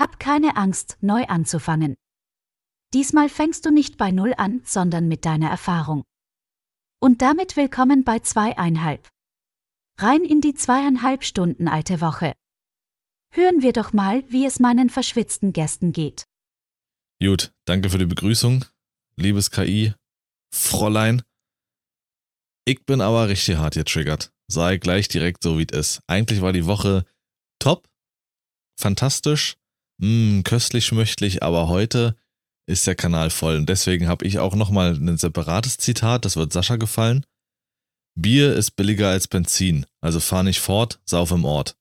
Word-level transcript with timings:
Hab 0.00 0.18
keine 0.18 0.56
Angst, 0.56 0.96
neu 1.02 1.26
anzufangen. 1.26 1.94
Diesmal 2.94 3.28
fängst 3.28 3.66
du 3.66 3.70
nicht 3.70 3.98
bei 3.98 4.10
Null 4.12 4.32
an, 4.34 4.62
sondern 4.64 5.08
mit 5.08 5.26
deiner 5.26 5.50
Erfahrung. 5.50 6.04
Und 7.02 7.20
damit 7.20 7.54
willkommen 7.58 8.02
bei 8.02 8.20
zweieinhalb. 8.20 9.10
Rein 9.98 10.24
in 10.24 10.40
die 10.40 10.54
zweieinhalb 10.54 11.22
Stunden 11.22 11.68
alte 11.68 12.00
Woche. 12.00 12.32
Hören 13.34 13.60
wir 13.60 13.74
doch 13.74 13.92
mal, 13.92 14.24
wie 14.32 14.46
es 14.46 14.58
meinen 14.58 14.88
verschwitzten 14.88 15.52
Gästen 15.52 15.92
geht. 15.92 16.24
Gut, 17.22 17.52
danke 17.66 17.90
für 17.90 17.98
die 17.98 18.06
Begrüßung. 18.06 18.64
Liebes 19.16 19.50
KI, 19.50 19.92
Fräulein. 20.50 21.20
Ich 22.64 22.86
bin 22.86 23.02
aber 23.02 23.28
richtig 23.28 23.58
hart 23.58 23.74
getriggert. 23.74 24.32
Sei 24.48 24.78
gleich 24.78 25.08
direkt 25.08 25.42
so, 25.42 25.58
wie 25.58 25.66
es 25.70 25.76
ist. 25.78 26.00
Eigentlich 26.06 26.40
war 26.40 26.54
die 26.54 26.64
Woche 26.64 27.04
top, 27.58 27.86
fantastisch, 28.78 29.59
mh, 30.00 30.38
mm, 30.38 30.44
köstlich 30.44 30.86
schmöchtlich, 30.86 31.42
aber 31.42 31.68
heute 31.68 32.16
ist 32.66 32.86
der 32.86 32.94
Kanal 32.94 33.30
voll. 33.30 33.56
Und 33.56 33.68
deswegen 33.68 34.08
habe 34.08 34.26
ich 34.26 34.38
auch 34.38 34.54
nochmal 34.54 34.94
ein 34.94 35.16
separates 35.16 35.78
Zitat, 35.78 36.24
das 36.24 36.36
wird 36.36 36.52
Sascha 36.52 36.76
gefallen. 36.76 37.26
Bier 38.16 38.54
ist 38.54 38.72
billiger 38.72 39.08
als 39.08 39.28
Benzin, 39.28 39.86
also 40.00 40.20
fahr 40.20 40.42
nicht 40.42 40.60
fort, 40.60 41.00
sauf 41.04 41.30
im 41.30 41.44
Ort. 41.44 41.76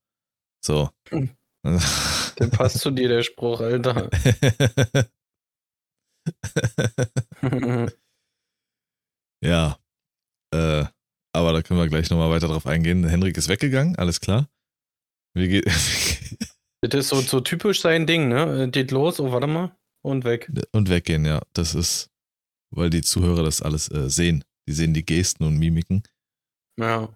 So. 0.64 0.90
Der 1.64 2.48
passt 2.48 2.80
zu 2.80 2.92
dir, 2.92 3.10
der 3.10 3.22
Spruch, 3.22 3.60
Alter. 3.60 4.10
ja. 9.44 9.78
Äh, 10.54 10.86
aber 11.34 11.54
da 11.54 11.62
können 11.62 11.82
wir 11.82 11.90
gleich 11.90 12.10
nochmal 12.10 12.32
weiter 12.32 12.48
drauf 12.48 12.66
eingehen. 12.66 13.06
Henrik 13.06 13.36
ist 13.36 13.50
weggegangen, 13.50 13.98
alles 13.98 14.22
klar. 14.22 14.50
Wie 15.34 15.50
geht. 15.50 15.66
das 16.82 17.06
ist 17.06 17.10
so, 17.10 17.22
so 17.22 17.42
typisch 17.42 17.82
sein 17.82 18.08
Ding, 18.08 18.30
ne? 18.30 18.70
Geht 18.72 18.92
los, 18.92 19.20
oh, 19.20 19.32
warte 19.32 19.48
mal. 19.48 19.76
Und 20.02 20.24
weg. 20.24 20.52
Und 20.72 20.90
weggehen, 20.90 21.26
ja. 21.26 21.42
Das 21.54 21.76
ist, 21.76 22.10
weil 22.72 22.90
die 22.90 23.02
Zuhörer 23.02 23.44
das 23.44 23.62
alles 23.62 23.92
äh, 23.92 24.10
sehen. 24.10 24.44
Die 24.68 24.74
sehen 24.74 24.94
die 24.94 25.06
Gesten 25.06 25.44
und 25.44 25.58
Mimiken. 25.58 26.04
Ja. 26.80 27.14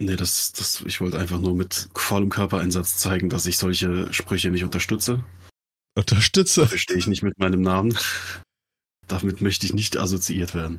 Nee, 0.00 0.16
das, 0.16 0.52
das, 0.52 0.82
ich 0.86 1.00
wollte 1.00 1.18
einfach 1.18 1.40
nur 1.40 1.54
mit 1.54 1.88
vollem 1.94 2.30
Körpereinsatz 2.30 2.98
zeigen, 2.98 3.28
dass 3.28 3.46
ich 3.46 3.58
solche 3.58 4.12
Sprüche 4.12 4.50
nicht 4.50 4.64
unterstütze. 4.64 5.24
Unterstütze? 5.96 6.62
Dafür 6.62 6.78
stehe 6.78 6.98
ich 6.98 7.06
nicht 7.06 7.22
mit 7.22 7.38
meinem 7.38 7.60
Namen. 7.60 7.96
Damit 9.08 9.40
möchte 9.40 9.66
ich 9.66 9.74
nicht 9.74 9.96
assoziiert 9.96 10.54
werden. 10.54 10.78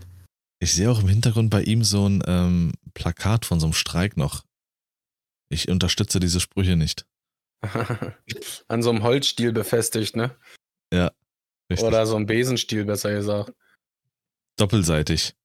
Ich 0.59 0.73
sehe 0.73 0.89
auch 0.89 1.01
im 1.01 1.07
Hintergrund 1.07 1.49
bei 1.49 1.63
ihm 1.63 1.83
so 1.83 2.07
ein 2.07 2.23
ähm, 2.25 2.71
Plakat 2.93 3.45
von 3.45 3.59
so 3.59 3.65
einem 3.65 3.73
Streik 3.73 4.15
noch. 4.15 4.45
Ich 5.49 5.69
unterstütze 5.69 6.19
diese 6.19 6.39
Sprüche 6.39 6.77
nicht. 6.77 7.05
An 8.67 8.81
so 8.81 8.89
einem 8.89 9.03
Holzstiel 9.03 9.51
befestigt, 9.51 10.15
ne? 10.15 10.35
Ja. 10.93 11.11
Richtig. 11.69 11.87
Oder 11.87 12.05
so 12.05 12.15
ein 12.15 12.25
Besenstiel, 12.25 12.85
besser 12.85 13.11
gesagt. 13.11 13.53
Doppelseitig. 14.57 15.35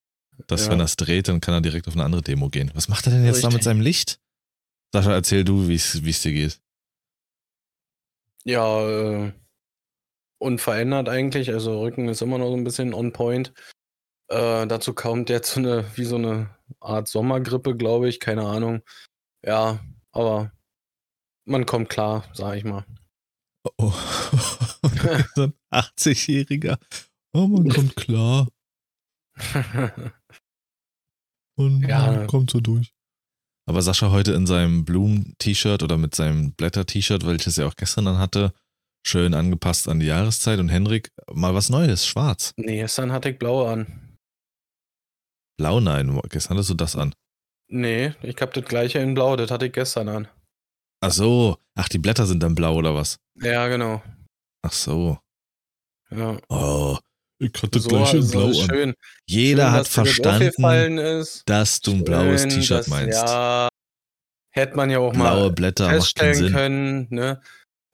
Dass, 0.46 0.66
ja. 0.66 0.72
wenn 0.72 0.80
er 0.80 0.84
es 0.84 0.96
dreht, 0.96 1.28
dann 1.28 1.40
kann 1.40 1.54
er 1.54 1.60
direkt 1.60 1.88
auf 1.88 1.94
eine 1.94 2.04
andere 2.04 2.22
Demo 2.22 2.48
gehen. 2.48 2.70
Was 2.74 2.88
macht 2.88 3.06
er 3.06 3.12
denn 3.12 3.24
jetzt 3.24 3.36
Richtig. 3.36 3.50
da 3.50 3.54
mit 3.56 3.62
seinem 3.62 3.80
Licht? 3.80 4.20
Sascha, 4.92 5.12
erzähl 5.12 5.44
du, 5.44 5.68
wie 5.68 5.74
es 5.74 6.22
dir 6.22 6.32
geht. 6.32 6.60
Ja, 8.44 8.88
äh, 8.88 9.32
unverändert 10.38 11.08
eigentlich. 11.08 11.50
Also 11.50 11.80
Rücken 11.80 12.08
ist 12.08 12.22
immer 12.22 12.38
noch 12.38 12.48
so 12.48 12.56
ein 12.56 12.64
bisschen 12.64 12.94
on 12.94 13.12
point. 13.12 13.52
Äh, 14.28 14.66
dazu 14.66 14.94
kommt 14.94 15.30
jetzt 15.30 15.52
so 15.52 15.60
eine, 15.60 15.84
wie 15.96 16.04
so 16.04 16.16
eine 16.16 16.50
Art 16.80 17.08
Sommergrippe, 17.08 17.76
glaube 17.76 18.08
ich. 18.08 18.20
Keine 18.20 18.44
Ahnung. 18.46 18.82
Ja, 19.44 19.80
aber 20.12 20.52
man 21.46 21.66
kommt 21.66 21.88
klar, 21.88 22.24
sag 22.32 22.56
ich 22.56 22.64
mal. 22.64 22.84
Oh. 23.78 23.92
so 25.34 25.42
ein 25.44 25.54
80-Jähriger. 25.72 26.78
Oh, 27.32 27.46
man 27.46 27.68
kommt 27.68 27.96
klar. 27.96 28.48
Und 31.56 31.82
ja. 31.88 32.06
man 32.12 32.26
kommt 32.26 32.50
so 32.50 32.60
durch. 32.60 32.92
Aber 33.68 33.82
Sascha 33.82 34.10
heute 34.10 34.32
in 34.32 34.46
seinem 34.46 34.84
Blumen-T-Shirt 34.84 35.82
oder 35.82 35.98
mit 35.98 36.14
seinem 36.14 36.52
Blätter-T-Shirt, 36.52 37.26
welches 37.26 37.58
er 37.58 37.66
auch 37.66 37.74
gestern 37.74 38.04
dann 38.04 38.18
hatte, 38.18 38.52
schön 39.04 39.34
angepasst 39.34 39.88
an 39.88 39.98
die 39.98 40.06
Jahreszeit. 40.06 40.60
Und 40.60 40.68
Henrik, 40.68 41.10
mal 41.32 41.54
was 41.54 41.68
Neues, 41.68 42.06
schwarz. 42.06 42.52
Nee, 42.56 42.78
gestern 42.78 43.10
hatte 43.10 43.30
ich 43.30 43.38
blau 43.38 43.66
an. 43.66 44.18
Blau, 45.58 45.80
nein, 45.80 46.20
gestern 46.28 46.56
hattest 46.56 46.70
du 46.70 46.74
das 46.74 46.94
an. 46.94 47.14
Nee, 47.68 48.12
ich 48.22 48.36
hab 48.40 48.54
das 48.54 48.64
gleiche 48.64 49.00
in 49.00 49.14
blau, 49.14 49.34
das 49.34 49.50
hatte 49.50 49.66
ich 49.66 49.72
gestern 49.72 50.08
an. 50.08 50.28
Ach 51.00 51.10
so. 51.10 51.58
Ach, 51.74 51.88
die 51.88 51.98
Blätter 51.98 52.26
sind 52.26 52.42
dann 52.42 52.54
blau 52.54 52.74
oder 52.74 52.94
was? 52.94 53.18
Ja, 53.40 53.68
genau. 53.68 54.02
Ach 54.62 54.72
so. 54.72 55.18
Ja. 56.10 56.38
Oh, 56.48 56.98
ich 57.38 57.52
hatte 57.62 57.78
so, 57.78 57.88
gleich 57.88 58.14
in 58.14 58.30
blau 58.30 58.46
an. 58.46 58.54
Schön. 58.54 58.94
Jeder 59.26 59.64
schön, 59.64 59.72
hat 59.72 59.88
verstanden, 59.88 60.96
das 60.96 61.42
dass 61.44 61.80
du 61.80 61.92
ein 61.92 62.04
blaues 62.04 62.44
T-Shirt 62.44 62.88
meinst. 62.88 63.22
Ja. 63.22 63.68
Hätte 64.50 64.76
man 64.76 64.88
ja 64.88 65.00
auch 65.00 65.12
Blaue 65.12 65.22
mal 65.22 65.52
Blätter 65.52 65.90
feststellen 65.90 66.52
können, 66.52 67.06
ne? 67.10 67.42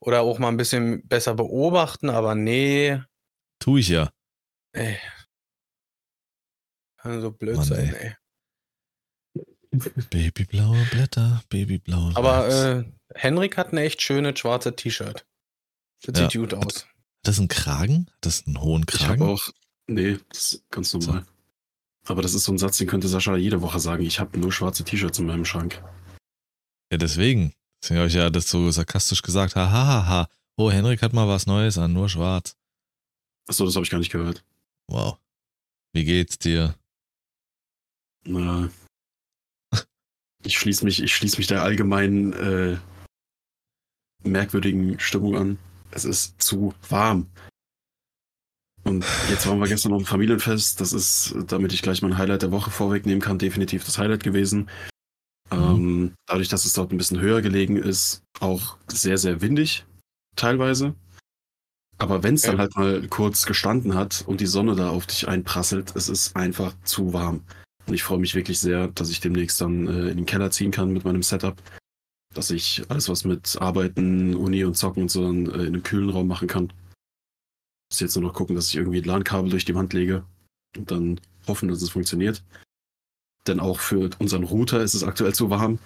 Oder 0.00 0.20
auch 0.20 0.38
mal 0.38 0.48
ein 0.48 0.56
bisschen 0.56 1.06
besser 1.08 1.34
beobachten, 1.34 2.08
aber 2.08 2.36
nee. 2.36 3.00
Tu 3.58 3.78
ich 3.78 3.88
ja. 3.88 4.10
Ey. 4.72 4.96
Kann 6.98 7.20
so 7.20 7.32
blöd 7.32 7.56
Mann, 7.56 7.64
sein, 7.64 7.94
ey. 7.94 8.06
ey. 8.06 8.16
Babyblaue 9.72 10.86
Blätter, 10.90 11.42
babyblaue 11.48 12.14
Aber 12.14 12.48
äh, 12.48 12.84
Henrik 13.14 13.56
hat 13.56 13.72
ein 13.72 13.78
echt 13.78 14.02
schönes 14.02 14.38
schwarzes 14.38 14.74
T-Shirt. 14.76 15.24
Das 16.02 16.18
ja. 16.18 16.30
sieht 16.30 16.40
gut 16.40 16.54
aus. 16.54 16.84
Hat 16.84 16.86
das 17.22 17.38
einen 17.38 17.48
Kragen? 17.48 18.06
Hat 18.08 18.18
das 18.20 18.46
einen 18.46 18.60
hohen 18.60 18.84
Kragen? 18.84 19.14
Ich 19.14 19.20
habe 19.20 19.32
auch. 19.32 19.48
Nee, 19.86 20.18
das 20.28 20.52
ist 20.52 20.70
ganz 20.70 20.92
normal. 20.92 21.24
So. 22.04 22.12
Aber 22.12 22.22
das 22.22 22.34
ist 22.34 22.44
so 22.44 22.52
ein 22.52 22.58
Satz, 22.58 22.78
den 22.78 22.86
könnte 22.86 23.08
Sascha 23.08 23.36
jede 23.36 23.62
Woche 23.62 23.80
sagen. 23.80 24.04
Ich 24.04 24.20
habe 24.20 24.38
nur 24.38 24.52
schwarze 24.52 24.84
T-Shirts 24.84 25.18
in 25.18 25.26
meinem 25.26 25.44
Schrank. 25.44 25.82
Ja, 26.90 26.98
deswegen. 26.98 27.54
Deswegen 27.82 27.98
habe 27.98 28.08
ich 28.08 28.14
ja 28.14 28.28
das 28.28 28.50
so 28.50 28.70
sarkastisch 28.70 29.22
gesagt. 29.22 29.56
Hahaha. 29.56 30.06
Ha, 30.06 30.06
ha. 30.06 30.28
Oh, 30.56 30.70
Henrik 30.70 31.00
hat 31.00 31.12
mal 31.12 31.28
was 31.28 31.46
Neues 31.46 31.78
an, 31.78 31.92
nur 31.92 32.08
schwarz. 32.08 32.56
Achso, 33.46 33.64
das 33.64 33.74
habe 33.74 33.84
ich 33.84 33.90
gar 33.90 33.98
nicht 33.98 34.12
gehört. 34.12 34.44
Wow. 34.88 35.18
Wie 35.92 36.04
geht's 36.04 36.38
dir? 36.38 36.74
Na, 38.24 38.70
ich 40.44 40.58
schließe 40.58 40.84
mich, 40.84 41.02
ich 41.02 41.14
schließe 41.14 41.38
mich 41.38 41.46
der 41.46 41.62
allgemeinen 41.62 42.32
äh, 42.32 42.76
merkwürdigen 44.24 44.98
Stimmung 45.00 45.36
an. 45.36 45.58
Es 45.90 46.04
ist 46.04 46.40
zu 46.40 46.74
warm. 46.88 47.28
Und 48.84 49.04
jetzt 49.30 49.46
waren 49.46 49.60
wir 49.60 49.68
gestern 49.68 49.92
noch 49.92 50.00
im 50.00 50.06
Familienfest. 50.06 50.80
Das 50.80 50.92
ist, 50.92 51.36
damit 51.46 51.72
ich 51.72 51.82
gleich 51.82 52.02
mein 52.02 52.18
Highlight 52.18 52.42
der 52.42 52.50
Woche 52.50 52.70
vorwegnehmen 52.70 53.20
kann, 53.20 53.38
definitiv 53.38 53.84
das 53.84 53.98
Highlight 53.98 54.24
gewesen. 54.24 54.68
Mhm. 55.52 55.58
Ähm, 55.58 56.14
dadurch, 56.26 56.48
dass 56.48 56.64
es 56.64 56.72
dort 56.72 56.90
ein 56.92 56.98
bisschen 56.98 57.20
höher 57.20 57.42
gelegen 57.42 57.76
ist, 57.76 58.22
auch 58.40 58.78
sehr, 58.88 59.18
sehr 59.18 59.40
windig, 59.40 59.84
teilweise. 60.34 60.94
Aber 61.98 62.24
wenn 62.24 62.34
es 62.34 62.42
dann 62.42 62.58
halt 62.58 62.74
mal 62.74 63.06
kurz 63.08 63.46
gestanden 63.46 63.94
hat 63.94 64.24
und 64.26 64.40
die 64.40 64.46
Sonne 64.46 64.74
da 64.74 64.90
auf 64.90 65.06
dich 65.06 65.28
einprasselt, 65.28 65.94
es 65.94 66.08
ist 66.08 66.34
einfach 66.34 66.74
zu 66.82 67.12
warm. 67.12 67.44
Und 67.86 67.94
ich 67.94 68.02
freue 68.02 68.18
mich 68.18 68.34
wirklich 68.34 68.58
sehr, 68.60 68.88
dass 68.88 69.10
ich 69.10 69.20
demnächst 69.20 69.60
dann 69.60 69.86
äh, 69.86 70.10
in 70.10 70.18
den 70.18 70.26
Keller 70.26 70.50
ziehen 70.50 70.70
kann 70.70 70.92
mit 70.92 71.04
meinem 71.04 71.22
Setup. 71.22 71.56
Dass 72.34 72.50
ich 72.50 72.82
alles, 72.88 73.08
was 73.08 73.24
mit 73.24 73.60
Arbeiten, 73.60 74.34
Uni 74.34 74.64
und 74.64 74.76
Zocken 74.76 75.02
und 75.02 75.10
so 75.10 75.22
dann 75.26 75.46
äh, 75.46 75.62
in 75.62 75.68
einem 75.68 75.82
kühlen 75.82 76.10
Raum 76.10 76.28
machen 76.28 76.48
kann. 76.48 76.72
Muss 77.90 78.00
jetzt 78.00 78.16
nur 78.16 78.24
noch 78.24 78.34
gucken, 78.34 78.56
dass 78.56 78.68
ich 78.68 78.76
irgendwie 78.76 78.98
ein 78.98 79.04
LAN-Kabel 79.04 79.50
durch 79.50 79.64
die 79.64 79.74
Wand 79.74 79.92
lege 79.92 80.24
und 80.76 80.90
dann 80.90 81.20
hoffen, 81.46 81.68
dass 81.68 81.82
es 81.82 81.90
funktioniert. 81.90 82.42
Denn 83.46 83.60
auch 83.60 83.80
für 83.80 84.10
unseren 84.18 84.44
Router 84.44 84.80
ist 84.82 84.94
es 84.94 85.04
aktuell 85.04 85.34
zu 85.34 85.50
warm. 85.50 85.78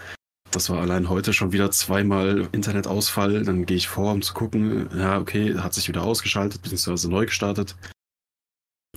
Das 0.51 0.71
war 0.71 0.81
allein 0.81 1.09
heute 1.09 1.33
schon 1.33 1.53
wieder 1.53 1.71
zweimal 1.71 2.49
Internetausfall. 2.53 3.43
Dann 3.43 3.67
gehe 3.67 3.77
ich 3.77 3.89
vor, 3.89 4.13
um 4.13 4.23
zu 4.23 4.34
gucken, 4.34 4.89
ja, 4.97 5.19
okay, 5.19 5.54
hat 5.59 5.75
sich 5.75 5.89
wieder 5.89 6.03
ausgeschaltet, 6.03 6.63
beziehungsweise 6.63 7.10
neu 7.10 7.27
gestartet. 7.27 7.75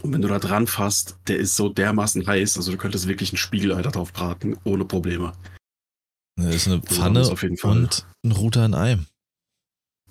Und 0.02 0.14
wenn 0.14 0.22
du 0.22 0.28
da 0.28 0.40
dran 0.40 0.68
fasst, 0.68 1.18
der 1.28 1.38
ist 1.38 1.56
so 1.56 1.70
dermaßen 1.70 2.26
heiß, 2.26 2.58
also 2.58 2.72
du 2.72 2.78
könntest 2.78 3.08
wirklich 3.08 3.32
einen 3.32 3.38
Spiegelalter 3.38 3.92
drauf 3.92 4.14
braten, 4.14 4.58
ohne 4.64 4.86
Probleme. 4.86 5.34
Das 6.38 6.56
ist 6.56 6.68
eine 6.68 6.82
Pfanne 6.82 7.30
auf 7.30 7.44
jeden 7.44 7.58
Fall. 7.58 7.72
und 7.72 8.08
ein 8.24 8.32
Router 8.32 8.66
in 8.66 8.74
einem. 8.74 9.08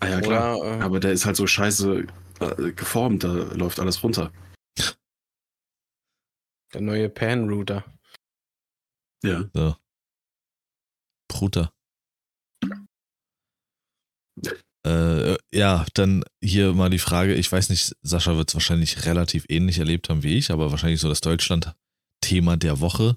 Ah 0.00 0.08
ja, 0.08 0.20
klar. 0.20 0.58
Oder, 0.58 0.78
äh, 0.78 0.82
Aber 0.82 1.00
der 1.00 1.12
ist 1.12 1.24
halt 1.24 1.36
so 1.36 1.46
scheiße 1.46 2.06
äh, 2.40 2.72
geformt, 2.72 3.24
da 3.24 3.32
läuft 3.32 3.80
alles 3.80 4.02
runter. 4.02 4.30
Der 6.74 6.82
neue 6.82 7.08
Pan-Router. 7.08 7.82
Ja. 9.24 9.44
So. 9.54 9.74
Router. 11.40 11.72
Äh, 14.86 15.36
ja, 15.52 15.84
dann 15.94 16.24
hier 16.42 16.72
mal 16.72 16.90
die 16.90 16.98
Frage, 16.98 17.34
ich 17.34 17.50
weiß 17.50 17.70
nicht, 17.70 17.96
Sascha 18.02 18.36
wird 18.36 18.48
es 18.48 18.54
wahrscheinlich 18.54 19.06
relativ 19.06 19.44
ähnlich 19.48 19.78
erlebt 19.78 20.08
haben 20.08 20.22
wie 20.22 20.36
ich, 20.38 20.50
aber 20.50 20.70
wahrscheinlich 20.70 21.00
so 21.00 21.08
das 21.08 21.20
Deutschland-Thema 21.20 22.56
der 22.56 22.80
Woche. 22.80 23.16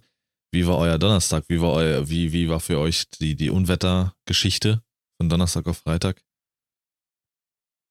Wie 0.51 0.67
war 0.67 0.77
euer 0.77 0.97
Donnerstag? 0.97 1.45
Wie 1.47 1.61
war 1.61 1.71
euer, 1.73 2.09
wie, 2.09 2.33
wie 2.33 2.49
war 2.49 2.59
für 2.59 2.79
euch 2.79 3.09
die, 3.09 3.35
die 3.35 3.49
Unwettergeschichte 3.49 4.81
von 5.17 5.29
Donnerstag 5.29 5.67
auf 5.67 5.77
Freitag? 5.77 6.21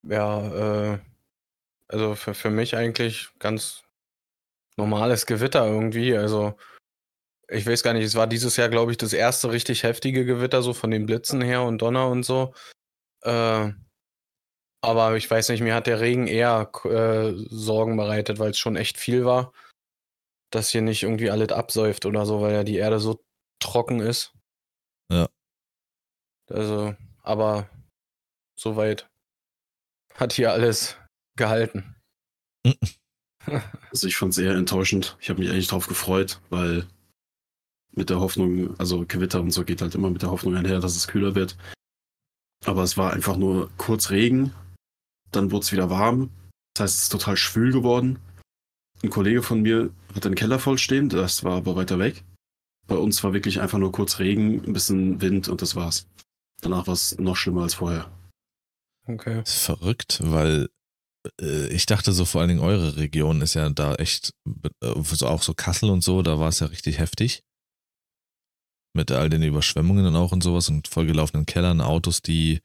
ja, 0.03 0.93
äh, 0.95 0.99
also 1.89 2.15
für, 2.15 2.35
für 2.35 2.51
mich 2.51 2.77
eigentlich 2.77 3.29
ganz 3.39 3.83
normales 4.77 5.27
Gewitter 5.27 5.67
irgendwie. 5.67 6.17
Also 6.17 6.57
ich 7.49 7.67
weiß 7.67 7.83
gar 7.83 7.95
nicht, 7.95 8.05
es 8.05 8.15
war 8.15 8.27
dieses 8.27 8.57
Jahr, 8.57 8.69
glaube 8.69 8.93
ich, 8.93 8.99
das 8.99 9.13
erste 9.13 9.51
richtig 9.51 9.83
heftige 9.83 10.25
Gewitter, 10.25 10.63
so 10.63 10.73
von 10.73 10.91
den 10.91 11.07
Blitzen 11.07 11.41
her 11.43 11.63
und 11.63 11.83
Donner 11.83 12.09
und 12.09 12.25
so. 12.25 12.55
Äh, 13.23 13.73
aber 14.83 15.17
ich 15.17 15.31
weiß 15.31 15.51
nicht, 15.51 15.61
mir 15.61 15.75
hat 15.75 15.87
der 15.87 16.01
Regen 16.01 16.27
eher 16.27 16.71
äh, 16.85 17.33
Sorgen 17.51 17.97
bereitet, 17.97 18.39
weil 18.39 18.51
es 18.51 18.59
schon 18.59 18.77
echt 18.77 18.97
viel 18.97 19.25
war. 19.25 19.53
Dass 20.51 20.71
hier 20.71 20.83
nicht 20.83 21.03
irgendwie 21.03 21.31
alles 21.31 21.51
absäuft 21.51 22.07
oder 22.07 22.27
so, 22.27 22.41
weil 22.41 22.55
ja 22.55 22.65
die 22.65 22.77
Erde 22.77 22.99
so 22.99 23.23
trocken 23.61 24.01
ist. 24.01 24.33
Ja. 25.13 25.29
Also, 26.49 26.97
aber 27.23 27.69
soweit 28.59 29.09
hat 30.15 30.33
hier 30.33 30.53
alles 30.53 30.97
gehalten. 31.37 31.97
Also 33.91 34.07
ich 34.07 34.17
fand 34.17 34.33
es 34.33 34.39
eher 34.39 34.55
enttäuschend. 34.55 35.17
Ich 35.21 35.31
habe 35.31 35.41
mich 35.41 35.51
eigentlich 35.51 35.69
drauf 35.69 35.87
gefreut, 35.87 36.41
weil 36.51 36.87
mit 37.93 38.11
der 38.11 38.21
Hoffnung, 38.21 38.79
also 38.79 39.05
Gewitter 39.07 39.41
und 39.41 39.51
so 39.51 39.65
geht 39.65 39.83
halt 39.83 39.95
immer 39.95 40.11
mit 40.11 40.23
der 40.23 40.31
Hoffnung 40.31 40.57
einher, 40.57 40.81
dass 40.81 40.97
es 40.97 41.09
kühler 41.09 41.35
wird. 41.35 41.57
Aber 42.65 42.83
es 42.83 42.97
war 42.97 43.13
einfach 43.13 43.37
nur 43.37 43.71
kurz 43.77 44.11
Regen, 44.11 44.53
dann 45.33 45.51
wurde 45.51 45.65
es 45.65 45.73
wieder 45.73 45.91
warm. 45.91 46.31
Das 46.75 46.85
heißt, 46.85 46.95
es 46.95 47.03
ist 47.05 47.13
total 47.13 47.37
schwül 47.37 47.73
geworden. 47.73 48.19
Ein 49.03 49.11
Kollege 49.11 49.43
von 49.43 49.63
mir 49.63 49.91
hat 50.15 50.25
den 50.25 50.35
Keller 50.35 50.59
voll 50.59 50.79
stehen, 50.79 51.09
das 51.09 51.43
war 51.43 51.57
aber 51.57 51.77
weiter 51.77 51.99
weg. 51.99 52.23
Bei 52.87 52.97
uns 52.97 53.23
war 53.25 53.33
wirklich 53.33 53.61
einfach 53.61 53.79
nur 53.79 53.93
kurz 53.93 54.19
Regen, 54.19 54.65
ein 54.65 54.73
bisschen 54.73 55.21
Wind 55.21 55.49
und 55.49 55.63
das 55.63 55.77
war's. 55.77 56.07
Danach 56.61 56.87
war 56.87 56.95
es 56.95 57.19
noch 57.19 57.37
schlimmer 57.37 57.63
als 57.63 57.75
vorher. 57.75 58.11
Okay. 59.07 59.43
Ist 59.43 59.63
verrückt, 59.63 60.21
weil 60.23 60.69
äh, 61.41 61.69
ich 61.69 61.87
dachte 61.87 62.13
so 62.13 62.25
vor 62.25 62.41
allen 62.41 62.49
Dingen 62.49 62.61
eure 62.61 62.97
Region 62.97 63.41
ist 63.41 63.55
ja 63.55 63.69
da 63.71 63.95
echt, 63.95 64.35
äh, 64.83 65.03
so 65.03 65.27
auch 65.27 65.43
so 65.43 65.55
Kassel 65.55 65.91
und 65.91 66.03
so, 66.03 66.23
da 66.23 66.39
war 66.39 66.49
es 66.49 66.61
ja 66.61 66.67
richtig 66.67 66.99
heftig. 66.99 67.43
Mit 68.93 69.11
all 69.13 69.31
den 69.31 69.43
Überschwemmungen 69.43 70.07
und 70.07 70.17
auch 70.17 70.33
und 70.33 70.43
sowas 70.43 70.69
und 70.69 70.89
vollgelaufenen 70.89 71.47
Kellern, 71.47 71.81
Autos, 71.81 72.23
die 72.23 72.61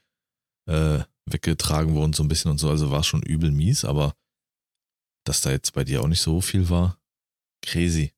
äh, 0.67 0.99
weggetragen 1.25 1.93
wurden 1.93 2.13
so 2.13 2.23
ein 2.23 2.27
bisschen 2.27 2.51
und 2.51 2.57
so, 2.57 2.69
also 2.69 2.91
war 2.91 3.01
es 3.01 3.07
schon 3.07 3.21
übel 3.21 3.51
mies, 3.51 3.85
aber 3.85 4.15
dass 5.23 5.41
da 5.41 5.51
jetzt 5.51 5.73
bei 5.73 5.83
dir 5.83 6.01
auch 6.01 6.07
nicht 6.07 6.21
so 6.21 6.41
viel 6.41 6.69
war, 6.69 6.99
crazy. 7.61 8.13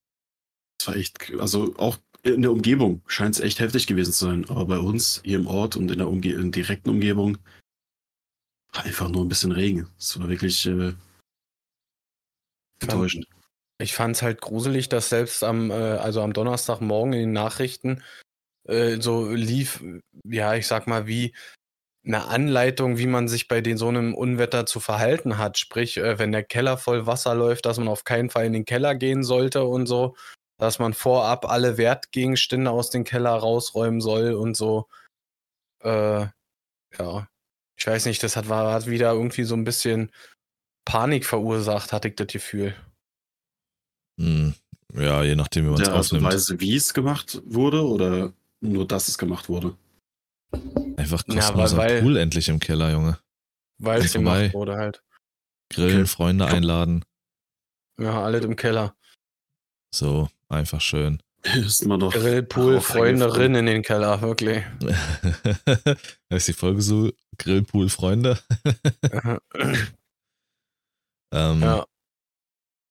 Es 0.79 0.87
war 0.87 0.95
echt, 0.95 1.33
also 1.39 1.75
auch 1.77 1.97
in 2.23 2.41
der 2.41 2.51
Umgebung 2.51 3.01
scheint 3.07 3.35
es 3.35 3.41
echt 3.41 3.59
heftig 3.59 3.87
gewesen 3.87 4.11
zu 4.11 4.25
sein. 4.25 4.49
Aber 4.49 4.65
bei 4.65 4.79
uns 4.79 5.21
hier 5.23 5.39
im 5.39 5.47
Ort 5.47 5.75
und 5.75 5.89
in 5.89 5.97
der 5.97 6.09
Umge 6.09 6.33
in 6.33 6.51
direkten 6.51 6.89
Umgebung 6.89 7.37
war 8.73 8.83
einfach 8.83 9.09
nur 9.09 9.23
ein 9.23 9.29
bisschen 9.29 9.51
Regen. 9.51 9.87
Es 9.97 10.19
war 10.19 10.27
wirklich 10.27 10.65
äh, 10.65 10.93
enttäuschend. 12.81 13.27
Ich 13.79 13.93
fand 13.93 14.15
es 14.15 14.21
halt 14.21 14.41
gruselig, 14.41 14.89
dass 14.89 15.09
selbst 15.09 15.43
am, 15.43 15.69
äh, 15.71 15.73
also 15.73 16.21
am 16.21 16.33
Donnerstagmorgen 16.33 17.13
in 17.13 17.19
den 17.19 17.33
Nachrichten 17.33 18.03
äh, 18.67 18.99
so 18.99 19.29
lief, 19.31 19.83
ja, 20.23 20.55
ich 20.55 20.67
sag 20.67 20.87
mal, 20.87 21.07
wie 21.07 21.33
eine 22.05 22.25
Anleitung, 22.27 22.97
wie 22.97 23.07
man 23.07 23.27
sich 23.27 23.47
bei 23.47 23.61
den, 23.61 23.77
so 23.77 23.89
einem 23.89 24.15
Unwetter 24.15 24.65
zu 24.65 24.79
verhalten 24.79 25.37
hat. 25.37 25.57
Sprich, 25.57 25.97
äh, 25.97 26.17
wenn 26.19 26.31
der 26.31 26.43
Keller 26.43 26.77
voll 26.77 27.05
Wasser 27.05 27.35
läuft, 27.35 27.65
dass 27.65 27.77
man 27.77 27.87
auf 27.87 28.03
keinen 28.03 28.29
Fall 28.29 28.45
in 28.45 28.53
den 28.53 28.65
Keller 28.65 28.95
gehen 28.95 29.23
sollte 29.23 29.65
und 29.65 29.87
so. 29.87 30.15
Dass 30.57 30.79
man 30.79 30.93
vorab 30.93 31.45
alle 31.45 31.77
Wertgegenstände 31.77 32.71
aus 32.71 32.89
dem 32.89 33.03
Keller 33.03 33.31
rausräumen 33.31 34.01
soll 34.01 34.33
und 34.33 34.55
so. 34.55 34.87
Äh, 35.83 36.27
ja. 36.97 37.27
Ich 37.77 37.85
weiß 37.87 38.05
nicht, 38.07 38.23
das 38.23 38.35
hat, 38.35 38.49
war, 38.49 38.73
hat 38.73 38.87
wieder 38.87 39.11
irgendwie 39.13 39.43
so 39.43 39.55
ein 39.55 39.63
bisschen 39.65 40.11
Panik 40.85 41.25
verursacht, 41.25 41.93
hatte 41.93 42.07
ich 42.07 42.15
das 42.15 42.27
Gefühl. 42.27 42.75
Hm, 44.19 44.53
ja, 44.93 45.23
je 45.23 45.35
nachdem, 45.35 45.65
wie 45.65 45.69
man 45.69 45.75
es 45.75 45.81
Der 45.81 45.89
Art 45.89 45.95
und 45.95 45.99
ausnimmt. 45.99 46.25
Weise, 46.25 46.59
wie 46.59 46.75
es 46.75 46.93
gemacht 46.93 47.41
wurde 47.45 47.85
oder 47.85 48.33
nur, 48.61 48.87
dass 48.87 49.07
es 49.07 49.17
gemacht 49.17 49.47
wurde. 49.49 49.75
Einfach 50.97 51.23
Ja, 51.27 51.35
kostenloser 51.35 51.77
weil- 51.77 52.01
Pool 52.01 52.17
endlich 52.17 52.49
im 52.49 52.59
Keller, 52.59 52.91
Junge. 52.91 53.19
Weil 53.79 54.01
es 54.01 54.13
gemacht 54.13 54.53
wurde 54.53 54.75
halt. 54.75 55.03
Grillen, 55.69 55.97
Okay. 56.01 56.07
Freunde 56.07 56.45
einladen. 56.47 57.03
Ja, 57.99 58.23
alles 58.23 58.43
im 58.45 58.55
Keller. 58.55 58.95
So, 59.93 60.29
einfach 60.49 60.81
schön. 60.81 61.21
Ist 61.55 61.85
man 61.85 61.99
doch 61.99 62.11
Grillpool, 62.13 62.81
Freunderin 62.81 63.53
in 63.55 63.65
den 63.67 63.81
Keller, 63.83 64.21
wirklich. 64.21 64.63
da 66.29 66.35
ist 66.35 66.47
die 66.47 66.53
Folge 66.53 66.81
so, 66.81 67.11
Grillpool, 67.37 67.89
Freunde. 67.89 68.39
ähm, 71.31 71.61
ja, 71.61 71.85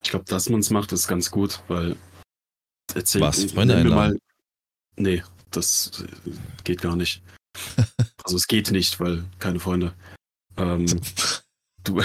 Ich 0.06 0.10
glaube, 0.10 0.24
dass 0.26 0.48
man 0.48 0.60
es 0.60 0.70
macht, 0.70 0.92
ist 0.92 1.08
ganz 1.08 1.32
gut, 1.32 1.60
weil 1.66 1.96
erzähl, 2.94 3.22
Was, 3.22 3.50
Freunde 3.50 3.82
mir 3.82 3.90
mal. 3.90 4.16
Nee, 4.94 5.24
das 5.50 6.04
äh, 6.24 6.30
geht 6.62 6.80
gar 6.80 6.94
nicht. 6.94 7.24
also 8.22 8.36
es 8.36 8.46
geht 8.46 8.70
nicht, 8.70 9.00
weil 9.00 9.24
keine 9.40 9.58
Freunde. 9.58 9.94
Ähm, 10.58 10.86
du, 11.82 12.00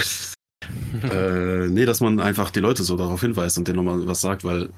äh, 1.04 1.68
nee, 1.68 1.84
dass 1.84 2.00
man 2.00 2.18
einfach 2.18 2.50
die 2.50 2.58
Leute 2.58 2.82
so 2.82 2.96
darauf 2.96 3.20
hinweist 3.20 3.56
und 3.56 3.68
denen 3.68 3.76
nochmal 3.76 4.04
was 4.08 4.20
sagt, 4.20 4.42
weil 4.42 4.70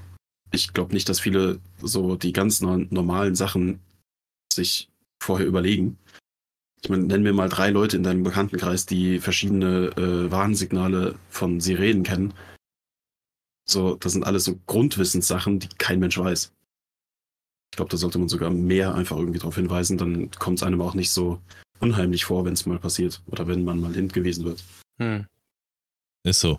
ich 0.53 0.75
glaube 0.75 0.93
nicht, 0.93 1.09
dass 1.09 1.19
viele 1.19 1.61
so 1.81 2.17
die 2.17 2.35
ganz 2.35 2.61
no- 2.61 2.87
normalen 2.91 3.37
Sachen 3.37 3.81
sich 4.53 4.91
vorher 5.19 5.47
überlegen. 5.47 5.97
Ich 6.83 6.91
meine, 6.91 7.05
nenn 7.05 7.23
mir 7.23 7.33
mal 7.33 7.49
drei 7.49 7.71
Leute 7.71 7.97
in 7.97 8.03
deinem 8.03 8.23
Bekanntenkreis, 8.23 8.85
die 8.85 9.19
verschiedene 9.19 9.87
äh, 9.97 10.31
Warnsignale 10.31 11.15
von 11.31 11.63
Sirenen 11.63 12.03
kennen. 12.03 12.35
So, 13.67 13.95
das 13.97 14.13
sind 14.13 14.25
alles 14.25 14.45
so 14.45 14.59
Grundwissenssachen, 14.67 15.59
die 15.59 15.69
kein 15.79 15.99
Mensch 16.01 16.19
weiß. 16.19 16.53
Ich 17.73 17.77
glaube, 17.77 17.91
da 17.91 17.97
sollte 17.97 18.19
man 18.19 18.29
sogar 18.29 18.51
mehr 18.51 18.95
einfach 18.95 19.17
irgendwie 19.17 19.39
darauf 19.39 19.57
hinweisen, 19.57 19.99
dann 19.99 20.31
kommt 20.33 20.59
es 20.59 20.63
einem 20.63 20.81
auch 20.81 20.95
nicht 20.95 21.11
so 21.11 21.41
unheimlich 21.81 22.25
vor, 22.25 22.45
wenn 22.45 22.53
es 22.53 22.67
mal 22.67 22.79
passiert 22.79 23.23
oder 23.27 23.47
wenn 23.47 23.65
man 23.65 23.81
mal 23.81 23.95
hingewiesen 23.95 24.45
wird. 24.45 24.63
hm. 24.99 25.27
Ist 26.25 26.41
so. 26.41 26.59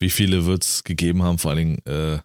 Wie 0.00 0.10
viele 0.10 0.46
wird 0.46 0.64
es 0.64 0.84
gegeben 0.84 1.22
haben, 1.22 1.38
vor 1.38 1.50
allen 1.50 1.58
Dingen, 1.58 1.86
äh, 1.86 2.20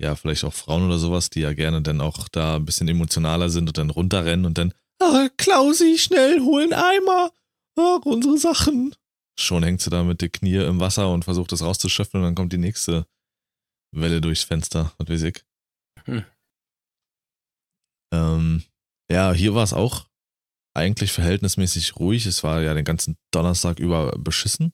ja, 0.00 0.14
vielleicht 0.14 0.44
auch 0.44 0.52
Frauen 0.52 0.86
oder 0.86 0.98
sowas, 0.98 1.30
die 1.30 1.40
ja 1.40 1.52
gerne 1.52 1.82
dann 1.82 2.00
auch 2.00 2.28
da 2.28 2.56
ein 2.56 2.64
bisschen 2.64 2.88
emotionaler 2.88 3.48
sind 3.48 3.68
und 3.68 3.78
dann 3.78 3.90
runterrennen 3.90 4.46
und 4.46 4.58
dann, 4.58 4.72
ah, 5.00 5.28
Klausi, 5.36 5.98
schnell, 5.98 6.40
holen 6.40 6.72
Eimer, 6.72 7.30
ah, 7.76 7.98
unsere 8.04 8.38
Sachen. 8.38 8.94
Schon 9.38 9.62
hängt 9.62 9.82
sie 9.82 9.90
da 9.90 10.02
mit 10.02 10.22
den 10.22 10.32
Knie 10.32 10.56
im 10.56 10.80
Wasser 10.80 11.12
und 11.12 11.24
versucht 11.24 11.52
das 11.52 11.62
rauszuschöpfen 11.62 12.20
und 12.20 12.24
dann 12.24 12.34
kommt 12.34 12.52
die 12.52 12.58
nächste 12.58 13.06
Welle 14.00 14.20
durchs 14.20 14.44
Fenster, 14.44 14.92
was 14.98 15.08
weiß 15.08 15.22
ich. 15.22 15.44
Hm. 16.04 16.24
Ähm, 18.12 18.62
ja, 19.10 19.32
hier 19.32 19.54
war 19.54 19.64
es 19.64 19.72
auch 19.72 20.08
eigentlich 20.74 21.12
verhältnismäßig 21.12 21.96
ruhig. 21.96 22.26
Es 22.26 22.42
war 22.44 22.60
ja 22.60 22.74
den 22.74 22.84
ganzen 22.84 23.16
Donnerstag 23.32 23.78
über 23.78 24.12
beschissen. 24.18 24.72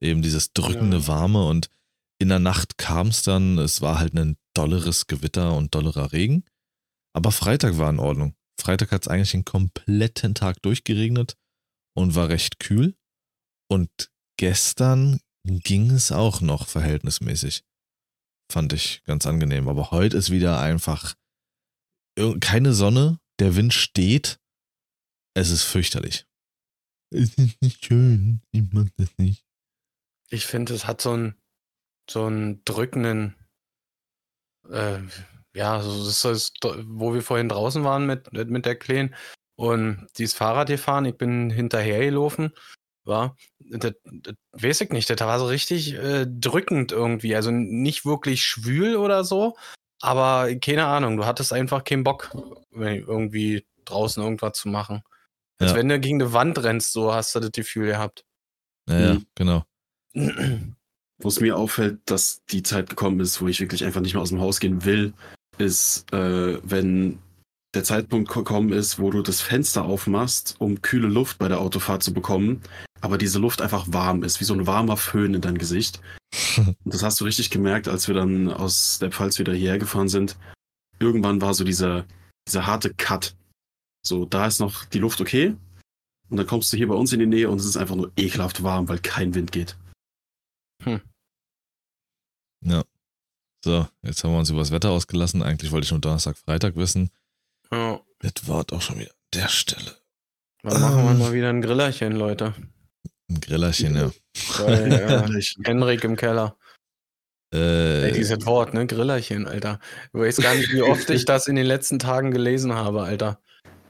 Eben 0.00 0.22
dieses 0.22 0.52
drückende 0.52 0.98
Ja. 0.98 1.06
Warme 1.08 1.46
und 1.46 1.68
in 2.20 2.28
der 2.28 2.38
Nacht 2.38 2.78
kam 2.78 3.08
es 3.08 3.22
dann, 3.22 3.58
es 3.58 3.80
war 3.82 3.98
halt 3.98 4.14
ein 4.14 4.36
dolleres 4.54 5.06
Gewitter 5.06 5.56
und 5.56 5.74
dollerer 5.74 6.12
Regen. 6.12 6.44
Aber 7.14 7.32
Freitag 7.32 7.78
war 7.78 7.90
in 7.90 7.98
Ordnung. 7.98 8.34
Freitag 8.60 8.92
hat 8.92 9.02
es 9.02 9.08
eigentlich 9.08 9.32
den 9.32 9.44
kompletten 9.44 10.34
Tag 10.34 10.62
durchgeregnet 10.62 11.36
und 11.96 12.14
war 12.14 12.28
recht 12.28 12.60
kühl. 12.60 12.94
Und 13.68 13.90
gestern 14.38 15.20
ging 15.44 15.90
es 15.90 16.12
auch 16.12 16.40
noch 16.40 16.68
verhältnismäßig. 16.68 17.64
Fand 18.52 18.74
ich 18.74 19.02
ganz 19.04 19.26
angenehm. 19.26 19.66
Aber 19.66 19.92
heute 19.92 20.18
ist 20.18 20.30
wieder 20.30 20.60
einfach 20.60 21.14
keine 22.40 22.74
Sonne, 22.74 23.18
der 23.40 23.56
Wind 23.56 23.72
steht. 23.72 24.40
Es 25.32 25.48
ist 25.48 25.62
fürchterlich. 25.62 26.26
Es 27.08 27.34
ist 27.38 27.62
nicht 27.62 27.82
schön. 27.82 28.42
Ich 28.50 28.70
mag 28.70 28.88
das 28.98 29.08
nicht. 29.16 29.46
Ich 30.28 30.44
finde, 30.44 30.74
es 30.74 30.86
hat 30.86 31.00
so 31.00 31.12
einen, 31.12 31.34
so 32.10 32.26
einen 32.26 32.62
drückenden, 32.66 33.36
äh, 34.68 34.98
ja, 35.54 35.80
so 35.80 36.06
ist 36.06 36.22
das, 36.22 36.52
wo 36.84 37.14
wir 37.14 37.22
vorhin 37.22 37.48
draußen 37.48 37.84
waren 37.84 38.04
mit, 38.04 38.30
mit 38.32 38.66
der 38.66 38.76
Kleen 38.76 39.14
und 39.56 40.06
die 40.18 40.24
ist 40.24 40.36
Fahrrad 40.36 40.68
gefahren, 40.68 41.06
ich 41.06 41.16
bin 41.16 41.48
hinterhergelaufen, 41.48 42.52
war, 43.04 43.36
das, 43.58 43.92
das 44.04 44.34
weiß 44.52 44.80
ich 44.82 44.90
nicht, 44.90 45.08
das 45.10 45.20
war 45.20 45.38
so 45.38 45.46
richtig 45.46 45.94
äh, 45.94 46.26
drückend 46.26 46.92
irgendwie, 46.92 47.34
also 47.34 47.50
nicht 47.50 48.04
wirklich 48.04 48.42
schwül 48.44 48.96
oder 48.96 49.24
so, 49.24 49.56
aber 50.00 50.54
keine 50.56 50.86
Ahnung, 50.86 51.16
du 51.16 51.26
hattest 51.26 51.52
einfach 51.52 51.84
keinen 51.84 52.04
Bock, 52.04 52.30
irgendwie 52.72 53.64
draußen 53.84 54.22
irgendwas 54.22 54.58
zu 54.58 54.68
machen. 54.68 55.02
Als 55.58 55.72
Ja. 55.72 55.76
wenn 55.76 55.88
du 55.88 55.98
gegen 56.00 56.20
eine 56.22 56.32
Wand 56.32 56.62
rennst, 56.62 56.92
so 56.92 57.12
hast 57.12 57.34
du 57.34 57.40
das 57.40 57.52
Gefühl 57.52 57.86
gehabt. 57.86 58.24
Ja, 58.88 58.98
ja, 59.00 59.14
Mhm. 59.14 59.26
genau. 59.34 59.64
Wo 61.18 61.28
es 61.28 61.40
mir 61.40 61.56
auffällt, 61.56 62.00
dass 62.06 62.42
die 62.50 62.62
Zeit 62.62 62.90
gekommen 62.90 63.20
ist, 63.20 63.40
wo 63.40 63.46
ich 63.48 63.60
wirklich 63.60 63.84
einfach 63.84 64.00
nicht 64.00 64.14
mehr 64.14 64.22
aus 64.22 64.30
dem 64.30 64.40
Haus 64.40 64.58
gehen 64.60 64.84
will, 64.84 65.12
ist, 65.58 66.12
äh, 66.12 66.58
wenn 66.68 67.18
der 67.74 67.84
Zeitpunkt 67.84 68.30
gekommen 68.32 68.72
ist, 68.72 68.98
wo 68.98 69.10
du 69.10 69.22
das 69.22 69.40
Fenster 69.40 69.84
aufmachst, 69.84 70.56
um 70.58 70.82
kühle 70.82 71.08
Luft 71.08 71.38
bei 71.38 71.48
der 71.48 71.60
Autofahrt 71.60 72.02
zu 72.02 72.12
bekommen, 72.12 72.60
aber 73.02 73.18
diese 73.18 73.38
Luft 73.38 73.60
einfach 73.60 73.86
warm 73.88 74.22
ist, 74.22 74.40
wie 74.40 74.44
so 74.44 74.54
ein 74.54 74.66
warmer 74.66 74.96
Föhn 74.96 75.34
in 75.34 75.40
dein 75.40 75.58
Gesicht. 75.58 76.00
Und 76.56 76.76
das 76.84 77.02
hast 77.02 77.20
du 77.20 77.24
richtig 77.24 77.50
gemerkt, 77.50 77.88
als 77.88 78.08
wir 78.08 78.14
dann 78.14 78.50
aus 78.50 78.98
der 79.00 79.10
Pfalz 79.10 79.38
wieder 79.38 79.52
hierher 79.52 79.78
gefahren 79.78 80.08
sind. 80.08 80.36
Irgendwann 80.98 81.40
war 81.40 81.52
so 81.52 81.64
dieser, 81.64 82.06
dieser 82.48 82.66
harte 82.66 82.94
Cut. 82.94 83.36
So, 84.06 84.24
da 84.24 84.46
ist 84.46 84.60
noch 84.60 84.84
die 84.86 84.98
Luft 84.98 85.20
okay. 85.20 85.56
Und 86.30 86.36
dann 86.38 86.46
kommst 86.46 86.72
du 86.72 86.76
hier 86.76 86.88
bei 86.88 86.94
uns 86.94 87.12
in 87.12 87.20
die 87.20 87.26
Nähe 87.26 87.50
und 87.50 87.58
es 87.60 87.66
ist 87.66 87.76
einfach 87.76 87.96
nur 87.96 88.10
ekelhaft 88.16 88.62
warm, 88.62 88.88
weil 88.88 88.98
kein 88.98 89.34
Wind 89.34 89.52
geht. 89.52 89.76
Ja. 92.64 92.84
So, 93.64 93.86
jetzt 94.02 94.24
haben 94.24 94.32
wir 94.32 94.38
uns 94.38 94.50
über 94.50 94.58
das 94.60 94.72
Wetter 94.72 94.90
ausgelassen. 94.90 95.42
Eigentlich 95.42 95.70
wollte 95.70 95.84
ich 95.84 95.90
nur 95.90 96.00
Donnerstag, 96.00 96.36
Freitag 96.36 96.76
wissen. 96.76 97.10
Ja. 97.70 98.00
Das 98.20 98.48
war 98.48 98.64
auch 98.72 98.80
schon 98.82 98.98
wieder 98.98 99.10
an 99.10 99.16
der 99.34 99.48
Stelle. 99.48 99.96
Dann 100.62 100.80
machen 100.80 101.04
wir 101.04 101.10
Ähm. 101.12 101.18
mal 101.18 101.32
wieder 101.32 101.50
ein 101.50 101.62
Grillerchen, 101.62 102.12
Leute. 102.12 102.54
Ein 103.32 103.40
Grillerchen, 103.40 103.94
ja. 103.96 104.10
Äh, 104.66 105.40
Henrik 105.64 106.04
im 106.04 106.16
Keller. 106.16 106.56
Äh, 107.54 108.08
Ey, 108.08 108.12
dieses 108.12 108.44
Wort, 108.46 108.72
ne? 108.74 108.86
Grillerchen, 108.86 109.46
Alter. 109.46 109.78
Du 110.12 110.20
weißt 110.20 110.42
gar 110.42 110.54
nicht, 110.54 110.72
wie 110.72 110.82
oft 110.82 111.08
ich 111.10 111.24
das 111.24 111.46
in 111.48 111.56
den 111.56 111.66
letzten 111.66 111.98
Tagen 111.98 112.30
gelesen 112.30 112.74
habe, 112.74 113.02
Alter. 113.02 113.40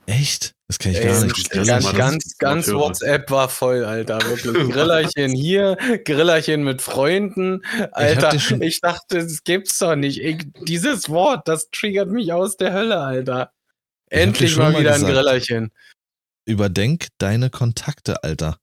echt? 0.06 0.54
Das 0.68 0.78
kann 0.78 0.92
ich 0.92 0.99
Ey, 0.99 1.04
gar 1.04 1.12
ganz, 1.20 1.37
nicht. 1.37 1.54
das 1.54 1.66
ganz, 1.68 1.84
mal 1.84 1.92
ganz, 1.94 2.38
ganz 2.38 2.66
höre. 2.66 2.78
WhatsApp 2.80 3.30
war 3.30 3.49
voll, 3.49 3.84
Alter. 3.84 4.18
Wirklich. 4.22 4.54
Grillerchen 4.72 5.32
hier, 5.32 5.76
Grillerchen 6.04 6.64
mit 6.64 6.80
Freunden. 6.82 7.62
Alter, 7.92 8.34
ich, 8.34 8.44
schon- 8.44 8.61
dachte, 8.80 9.18
das 9.18 9.44
gibt's 9.44 9.78
doch 9.78 9.96
nicht. 9.96 10.20
Ich, 10.20 10.46
dieses 10.62 11.08
Wort, 11.11 11.46
das 11.46 11.70
triggert 11.70 12.08
mich 12.08 12.32
aus 12.32 12.56
der 12.56 12.72
Hölle, 12.72 12.99
Alter. 13.00 13.52
Ich 14.11 14.18
Endlich 14.18 14.56
mal 14.56 14.72
mal 14.72 14.80
wieder 14.80 14.94
ein 14.94 15.00
gesagt. 15.02 15.14
Grillerchen. 15.14 15.72
Überdenk 16.46 17.08
deine 17.18 17.50
Kontakte, 17.50 18.25
Alter. 18.25 18.58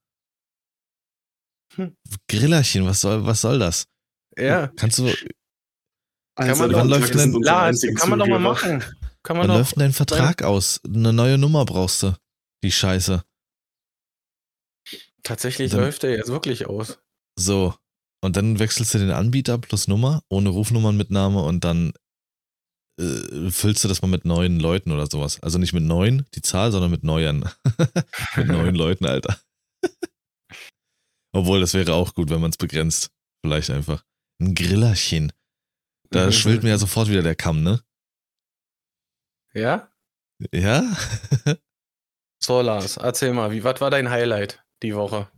Hm. 1.79 1.95
Grillerchen, 2.27 2.85
was 2.85 3.01
soll, 3.01 3.25
was 3.25 3.41
soll 3.41 3.59
das? 3.59 3.85
Ja. 4.37 4.67
Kannst 4.75 4.99
du, 4.99 5.05
Kann 6.35 6.57
man, 6.57 6.59
wann 6.59 6.89
doch, 6.89 6.99
läuft 6.99 7.15
denn- 7.15 7.41
klar, 7.41 7.71
kann 7.95 8.09
man 8.09 8.19
doch 8.19 8.27
mal 8.27 8.39
machen. 8.39 8.83
Kann 9.23 9.37
man 9.37 9.47
wann 9.47 9.57
läuft 9.57 9.75
denn 9.75 9.81
dein 9.81 9.93
Vertrag 9.93 10.43
aus? 10.43 10.81
Eine 10.85 11.13
neue 11.13 11.37
Nummer 11.37 11.65
brauchst 11.65 12.03
du. 12.03 12.15
Die 12.63 12.71
Scheiße. 12.71 13.23
Tatsächlich 15.23 15.71
Dann- 15.71 15.81
läuft 15.81 16.03
der 16.03 16.11
jetzt 16.11 16.29
wirklich 16.29 16.67
aus. 16.67 16.99
So. 17.37 17.75
Und 18.21 18.35
dann 18.35 18.59
wechselst 18.59 18.93
du 18.93 18.97
den 18.97 19.11
Anbieter 19.11 19.57
plus 19.57 19.87
Nummer, 19.87 20.21
ohne 20.29 20.49
Rufnummernmitnahme 20.49 21.41
und 21.41 21.63
dann 21.63 21.93
äh, 22.99 23.49
füllst 23.49 23.83
du 23.83 23.87
das 23.87 24.01
mal 24.01 24.09
mit 24.09 24.25
neuen 24.25 24.59
Leuten 24.59 24.91
oder 24.91 25.07
sowas. 25.07 25.41
Also 25.41 25.57
nicht 25.57 25.71
mit 25.71 25.83
neun, 25.83 26.25
die 26.35 26.41
Zahl, 26.41 26.71
sondern 26.73 26.91
mit 26.91 27.03
neuen. 27.03 27.47
mit 28.35 28.47
neuen 28.47 28.75
Leuten, 28.75 29.05
Alter. 29.05 29.39
Obwohl, 31.31 31.59
das 31.61 31.73
wäre 31.73 31.93
auch 31.93 32.13
gut, 32.15 32.29
wenn 32.29 32.41
man 32.41 32.49
es 32.51 32.57
begrenzt. 32.57 33.11
Vielleicht 33.45 33.69
einfach. 33.69 34.03
Ein 34.41 34.55
Grillerchen. 34.55 35.31
Da 36.11 36.27
Mhm. 36.27 36.31
schwillt 36.31 36.63
mir 36.63 36.69
ja 36.69 36.77
sofort 36.77 37.07
wieder 37.09 37.21
der 37.21 37.35
Kamm, 37.35 37.61
ne? 37.63 37.81
Ja? 39.53 39.91
Ja? 40.51 40.83
So, 42.41 42.61
Lars, 42.61 42.95
erzähl 42.95 43.33
mal, 43.33 43.51
wie, 43.51 43.65
was 43.65 43.81
war 43.81 43.91
dein 43.91 44.09
Highlight 44.09 44.63
die 44.81 44.95
Woche? 44.95 45.29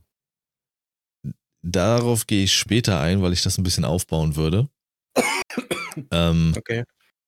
Darauf 1.64 2.28
gehe 2.28 2.44
ich 2.44 2.54
später 2.54 3.00
ein, 3.00 3.24
weil 3.24 3.34
ich 3.34 3.42
das 3.42 3.58
ein 3.58 3.64
bisschen 3.64 3.86
aufbauen 3.86 4.36
würde. 4.36 4.70
ähm, 6.12 6.54
Okay. 6.56 6.84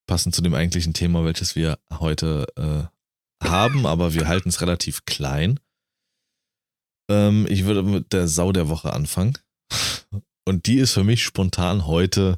passend 0.08 0.36
zu 0.36 0.44
dem 0.44 0.54
eigentlichen 0.54 0.94
Thema, 0.94 1.26
welches 1.26 1.56
wir 1.56 1.80
heute 1.92 2.46
äh, 2.56 3.46
haben, 3.48 3.88
aber 3.88 4.14
wir 4.14 4.28
halten 4.28 4.50
es 4.50 4.62
relativ 4.62 5.06
klein. 5.06 5.60
Ähm, 7.10 7.46
ich 7.50 7.66
würde 7.66 7.84
mit 7.84 8.14
der 8.14 8.28
Sau 8.28 8.52
der 8.52 8.70
Woche 8.70 8.94
anfangen. 8.94 9.38
Und 10.46 10.68
die 10.68 10.78
ist 10.78 10.94
für 10.94 11.04
mich 11.04 11.24
spontan 11.24 11.88
heute 11.88 12.38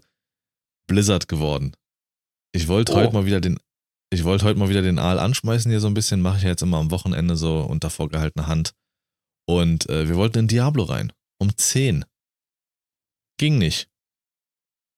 Blizzard 0.87 1.27
geworden. 1.27 1.75
Ich 2.53 2.67
wollte 2.67 2.93
Oh. 2.93 2.95
heute 2.97 3.13
mal 3.13 3.25
wieder 3.25 3.41
den, 3.41 3.59
ich 4.11 4.23
wollte 4.23 4.45
heute 4.45 4.59
mal 4.59 4.69
wieder 4.69 4.81
den 4.81 4.99
Aal 4.99 5.19
anschmeißen 5.19 5.69
hier 5.71 5.79
so 5.79 5.87
ein 5.87 5.93
bisschen, 5.93 6.21
mache 6.21 6.37
ich 6.37 6.43
ja 6.43 6.49
jetzt 6.49 6.61
immer 6.61 6.77
am 6.77 6.91
Wochenende 6.91 7.35
so 7.35 7.61
unter 7.61 7.89
vorgehaltener 7.89 8.47
Hand. 8.47 8.73
Und 9.47 9.89
äh, 9.89 10.07
wir 10.07 10.15
wollten 10.15 10.39
in 10.39 10.47
Diablo 10.47 10.83
rein. 10.83 11.11
Um 11.39 11.55
10. 11.55 12.05
Ging 13.37 13.57
nicht. 13.57 13.89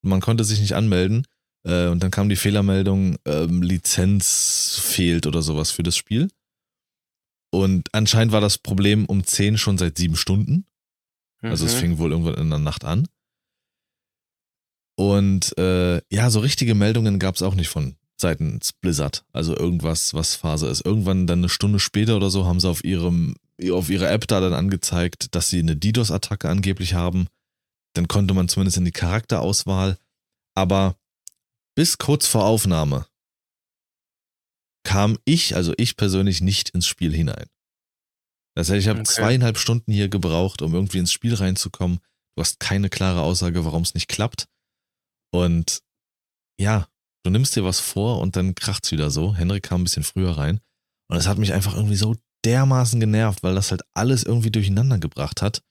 Man 0.04 0.22
konnte 0.22 0.44
sich 0.44 0.60
nicht 0.60 0.74
anmelden. 0.74 1.26
Äh, 1.66 1.88
und 1.88 2.04
dann 2.04 2.12
kam 2.12 2.30
die 2.30 2.36
Fehlermeldung, 2.36 3.18
ähm, 3.26 3.62
Lizenz 3.62 4.80
fehlt 4.82 5.26
oder 5.28 5.42
sowas 5.42 5.72
für 5.72 5.84
das 5.84 5.98
Spiel. 5.98 6.30
Und 7.58 7.90
anscheinend 7.92 8.32
war 8.32 8.42
das 8.42 8.60
Problem 8.60 9.06
um 9.06 9.24
10 9.24 9.58
schon 9.58 9.80
seit 9.80 9.98
sieben 9.98 10.16
Stunden. 10.16 10.66
Also 11.42 11.66
es 11.66 11.74
Mhm. 11.76 11.80
fing 11.80 11.98
wohl 11.98 12.12
irgendwann 12.12 12.36
in 12.36 12.50
der 12.52 12.60
Nacht 12.60 12.86
an. 12.86 13.08
Und 14.96 15.58
äh, 15.58 16.02
ja, 16.12 16.30
so 16.30 16.40
richtige 16.40 16.76
Meldungen 16.76 17.18
gab 17.20 17.36
es 17.36 17.42
auch 17.42 17.56
nicht 17.56 17.70
von 17.70 17.96
seitens 18.16 18.74
Blizzard. 18.74 19.26
Also 19.34 19.56
irgendwas, 19.58 20.14
was 20.14 20.36
Phase 20.36 20.68
ist. 20.68 20.86
Irgendwann 20.86 21.26
dann 21.26 21.40
eine 21.40 21.50
Stunde 21.50 21.80
später 21.80 22.16
oder 22.16 22.30
so 22.30 22.46
haben 22.46 22.60
sie 22.60 22.70
auf 22.70 22.84
ihrem, 22.84 23.36
auf 23.72 23.90
ihrer 23.90 24.12
App 24.12 24.28
da 24.28 24.40
dann 24.40 24.54
angezeigt, 24.54 25.34
dass 25.36 25.50
sie 25.50 25.60
eine 25.60 25.76
DDoS-Attacke 25.76 26.50
angeblich 26.50 26.94
haben. 26.94 27.28
Dann 27.94 28.08
konnte 28.08 28.36
man 28.36 28.50
zumindest 28.50 28.78
in 28.78 28.86
die 28.86 28.92
Charakterauswahl. 28.92 29.98
Aber 30.56 30.96
bis 31.76 31.98
kurz 31.98 32.28
vor 32.28 32.46
Aufnahme 32.46 33.07
kam 34.88 35.18
ich, 35.26 35.54
also 35.54 35.74
ich 35.78 35.98
persönlich, 35.98 36.40
nicht 36.40 36.70
ins 36.70 36.88
Spiel 36.88 37.14
hinein. 37.14 37.48
Das 38.56 38.70
heißt, 38.70 38.80
ich 38.80 38.88
habe 38.88 39.02
Okay. 39.02 39.12
zweieinhalb 39.12 39.58
Stunden 39.58 39.92
hier 39.92 40.08
gebraucht, 40.08 40.62
um 40.62 40.74
irgendwie 40.74 41.00
ins 41.00 41.12
Spiel 41.12 41.36
reinzukommen. 41.36 42.00
Du 42.36 42.42
hast 42.42 42.62
keine 42.62 42.90
klare 42.90 43.22
Aussage, 43.22 43.66
warum 43.66 43.84
es 43.84 43.94
nicht 43.94 44.08
klappt. 44.08 44.48
Und 45.34 45.82
ja, 46.60 46.88
du 47.24 47.32
nimmst 47.32 47.56
dir 47.58 47.66
was 47.66 47.82
vor 47.82 48.20
und 48.22 48.38
dann 48.38 48.56
kracht's 48.56 48.92
wieder 48.94 49.12
so. 49.12 49.36
Henrik 49.36 49.64
kam 49.64 49.82
ein 49.82 49.84
bisschen 49.84 50.04
früher 50.04 50.38
rein. 50.38 50.62
Und 51.10 51.18
es 51.18 51.28
hat 51.28 51.38
mich 51.38 51.52
einfach 51.54 51.76
irgendwie 51.76 51.98
so 51.98 52.16
dermaßen 52.46 53.00
genervt, 53.02 53.44
weil 53.44 53.56
das 53.56 53.72
halt 53.72 53.82
alles 53.94 54.24
irgendwie 54.24 54.52
durcheinander 54.52 55.00
gebracht 55.00 55.42
hat. 55.42 55.62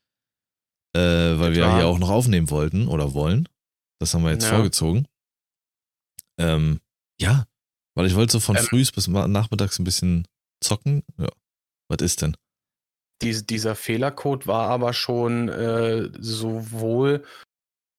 Äh, 0.94 1.38
weil 1.40 1.52
wir 1.54 1.62
Klar. 1.62 1.76
hier 1.76 1.86
auch 1.86 1.98
noch 1.98 2.10
aufnehmen 2.10 2.50
wollten 2.50 2.86
oder 2.86 3.14
wollen. 3.14 3.48
Das 3.98 4.12
haben 4.12 4.24
wir 4.24 4.32
jetzt 4.32 4.44
Ja. 4.44 4.50
vorgezogen. 4.50 5.06
Ähm, 6.38 6.80
ja, 7.20 7.46
weil 7.96 8.06
ich 8.06 8.14
wollte 8.14 8.32
so 8.32 8.40
von 8.40 8.56
Ähm. 8.56 8.62
frühs 8.62 8.92
bis 8.92 9.08
nachmittags 9.08 9.78
ein 9.80 9.84
bisschen 9.84 10.28
zocken. 10.62 11.02
Ja. 11.18 11.28
Was 11.88 12.02
ist 12.02 12.22
denn? 12.22 12.36
Dies, 13.22 13.46
dieser 13.46 13.74
Fehlercode 13.74 14.46
war 14.46 14.68
aber 14.68 14.92
schon 14.92 15.48
äh, 15.48 16.10
sowohl 16.18 17.24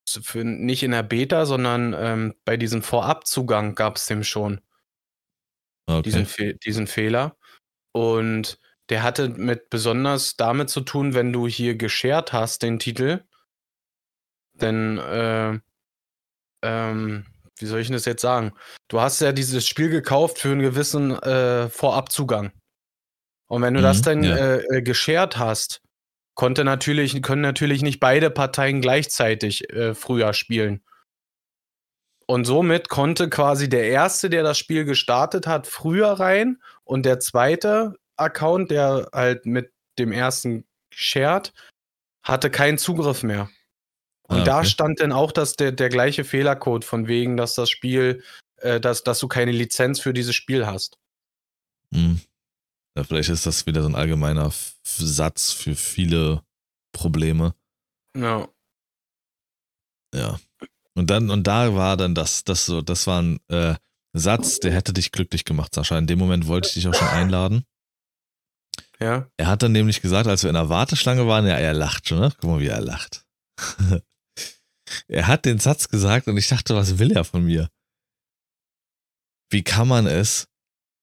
für, 0.07 0.43
nicht 0.43 0.83
in 0.83 0.91
der 0.91 1.03
Beta, 1.03 1.45
sondern 1.45 1.93
ähm, 1.97 2.35
bei 2.45 2.55
diesem 2.55 2.83
Vorabzugang 2.83 3.75
gab 3.75 3.97
es 3.97 4.05
dem 4.05 4.23
schon, 4.23 4.61
Okay. 5.89 6.01
diesen, 6.03 6.25
Fe 6.25 6.53
diesen 6.55 6.85
Fehler. 6.85 7.37
Und 7.93 8.59
der 8.89 9.03
hatte 9.03 9.29
mit 9.29 9.69
besonders 9.69 10.35
damit 10.35 10.69
zu 10.69 10.81
tun, 10.81 11.13
wenn 11.13 11.33
du 11.33 11.47
hier 11.47 11.75
geshared 11.75 12.33
hast, 12.33 12.61
den 12.61 12.77
Titel, 12.77 13.23
denn, 14.53 14.97
äh, 14.97 15.59
ähm, 16.63 17.25
wie 17.59 17.65
soll 17.65 17.79
ich 17.79 17.87
denn 17.87 17.95
das 17.95 18.05
jetzt 18.05 18.21
sagen? 18.21 18.53
Du 18.87 19.01
hast 19.01 19.19
ja 19.19 19.31
dieses 19.31 19.67
Spiel 19.67 19.89
gekauft 19.89 20.39
für 20.39 20.49
einen 20.49 20.61
gewissen 20.61 21.11
äh, 21.21 21.69
Vorabzugang. 21.69 22.51
Und 23.47 23.61
wenn 23.61 23.73
du 23.73 23.81
das 23.81 23.99
Mhm, 23.99 24.03
dann 24.03 24.23
ja. 24.23 24.35
äh, 24.35 24.77
äh, 24.77 24.81
geshared 24.81 25.37
hast, 25.37 25.81
konnte 26.35 26.63
natürlich, 26.63 27.21
können 27.21 27.41
natürlich 27.41 27.81
nicht 27.81 27.99
beide 27.99 28.29
Parteien 28.29 28.81
gleichzeitig 28.81 29.69
äh, 29.73 29.95
früher 29.95 30.33
spielen. 30.33 30.83
Und 32.27 32.45
somit 32.45 32.89
konnte 32.89 33.29
quasi 33.29 33.69
der 33.69 33.85
Erste, 33.85 34.29
der 34.29 34.43
das 34.43 34.57
Spiel 34.57 34.83
gestartet 34.83 35.47
hat, 35.47 35.65
früher 35.65 36.11
rein 36.11 36.61
und 36.83 37.05
der 37.05 37.19
zweite 37.19 37.95
Account, 38.17 38.69
der 38.69 39.07
halt 39.13 39.45
mit 39.45 39.71
dem 39.97 40.11
ersten 40.11 40.65
shared, 40.93 41.53
hatte 42.23 42.51
keinen 42.51 42.77
Zugriff 42.77 43.23
mehr. 43.23 43.49
Und 44.27 44.39
Ah, 44.39 44.43
da 44.43 44.57
okay. 44.59 44.67
stand 44.67 44.99
dann 44.99 45.11
auch 45.11 45.31
dass 45.31 45.55
der, 45.55 45.71
der 45.71 45.89
gleiche 45.89 46.23
Fehlercode, 46.23 46.83
von 46.83 47.07
wegen, 47.07 47.37
dass 47.37 47.55
das 47.55 47.69
Spiel, 47.69 48.23
äh, 48.57 48.79
dass, 48.79 49.03
dass 49.03 49.19
du 49.19 49.27
keine 49.27 49.51
Lizenz 49.51 49.99
für 49.99 50.13
dieses 50.13 50.35
Spiel 50.35 50.65
hast. 50.65 50.97
Hm. 51.93 52.19
Ja, 52.97 53.03
vielleicht 53.03 53.29
ist 53.29 53.45
das 53.45 53.65
wieder 53.65 53.83
so 53.83 53.89
ein 53.89 53.95
allgemeiner 53.95 54.47
F 54.47 54.75
Satz 54.83 55.51
für 55.51 55.75
viele 55.75 56.41
Probleme. 56.91 57.53
Ja. 58.15 58.47
Ja. 60.13 60.39
Und 60.95 61.09
dann, 61.09 61.29
und 61.29 61.45
da 61.45 61.75
war 61.75 61.95
dann 61.95 62.15
das, 62.15 62.43
das 62.43 62.65
so, 62.65 62.81
das 62.81 63.05
war 63.05 63.21
ein 63.21 63.39
äh, 63.49 63.75
Satz, 64.13 64.59
der 64.59 64.73
hätte 64.73 64.93
dich 64.93 65.11
glücklich 65.11 65.45
gemacht, 65.45 65.75
Sascha. 65.75 65.97
In 65.97 66.07
dem 66.07 66.17
Moment 66.17 66.47
wollte 66.47 66.69
ich 66.69 66.73
dich 66.73 66.87
auch 66.87 66.95
schon 66.95 67.07
einladen. 67.07 67.65
Ja. 68.99 69.29
Er 69.37 69.47
hat 69.47 69.61
dann 69.61 69.73
nämlich 69.73 70.01
gesagt, 70.01 70.27
als 70.27 70.41
wir 70.43 70.49
in 70.49 70.55
der 70.55 70.69
Warteschlange 70.69 71.27
waren, 71.27 71.45
ja, 71.45 71.57
er 71.57 71.73
lacht 71.73 72.09
schon, 72.09 72.19
ne? 72.19 72.33
Guck 72.39 72.49
mal, 72.49 72.59
wie 72.59 72.67
er 72.67 72.81
lacht. 72.81 73.25
er 75.07 75.27
hat 75.27 75.45
den 75.45 75.59
Satz 75.59 75.89
gesagt 75.89 76.27
und 76.27 76.37
ich 76.37 76.47
dachte, 76.47 76.75
was 76.75 76.99
will 76.99 77.11
er 77.11 77.23
von 77.23 77.43
mir? 77.43 77.69
Wie 79.49 79.63
kann 79.63 79.87
man 79.87 80.07
es? 80.07 80.47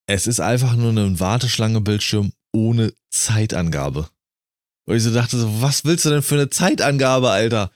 Es 0.07 0.27
ist 0.27 0.41
einfach 0.41 0.77
nur 0.77 0.91
ein 0.91 1.21
Warteschlange-Bildschirm 1.21 2.33
ohne 2.53 2.93
Zeitangabe. 3.11 4.09
Wo 4.87 4.95
ich 4.95 5.03
so 5.03 5.13
dachte, 5.13 5.39
so, 5.39 5.63
was 5.63 5.85
willst 5.85 6.05
du 6.05 6.11
denn 6.11 6.23
für 6.23 6.35
eine 6.35 6.51
Zeitangabe, 6.51 7.31
Alter? 7.31 7.71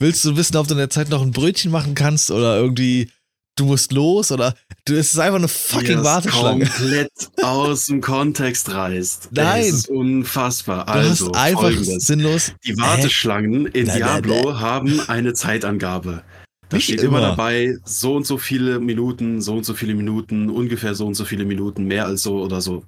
Willst 0.00 0.24
du 0.24 0.36
wissen, 0.36 0.56
ob 0.56 0.66
du 0.66 0.74
in 0.74 0.78
der 0.78 0.90
Zeit 0.90 1.10
noch 1.10 1.22
ein 1.22 1.30
Brötchen 1.30 1.70
machen 1.70 1.94
kannst 1.94 2.30
oder 2.30 2.56
irgendwie 2.56 3.10
du 3.56 3.66
musst 3.66 3.92
los 3.92 4.32
oder 4.32 4.54
du 4.84 4.94
es 4.94 5.12
ist 5.12 5.18
einfach 5.18 5.38
eine 5.38 5.48
fucking 5.48 5.96
das 5.96 6.04
Warteschlange. 6.04 6.66
komplett 6.66 7.10
aus 7.42 7.86
dem 7.86 8.00
Kontext 8.00 8.70
reißt. 8.72 9.28
Nein. 9.32 9.66
Das 9.66 9.68
ist 9.68 9.88
unfassbar. 9.88 10.86
Du 10.86 10.92
also, 10.92 11.26
hast 11.28 11.36
einfach 11.36 11.60
folgendes. 11.62 12.06
sinnlos. 12.06 12.52
Die 12.64 12.76
Warteschlangen 12.76 13.66
in 13.66 13.86
Nein, 13.86 14.00
nein, 14.00 14.22
Diablo 14.22 14.58
haben 14.58 15.00
eine 15.08 15.32
Zeitangabe. 15.34 16.22
Da 16.68 16.76
Nicht 16.76 16.84
steht 16.84 17.00
immer. 17.02 17.18
immer. 17.18 17.28
dabei, 17.28 17.76
so 17.84 18.16
und 18.16 18.26
so 18.26 18.38
viele 18.38 18.80
Minuten, 18.80 19.40
so 19.40 19.56
und 19.56 19.64
so 19.64 19.74
viele 19.74 19.94
Minuten, 19.94 20.50
ungefähr 20.50 20.94
so 20.94 21.06
und 21.06 21.14
so 21.14 21.24
viele 21.24 21.44
Minuten, 21.44 21.84
mehr 21.84 22.06
als 22.06 22.22
so 22.22 22.42
oder 22.42 22.60
so. 22.60 22.84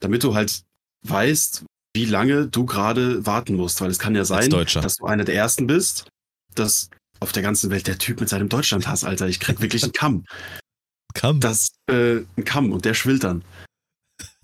Damit 0.00 0.24
du 0.24 0.34
halt 0.34 0.62
weißt, 1.06 1.64
wie 1.94 2.04
lange 2.04 2.46
du 2.46 2.64
gerade 2.64 3.26
warten 3.26 3.56
musst. 3.56 3.80
Weil 3.80 3.90
es 3.90 3.98
kann 3.98 4.14
ja 4.14 4.24
sein, 4.24 4.50
dass 4.50 4.96
du 4.96 5.06
einer 5.06 5.24
der 5.24 5.34
Ersten 5.34 5.66
bist, 5.66 6.06
dass 6.54 6.88
auf 7.22 7.32
der 7.32 7.42
ganzen 7.42 7.70
Welt 7.70 7.86
der 7.86 7.98
Typ 7.98 8.20
mit 8.20 8.28
seinem 8.28 8.48
Deutschlandhass, 8.48 9.04
Alter, 9.04 9.28
ich 9.28 9.40
krieg 9.40 9.60
wirklich 9.60 9.82
einen 9.82 9.92
Kamm. 9.92 10.24
Komm. 11.18 11.40
Das, 11.40 11.72
äh, 11.88 12.18
ein 12.36 12.44
Kamm 12.44 12.72
und 12.72 12.84
der 12.84 12.94
schwillt 12.94 13.24
dann. 13.24 13.44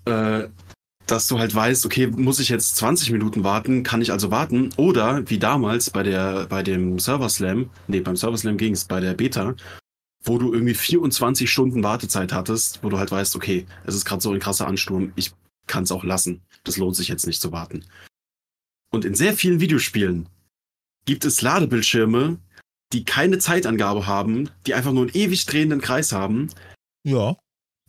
Äh, 0.04 0.49
dass 1.06 1.26
du 1.26 1.38
halt 1.38 1.54
weißt, 1.54 1.87
okay, 1.87 2.06
muss 2.06 2.38
ich 2.38 2.49
jetzt 2.50 2.76
20 2.76 3.11
Minuten 3.11 3.42
warten, 3.42 3.82
kann 3.82 4.02
ich 4.02 4.12
also 4.12 4.30
warten? 4.30 4.70
Oder 4.76 5.28
wie 5.28 5.38
damals 5.38 5.90
bei 5.90 6.02
der, 6.02 6.47
bei 6.47 6.62
dem 6.62 6.99
Server 6.99 7.28
Slam, 7.28 7.70
nee, 7.87 8.00
beim 8.00 8.16
Server 8.16 8.37
Slam 8.37 8.58
ging 8.58 8.75
es 8.75 8.85
bei 8.85 9.00
der 9.00 9.14
Beta, 9.14 9.54
wo 10.23 10.38
du 10.38 10.52
irgendwie 10.52 10.75
24 10.75 11.50
Stunden 11.50 11.82
Wartezeit 11.82 12.32
hattest, 12.32 12.82
wo 12.82 12.90
du 12.90 12.99
halt 12.99 13.11
weißt, 13.11 13.37
okay, 13.37 13.66
es 13.87 13.94
ist 13.94 14.04
gerade 14.04 14.20
so 14.20 14.32
ein 14.32 14.40
krasser 14.40 14.66
Ansturm, 14.66 15.12
ich 15.16 15.32
kann 15.66 15.85
es 15.85 15.92
auch 15.92 16.04
lassen. 16.04 16.42
Das 16.64 16.76
lohnt 16.76 16.97
sich 16.97 17.08
jetzt 17.08 17.26
nicht 17.26 17.40
zu 17.40 17.52
warten. 17.52 17.85
Und 18.90 19.04
in 19.04 19.14
sehr 19.14 19.35
vielen 19.35 19.61
Videospielen 19.61 20.28
gibt 21.06 21.25
es 21.25 21.40
Ladebildschirme, 21.40 22.38
die 22.92 23.04
keine 23.04 23.38
Zeitangabe 23.38 24.07
haben, 24.07 24.50
die 24.66 24.75
einfach 24.75 24.92
nur 24.92 25.02
einen 25.02 25.14
ewig 25.14 25.45
drehenden 25.47 25.80
Kreis 25.80 26.12
haben, 26.12 26.49
Ja. 27.04 27.37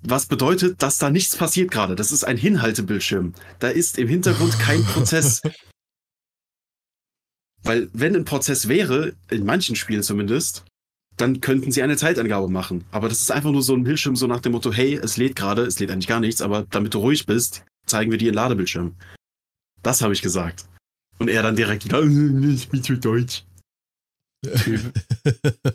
was 0.01 0.25
bedeutet, 0.25 0.81
dass 0.81 0.97
da 0.97 1.09
nichts 1.09 1.35
passiert 1.35 1.71
gerade. 1.71 1.95
Das 1.95 2.11
ist 2.11 2.23
ein 2.23 2.37
Hinhaltebildschirm. 2.37 3.33
Da 3.59 3.69
ist 3.69 3.97
im 3.97 4.07
Hintergrund 4.07 4.57
kein 4.59 4.83
Prozess. 4.83 5.41
Weil 7.63 7.89
wenn 7.93 8.15
ein 8.15 8.25
Prozess 8.25 8.67
wäre, 8.67 9.13
in 9.29 9.45
manchen 9.45 9.75
Spielen 9.75 10.03
zumindest, 10.03 10.63
dann 11.17 11.41
könnten 11.41 11.71
sie 11.71 11.83
eine 11.83 11.97
Zeitangabe 11.97 12.47
machen. 12.47 12.85
Aber 12.91 13.09
das 13.09 13.19
ist 13.21 13.31
einfach 13.31 13.51
nur 13.51 13.61
so 13.63 13.75
ein 13.75 13.83
Bildschirm, 13.83 14.15
so 14.15 14.27
nach 14.27 14.39
dem 14.39 14.53
Motto, 14.53 14.71
hey, 14.71 14.95
es 14.95 15.17
lädt 15.17 15.35
gerade, 15.35 15.63
es 15.63 15.77
lädt 15.79 15.91
eigentlich 15.91 16.07
gar 16.07 16.21
nichts, 16.21 16.41
aber 16.41 16.65
damit 16.69 16.93
du 16.93 16.99
ruhig 16.99 17.25
bist, 17.25 17.65
zeigen 17.85 18.11
wir 18.11 18.17
dir 18.17 18.29
einen 18.29 18.35
Ladebildschirm. 18.35 18.95
Das 19.83 20.01
habe 20.01 20.13
ich 20.13 20.21
gesagt. 20.21 20.65
Und 21.17 21.27
er 21.29 21.43
dann 21.43 21.57
direkt 21.57 21.83
wieder, 21.83 22.01
"Äh, 22.01 22.53
ich 22.53 22.69
bin 22.69 22.81
zu 22.81 22.97
deutsch. 22.97 23.43
Das 24.41 24.65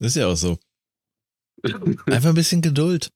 ist 0.00 0.16
ja 0.16 0.26
auch 0.26 0.36
so. 0.36 0.58
Einfach 2.06 2.30
ein 2.30 2.34
bisschen 2.34 2.62
Geduld. 2.62 3.10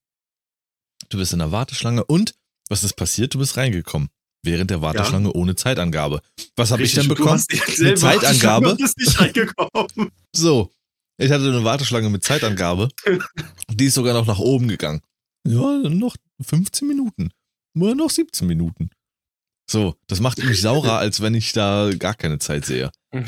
Du 1.10 1.18
bist 1.18 1.32
in 1.32 1.38
der 1.38 1.52
Warteschlange 1.52 2.04
und 2.04 2.34
was 2.68 2.84
ist 2.84 2.94
passiert? 2.94 3.34
Du 3.34 3.38
bist 3.38 3.56
reingekommen. 3.56 4.08
Während 4.44 4.70
der 4.70 4.80
Warteschlange 4.80 5.32
ohne 5.32 5.56
Zeitangabe. 5.56 6.22
Was 6.56 6.70
habe 6.70 6.82
ich 6.82 6.94
du 6.94 7.08
bekommen? 7.08 7.42
dieselbe 7.50 7.98
Zeitangabe? 7.98 8.70
Und 8.70 8.78
bist 8.78 8.98
nicht 8.98 9.20
reingekommen. 9.20 10.10
So. 10.34 10.70
Ich 11.20 11.32
hatte 11.32 11.44
eine 11.44 11.64
Warteschlange 11.64 12.10
mit 12.10 12.22
Zeitangabe. 12.22 12.88
Die 13.70 13.86
ist 13.86 13.94
sogar 13.94 14.14
noch 14.14 14.26
nach 14.26 14.38
oben 14.38 14.68
gegangen. 14.68 15.00
Ja, 15.44 15.78
noch 15.88 16.14
15 16.40 16.86
Minuten. 16.86 17.30
Nur 17.74 17.96
noch 17.96 18.10
17 18.10 18.46
Minuten. 18.46 18.90
So, 19.68 19.96
das 20.06 20.20
macht 20.20 20.38
mich 20.38 20.60
saurer, 20.60 20.98
als 20.98 21.20
wenn 21.20 21.34
ich 21.34 21.52
da 21.52 21.90
gar 21.98 22.14
keine 22.14 22.38
Zeit 22.38 22.64
sehe. 22.66 22.90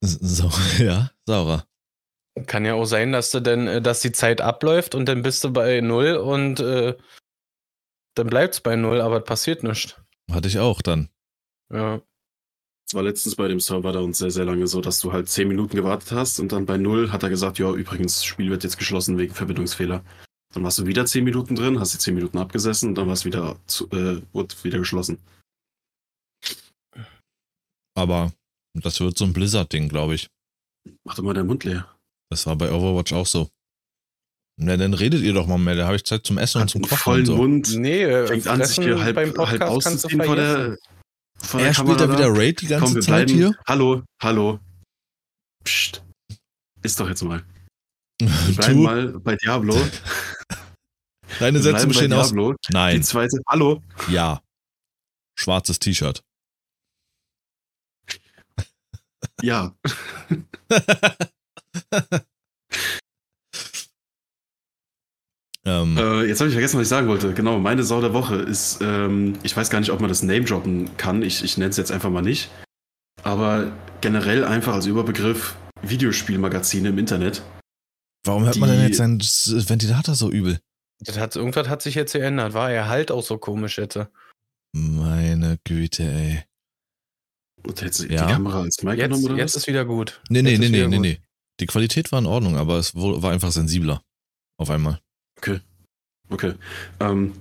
Saurer. 0.00 0.50
So, 0.50 0.50
ja, 0.84 1.10
saurer. 1.26 1.66
Kann 2.46 2.64
ja 2.64 2.74
auch 2.74 2.84
sein, 2.84 3.12
dass 3.12 3.30
du 3.30 3.40
denn, 3.40 3.66
äh, 3.66 3.82
dass 3.82 4.00
die 4.00 4.12
Zeit 4.12 4.40
abläuft 4.40 4.94
und 4.94 5.06
dann 5.06 5.22
bist 5.22 5.42
du 5.44 5.52
bei 5.52 5.80
null 5.80 6.16
und 6.16 6.60
äh, 6.60 6.96
dann 8.14 8.26
bleibt's 8.26 8.60
bei 8.60 8.76
null, 8.76 9.00
aber 9.00 9.18
es 9.18 9.24
passiert 9.24 9.62
nichts. 9.62 9.96
Hatte 10.30 10.48
ich 10.48 10.58
auch 10.58 10.82
dann. 10.82 11.08
Ja. 11.72 12.00
Es 12.86 12.94
war 12.94 13.02
letztens 13.02 13.36
bei 13.36 13.48
dem 13.48 13.60
Server 13.60 13.92
da 13.92 14.00
uns 14.00 14.18
sehr, 14.18 14.30
sehr 14.30 14.46
lange 14.46 14.66
so, 14.66 14.80
dass 14.80 15.00
du 15.00 15.12
halt 15.12 15.28
10 15.28 15.46
Minuten 15.46 15.76
gewartet 15.76 16.10
hast 16.12 16.40
und 16.40 16.52
dann 16.52 16.64
bei 16.64 16.78
null 16.78 17.12
hat 17.12 17.22
er 17.22 17.28
gesagt, 17.28 17.58
ja, 17.58 17.70
übrigens, 17.70 18.14
das 18.14 18.24
Spiel 18.24 18.50
wird 18.50 18.64
jetzt 18.64 18.78
geschlossen 18.78 19.18
wegen 19.18 19.34
Verbindungsfehler. 19.34 20.02
Dann 20.54 20.64
warst 20.64 20.78
du 20.78 20.86
wieder 20.86 21.04
10 21.04 21.22
Minuten 21.22 21.54
drin, 21.54 21.78
hast 21.78 21.92
die 21.92 21.98
10 21.98 22.14
Minuten 22.14 22.38
abgesessen 22.38 22.90
und 22.90 22.94
dann 22.94 23.06
war 23.06 23.12
es 23.12 23.26
wieder, 23.26 23.56
zu, 23.66 23.90
äh, 23.90 24.22
wurde 24.32 24.54
wieder 24.62 24.78
geschlossen. 24.78 25.18
Aber 27.94 28.32
das 28.74 29.00
wird 29.00 29.18
so 29.18 29.24
ein 29.24 29.32
Blizzard-Ding, 29.32 29.88
glaube 29.88 30.14
ich. 30.14 30.28
Mach 31.04 31.14
doch 31.14 31.22
mal 31.24 31.34
deinen 31.34 31.46
Mund 31.48 31.64
leer. 31.64 31.94
Das 32.30 32.46
war 32.46 32.56
bei 32.56 32.70
Overwatch 32.72 33.12
auch 33.12 33.26
so. 33.26 33.48
Na, 34.60 34.76
dann 34.76 34.92
redet 34.94 35.22
ihr 35.22 35.32
doch 35.32 35.46
mal 35.46 35.58
mehr. 35.58 35.76
Da 35.76 35.86
habe 35.86 35.96
ich 35.96 36.04
Zeit 36.04 36.26
zum 36.26 36.36
Essen 36.38 36.58
und 36.58 36.62
Hat 36.62 36.70
zum 36.70 36.82
einen 36.82 36.88
Kochen 36.90 36.98
vollen 37.02 37.20
und 37.20 37.26
so. 37.26 37.36
Mund, 37.36 37.74
Nee, 37.76 38.02
äh, 38.02 38.26
fängt 38.26 38.46
an, 38.48 38.64
sich 38.64 38.76
hier 38.76 39.00
halb, 39.00 39.14
beim 39.14 39.32
Podcast 39.32 39.60
halb 39.60 39.60
kannst 39.70 39.84
du 39.84 40.08
auszuziehen 40.08 40.24
vor 40.24 40.36
der, 40.36 40.76
vor 41.38 41.60
Er 41.60 41.66
der 41.66 41.74
spielt 41.74 42.00
da 42.00 42.12
wieder 42.12 42.28
Raid 42.36 42.60
die 42.60 42.66
ganze 42.66 42.84
Komm, 42.86 42.94
wir 42.96 43.02
Zeit 43.02 43.26
bleiben. 43.26 43.38
hier. 43.38 43.56
Hallo, 43.66 44.02
hallo. 44.22 44.58
Psst. 45.64 46.02
Ist 46.82 46.98
doch 46.98 47.08
jetzt 47.08 47.22
mal. 47.22 47.44
Wir 48.20 48.28
bleiben 48.56 48.82
mal 48.82 49.08
bei 49.20 49.36
Diablo. 49.36 49.76
deine 51.38 51.60
Sätze 51.60 51.86
bestehen 51.86 52.12
aus. 52.12 52.28
Diablo. 52.28 52.52
Die 52.68 52.72
Nein, 52.72 53.02
zweite. 53.02 53.38
Hallo. 53.48 53.82
ja. 54.10 54.40
Schwarzes 55.38 55.78
T-Shirt. 55.78 56.20
Ja. 59.42 59.74
ähm, 65.64 65.96
Äh, 65.96 66.24
jetzt 66.24 66.40
habe 66.40 66.48
ich 66.48 66.54
vergessen, 66.54 66.78
was 66.78 66.82
ich 66.82 66.88
sagen 66.88 67.08
wollte. 67.08 67.32
Genau, 67.34 67.58
meine 67.58 67.82
Sau 67.84 68.00
der 68.00 68.12
Woche 68.14 68.36
ist, 68.36 68.80
ähm, 68.80 69.34
ich 69.42 69.56
weiß 69.56 69.70
gar 69.70 69.80
nicht, 69.80 69.90
ob 69.90 70.00
man 70.00 70.08
das 70.08 70.22
Name 70.22 70.44
droppen 70.44 70.96
kann. 70.96 71.22
Ich, 71.22 71.44
ich 71.44 71.56
nenne 71.58 71.70
es 71.70 71.76
jetzt 71.76 71.92
einfach 71.92 72.10
mal 72.10 72.22
nicht. 72.22 72.50
Aber 73.22 73.72
generell 74.00 74.44
einfach 74.44 74.74
als 74.74 74.86
Überbegriff 74.86 75.56
Videospielmagazine 75.82 76.88
im 76.88 76.98
Internet. 76.98 77.42
warum 78.24 78.44
hört 78.44 78.56
man 78.58 78.70
denn 78.70 78.82
jetzt 78.82 78.96
seinen 78.98 79.20
Ventilator 79.20 80.14
so 80.14 80.30
übel? 80.30 80.58
Das 81.00 81.18
hat, 81.18 81.36
irgendwas 81.36 81.68
hat 81.68 81.82
sich 81.82 81.94
jetzt 81.94 82.12
geändert. 82.12 82.54
War 82.54 82.72
er 82.72 82.88
halt 82.88 83.12
auch 83.12 83.22
so 83.22 83.38
komisch 83.38 83.78
jetzt. 83.78 83.98
Meine 84.72 85.58
Güte, 85.64 86.02
ey. 86.02 86.42
Und 87.68 87.80
hättest 87.82 88.00
du 88.00 88.06
Ja. 88.12 88.26
die 88.26 88.32
Kamera 88.32 88.62
als 88.62 88.82
Mic 88.82 88.96
Jetzt, 88.96 89.08
genommen 89.08 89.24
oder 89.26 89.36
jetzt 89.36 89.54
was? 89.54 89.62
ist 89.62 89.66
wieder 89.68 89.84
gut. 89.84 90.20
Nee, 90.30 90.42
nee, 90.42 90.52
Jetzt 90.52 90.60
nee, 90.60 90.68
nee, 90.70 90.86
nee, 90.86 90.98
nee. 90.98 91.20
Die 91.60 91.66
Qualität 91.66 92.10
war 92.12 92.18
in 92.18 92.26
Ordnung, 92.26 92.56
aber 92.56 92.78
es 92.78 92.94
war 92.94 93.30
einfach 93.30 93.52
sensibler. 93.52 94.00
Auf 94.58 94.70
einmal. 94.70 95.00
Okay. 96.30 96.54
Ähm, 97.00 97.32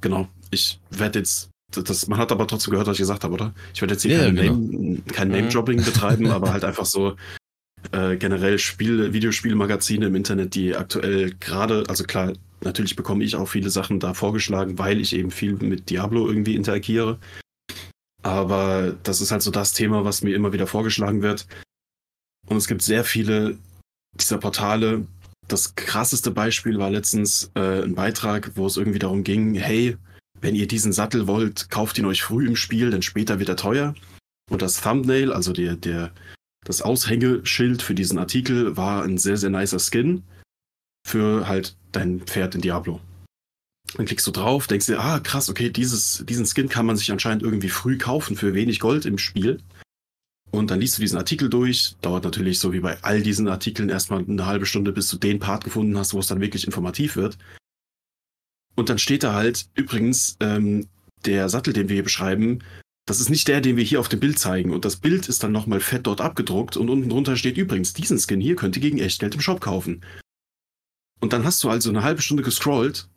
genau. 0.00 0.28
Ich 0.50 0.78
werde 0.90 1.20
jetzt. 1.20 1.50
Das, 1.72 2.06
man 2.06 2.18
hat 2.18 2.32
aber 2.32 2.46
trotzdem 2.46 2.70
gehört, 2.70 2.86
was 2.86 2.94
ich 2.96 3.00
gesagt 3.00 3.24
habe, 3.24 3.34
oder? 3.34 3.54
Ich 3.74 3.82
werde 3.82 3.94
jetzt 3.94 4.02
hier 4.02 4.16
Ja, 4.16 4.24
kein, 4.24 4.36
genau. 4.36 4.52
Name, 4.54 5.02
kein 5.12 5.28
Mhm. 5.28 5.34
Name-Dropping 5.34 5.76
betreiben, 5.84 6.26
aber 6.28 6.52
halt 6.52 6.64
einfach 6.64 6.86
so 6.86 7.16
äh, 7.92 8.16
generell 8.16 8.58
Spiel, 8.58 9.12
Videospielmagazine 9.12 10.06
im 10.06 10.14
Internet, 10.14 10.54
die 10.54 10.74
aktuell 10.74 11.34
gerade, 11.38 11.84
also 11.88 12.04
klar, 12.04 12.32
natürlich 12.62 12.96
bekomme 12.96 13.22
ich 13.22 13.36
auch 13.36 13.46
viele 13.46 13.68
Sachen 13.70 14.00
da 14.00 14.14
vorgeschlagen, 14.14 14.78
weil 14.78 14.98
ich 15.00 15.14
eben 15.14 15.30
viel 15.30 15.52
mit 15.54 15.90
Diablo 15.90 16.26
irgendwie 16.26 16.54
interagiere. 16.56 17.18
Aber 18.22 18.96
das 19.02 19.20
ist 19.20 19.30
halt 19.30 19.42
so 19.42 19.50
das 19.50 19.72
Thema, 19.72 20.04
was 20.04 20.22
mir 20.22 20.34
immer 20.34 20.52
wieder 20.52 20.66
vorgeschlagen 20.66 21.22
wird. 21.22 21.46
Und 22.46 22.56
es 22.56 22.66
gibt 22.66 22.82
sehr 22.82 23.04
viele 23.04 23.58
dieser 24.14 24.38
Portale. 24.38 25.06
Das 25.46 25.74
krasseste 25.74 26.30
Beispiel 26.30 26.78
war 26.78 26.90
letztens 26.90 27.50
äh, 27.54 27.82
ein 27.82 27.94
Beitrag, 27.94 28.52
wo 28.56 28.66
es 28.66 28.76
irgendwie 28.76 28.98
darum 28.98 29.24
ging, 29.24 29.54
hey, 29.54 29.96
wenn 30.40 30.54
ihr 30.54 30.68
diesen 30.68 30.92
Sattel 30.92 31.26
wollt, 31.26 31.70
kauft 31.70 31.98
ihn 31.98 32.06
euch 32.06 32.22
früh 32.22 32.46
im 32.46 32.56
Spiel, 32.56 32.90
denn 32.90 33.02
später 33.02 33.38
wird 33.38 33.48
er 33.48 33.56
teuer. 33.56 33.94
Und 34.50 34.62
das 34.62 34.80
Thumbnail, 34.80 35.32
also 35.32 35.52
der, 35.52 35.76
der, 35.76 36.12
das 36.64 36.82
Aushängeschild 36.82 37.82
für 37.82 37.94
diesen 37.94 38.18
Artikel, 38.18 38.76
war 38.76 39.02
ein 39.02 39.18
sehr, 39.18 39.36
sehr 39.36 39.50
nicer 39.50 39.78
Skin 39.78 40.22
für 41.06 41.48
halt 41.48 41.76
dein 41.92 42.20
Pferd 42.20 42.54
in 42.54 42.60
Diablo. 42.60 43.00
Dann 43.96 44.06
klickst 44.06 44.26
du 44.26 44.30
drauf, 44.30 44.66
denkst 44.66 44.86
dir, 44.86 45.00
ah, 45.00 45.18
krass, 45.20 45.48
okay, 45.48 45.70
dieses, 45.70 46.24
diesen 46.28 46.46
Skin 46.46 46.68
kann 46.68 46.86
man 46.86 46.96
sich 46.96 47.10
anscheinend 47.10 47.42
irgendwie 47.42 47.70
früh 47.70 47.96
kaufen 47.96 48.36
für 48.36 48.54
wenig 48.54 48.80
Gold 48.80 49.06
im 49.06 49.18
Spiel. 49.18 49.60
Und 50.50 50.70
dann 50.70 50.80
liest 50.80 50.98
du 50.98 51.02
diesen 51.02 51.18
Artikel 51.18 51.50
durch. 51.50 51.96
Dauert 52.00 52.24
natürlich 52.24 52.58
so 52.58 52.72
wie 52.72 52.80
bei 52.80 52.98
all 53.02 53.22
diesen 53.22 53.48
Artikeln 53.48 53.88
erstmal 53.88 54.24
eine 54.24 54.46
halbe 54.46 54.66
Stunde, 54.66 54.92
bis 54.92 55.08
du 55.08 55.16
den 55.16 55.38
Part 55.38 55.64
gefunden 55.64 55.96
hast, 55.96 56.14
wo 56.14 56.18
es 56.20 56.26
dann 56.26 56.40
wirklich 56.40 56.64
informativ 56.66 57.16
wird. 57.16 57.38
Und 58.74 58.88
dann 58.88 58.98
steht 58.98 59.24
da 59.24 59.34
halt, 59.34 59.68
übrigens, 59.74 60.36
ähm, 60.40 60.86
der 61.24 61.48
Sattel, 61.48 61.72
den 61.72 61.88
wir 61.88 61.94
hier 61.94 62.04
beschreiben, 62.04 62.60
das 63.06 63.20
ist 63.20 63.30
nicht 63.30 63.48
der, 63.48 63.60
den 63.60 63.76
wir 63.76 63.84
hier 63.84 64.00
auf 64.00 64.08
dem 64.08 64.20
Bild 64.20 64.38
zeigen. 64.38 64.72
Und 64.72 64.84
das 64.84 64.96
Bild 64.96 65.28
ist 65.28 65.42
dann 65.42 65.52
nochmal 65.52 65.80
fett 65.80 66.06
dort 66.06 66.20
abgedruckt 66.20 66.76
und 66.76 66.90
unten 66.90 67.08
drunter 67.08 67.36
steht 67.36 67.56
übrigens, 67.56 67.94
diesen 67.94 68.18
Skin 68.18 68.40
hier 68.40 68.54
könnt 68.54 68.76
ihr 68.76 68.82
gegen 68.82 68.98
Echtgeld 68.98 69.34
im 69.34 69.40
Shop 69.40 69.60
kaufen. 69.60 70.04
Und 71.20 71.32
dann 71.32 71.44
hast 71.44 71.64
du 71.64 71.70
also 71.70 71.88
eine 71.88 72.02
halbe 72.02 72.22
Stunde 72.22 72.42
gescrollt, 72.42 73.08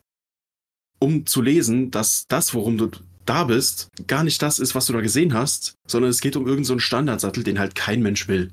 um 1.02 1.26
zu 1.26 1.42
lesen, 1.42 1.92
dass 1.92 2.26
das, 2.28 2.54
worum 2.54 2.78
du 2.78 2.92
da 3.26 3.44
bist, 3.46 3.88
gar 4.08 4.24
nicht 4.24 4.42
das 4.42 4.60
ist, 4.60 4.76
was 4.76 4.86
du 4.86 4.94
da 4.94 5.02
gesehen 5.02 5.34
hast, 5.34 5.76
sondern 5.88 6.12
es 6.12 6.22
geht 6.22 6.36
um 6.36 6.44
irgendeinen 6.44 6.80
so 6.80 6.80
Standardsattel, 6.80 7.44
den 7.44 7.60
halt 7.60 7.76
kein 7.76 8.02
Mensch 8.02 8.28
will. 8.28 8.52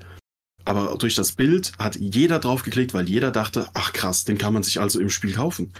Aber 0.65 0.95
durch 0.97 1.15
das 1.15 1.31
Bild 1.31 1.71
hat 1.79 1.95
jeder 1.95 2.39
drauf 2.39 2.63
geklickt, 2.63 2.93
weil 2.93 3.09
jeder 3.09 3.31
dachte, 3.31 3.69
ach 3.73 3.93
krass, 3.93 4.25
den 4.25 4.37
kann 4.37 4.53
man 4.53 4.63
sich 4.63 4.79
also 4.79 4.99
im 4.99 5.09
Spiel 5.09 5.33
kaufen. 5.33 5.73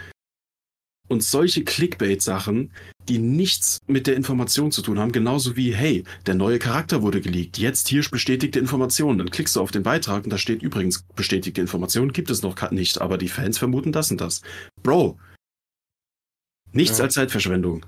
Und 1.08 1.24
solche 1.24 1.64
Clickbait-Sachen, 1.64 2.72
die 3.08 3.18
nichts 3.18 3.80
mit 3.88 4.06
der 4.06 4.16
Information 4.16 4.72
zu 4.72 4.84
tun 4.84 5.00
haben, 5.00 5.12
genauso 5.12 5.56
wie, 5.56 5.74
hey, 5.74 6.04
der 6.28 6.36
neue 6.36 6.60
Charakter 6.60 7.02
wurde 7.02 7.20
geleakt, 7.20 7.58
jetzt 7.58 7.88
hier 7.88 8.04
bestätigte 8.12 8.60
Informationen. 8.60 9.18
Dann 9.18 9.32
klickst 9.32 9.56
du 9.56 9.62
auf 9.62 9.72
den 9.72 9.82
Beitrag 9.82 10.24
und 10.24 10.30
da 10.30 10.38
steht 10.38 10.62
übrigens, 10.62 11.04
bestätigte 11.16 11.62
Informationen 11.62 12.14
gibt 12.14 12.30
es 12.30 12.44
noch 12.44 12.70
nicht, 12.70 13.02
aber 13.02 13.18
die 13.18 13.30
Fans 13.30 13.58
vermuten 13.58 13.92
das 13.92 14.12
und 14.12 14.22
das. 14.22 14.44
Bro, 14.84 15.18
nichts 16.72 16.98
Ja. 16.98 17.06
als 17.06 17.14
Zeitverschwendung. 17.16 17.86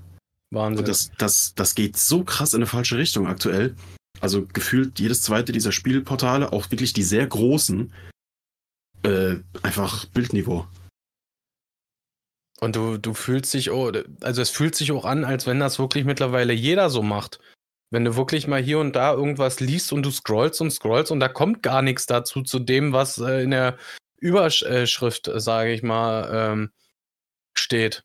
Wahnsinn. 0.50 0.80
Und 0.80 0.88
das, 0.88 1.10
das, 1.18 1.54
das 1.54 1.74
geht 1.74 1.96
so 1.96 2.24
krass 2.24 2.52
in 2.52 2.58
eine 2.58 2.66
falsche 2.66 2.98
Richtung 2.98 3.26
aktuell. 3.26 3.74
Also 4.20 4.46
gefühlt 4.46 5.00
jedes 5.00 5.22
zweite 5.22 5.52
dieser 5.52 5.72
Spielportale, 5.72 6.52
auch 6.52 6.70
wirklich 6.70 6.92
die 6.92 7.02
sehr 7.02 7.26
großen, 7.26 7.92
äh, 9.02 9.36
einfach 9.62 10.04
Bildniveau. 10.06 10.66
Und 12.60 12.76
du, 12.76 12.96
du 12.98 13.14
fühlst 13.14 13.52
dich, 13.54 13.70
oh, 13.70 13.90
also 14.20 14.40
es 14.40 14.50
fühlt 14.50 14.76
sich 14.76 14.92
auch 14.92 15.04
an, 15.04 15.24
als 15.24 15.46
wenn 15.46 15.58
das 15.58 15.80
wirklich 15.80 16.04
mittlerweile 16.04 16.52
jeder 16.52 16.90
so 16.90 17.02
macht. 17.02 17.40
Wenn 17.90 18.04
du 18.04 18.16
wirklich 18.16 18.46
mal 18.46 18.62
hier 18.62 18.78
und 18.78 18.94
da 18.94 19.12
irgendwas 19.12 19.58
liest 19.58 19.92
und 19.92 20.04
du 20.04 20.10
scrollst 20.10 20.60
und 20.60 20.70
scrollst 20.70 21.10
und 21.10 21.18
da 21.18 21.28
kommt 21.28 21.62
gar 21.62 21.82
nichts 21.82 22.06
dazu 22.06 22.42
zu 22.42 22.60
dem, 22.60 22.92
was 22.92 23.18
äh, 23.18 23.42
in 23.42 23.50
der 23.50 23.76
Überschrift, 24.18 25.28
sage 25.34 25.72
ich 25.72 25.82
mal, 25.82 26.30
ähm, 26.32 26.70
steht. 27.54 28.04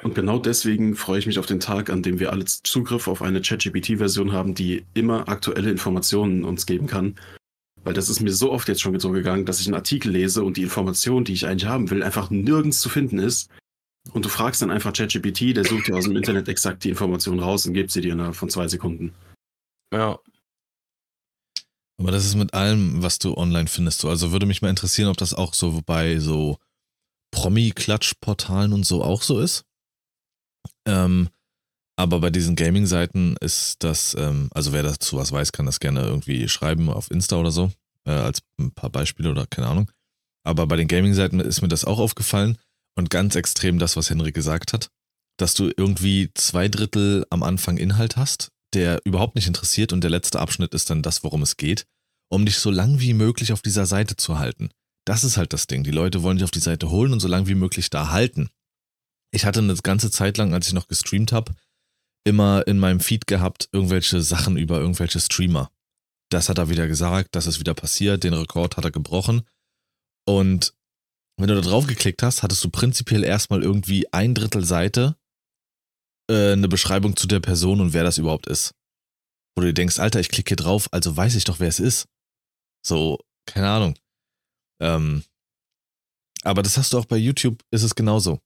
Und 0.00 0.14
genau 0.14 0.38
deswegen 0.38 0.96
freue 0.96 1.18
ich 1.18 1.26
mich 1.26 1.38
auf 1.38 1.46
den 1.46 1.60
Tag, 1.60 1.90
an 1.90 2.02
dem 2.02 2.18
wir 2.18 2.32
alle 2.32 2.46
Zugriff 2.46 3.08
auf 3.08 3.20
eine 3.20 3.42
ChatGPT-Version 3.42 4.32
haben, 4.32 4.54
die 4.54 4.86
immer 4.94 5.28
aktuelle 5.28 5.70
Informationen 5.70 6.44
uns 6.44 6.64
geben 6.64 6.86
kann. 6.86 7.16
Weil 7.84 7.94
das 7.94 8.08
ist 8.08 8.20
mir 8.20 8.32
so 8.32 8.52
oft 8.52 8.68
jetzt 8.68 8.80
schon 8.80 8.98
so 8.98 9.10
gegangen, 9.10 9.44
dass 9.44 9.60
ich 9.60 9.66
einen 9.66 9.74
Artikel 9.74 10.12
lese 10.12 10.44
und 10.44 10.56
die 10.56 10.62
Information, 10.62 11.24
die 11.24 11.34
ich 11.34 11.46
eigentlich 11.46 11.68
haben 11.68 11.90
will, 11.90 12.02
einfach 12.02 12.30
nirgends 12.30 12.80
zu 12.80 12.88
finden 12.88 13.18
ist. 13.18 13.50
Und 14.12 14.24
du 14.24 14.28
fragst 14.28 14.62
dann 14.62 14.70
einfach 14.70 14.92
ChatGPT, 14.92 15.56
der 15.56 15.64
sucht 15.64 15.88
dir 15.88 15.96
aus 15.96 16.04
dem 16.04 16.16
Internet 16.16 16.48
exakt 16.48 16.84
die 16.84 16.88
Information 16.88 17.38
raus 17.38 17.66
und 17.66 17.74
gibt 17.74 17.90
sie 17.90 18.00
dir 18.00 18.14
innerhalb 18.14 18.34
von 18.34 18.50
zwei 18.50 18.66
Sekunden. 18.68 19.12
Ja. 19.92 20.18
Aber 21.98 22.10
das 22.10 22.24
ist 22.24 22.34
mit 22.34 22.54
allem, 22.54 23.02
was 23.02 23.18
du 23.18 23.36
online 23.36 23.68
findest. 23.68 24.00
So. 24.00 24.08
Also 24.08 24.32
würde 24.32 24.46
mich 24.46 24.62
mal 24.62 24.70
interessieren, 24.70 25.08
ob 25.08 25.16
das 25.18 25.34
auch 25.34 25.54
so 25.54 25.80
bei 25.84 26.18
so 26.18 26.56
Promi-Klatsch-Portalen 27.32 28.72
und 28.72 28.84
so 28.84 29.04
auch 29.04 29.22
so 29.22 29.38
ist. 29.38 29.64
Ähm, 30.86 31.28
aber 31.96 32.20
bei 32.20 32.30
diesen 32.30 32.56
Gaming-Seiten 32.56 33.36
ist 33.40 33.84
das, 33.84 34.16
ähm, 34.18 34.48
also 34.52 34.72
wer 34.72 34.82
dazu 34.82 35.16
was 35.16 35.32
weiß, 35.32 35.52
kann 35.52 35.66
das 35.66 35.80
gerne 35.80 36.02
irgendwie 36.02 36.48
schreiben 36.48 36.88
auf 36.88 37.10
Insta 37.10 37.36
oder 37.36 37.50
so, 37.50 37.70
äh, 38.06 38.10
als 38.10 38.42
ein 38.58 38.72
paar 38.72 38.90
Beispiele 38.90 39.30
oder 39.30 39.46
keine 39.46 39.68
Ahnung. 39.68 39.90
Aber 40.44 40.66
bei 40.66 40.76
den 40.76 40.88
Gaming-Seiten 40.88 41.40
ist 41.40 41.62
mir 41.62 41.68
das 41.68 41.84
auch 41.84 41.98
aufgefallen 41.98 42.58
und 42.96 43.10
ganz 43.10 43.36
extrem 43.36 43.78
das, 43.78 43.96
was 43.96 44.10
Henrik 44.10 44.34
gesagt 44.34 44.72
hat, 44.72 44.88
dass 45.38 45.54
du 45.54 45.70
irgendwie 45.76 46.30
zwei 46.34 46.68
Drittel 46.68 47.26
am 47.30 47.42
Anfang 47.42 47.76
Inhalt 47.76 48.16
hast, 48.16 48.50
der 48.74 49.00
überhaupt 49.04 49.34
nicht 49.34 49.46
interessiert 49.46 49.92
und 49.92 50.02
der 50.02 50.10
letzte 50.10 50.40
Abschnitt 50.40 50.74
ist 50.74 50.90
dann 50.90 51.02
das, 51.02 51.22
worum 51.22 51.42
es 51.42 51.56
geht, 51.56 51.84
um 52.30 52.46
dich 52.46 52.58
so 52.58 52.70
lang 52.70 53.00
wie 53.00 53.12
möglich 53.12 53.52
auf 53.52 53.62
dieser 53.62 53.86
Seite 53.86 54.16
zu 54.16 54.38
halten. 54.38 54.70
Das 55.04 55.24
ist 55.24 55.36
halt 55.36 55.52
das 55.52 55.66
Ding. 55.66 55.84
Die 55.84 55.90
Leute 55.90 56.22
wollen 56.22 56.38
dich 56.38 56.44
auf 56.44 56.50
die 56.50 56.60
Seite 56.60 56.90
holen 56.90 57.12
und 57.12 57.20
so 57.20 57.28
lang 57.28 57.46
wie 57.46 57.54
möglich 57.54 57.90
da 57.90 58.10
halten. 58.10 58.50
Ich 59.34 59.44
hatte 59.44 59.60
eine 59.60 59.74
ganze 59.74 60.10
Zeit 60.10 60.36
lang, 60.36 60.54
als 60.54 60.68
ich 60.68 60.74
noch 60.74 60.88
gestreamt 60.88 61.32
habe, 61.32 61.54
immer 62.24 62.66
in 62.66 62.78
meinem 62.78 63.00
Feed 63.00 63.26
gehabt, 63.26 63.68
irgendwelche 63.72 64.20
Sachen 64.20 64.56
über 64.56 64.78
irgendwelche 64.78 65.20
Streamer. 65.20 65.70
Das 66.30 66.48
hat 66.48 66.58
er 66.58 66.68
wieder 66.68 66.86
gesagt, 66.86 67.34
das 67.34 67.46
ist 67.46 67.58
wieder 67.58 67.74
passiert, 67.74 68.24
den 68.24 68.34
Rekord 68.34 68.76
hat 68.76 68.84
er 68.84 68.90
gebrochen. 68.90 69.42
Und 70.26 70.74
wenn 71.38 71.48
du 71.48 71.54
da 71.54 71.60
drauf 71.60 71.86
geklickt 71.86 72.22
hast, 72.22 72.42
hattest 72.42 72.62
du 72.62 72.70
prinzipiell 72.70 73.24
erstmal 73.24 73.62
irgendwie 73.62 74.12
ein 74.12 74.34
Drittel 74.34 74.64
Seite 74.64 75.16
äh, 76.30 76.52
eine 76.52 76.68
Beschreibung 76.68 77.16
zu 77.16 77.26
der 77.26 77.40
Person 77.40 77.80
und 77.80 77.92
wer 77.92 78.04
das 78.04 78.18
überhaupt 78.18 78.46
ist. 78.46 78.74
Wo 79.54 79.62
du 79.62 79.68
dir 79.68 79.74
denkst, 79.74 79.98
Alter, 79.98 80.20
ich 80.20 80.28
klicke 80.28 80.50
hier 80.50 80.56
drauf, 80.56 80.88
also 80.92 81.16
weiß 81.16 81.34
ich 81.34 81.44
doch, 81.44 81.58
wer 81.60 81.68
es 81.68 81.80
ist. 81.80 82.06
So, 82.84 83.18
keine 83.46 83.68
Ahnung. 83.68 83.98
Ähm, 84.80 85.24
aber 86.42 86.62
das 86.62 86.76
hast 86.76 86.92
du 86.92 86.98
auch 86.98 87.06
bei 87.06 87.16
YouTube, 87.16 87.62
ist 87.70 87.82
es 87.82 87.94
genauso. 87.94 88.40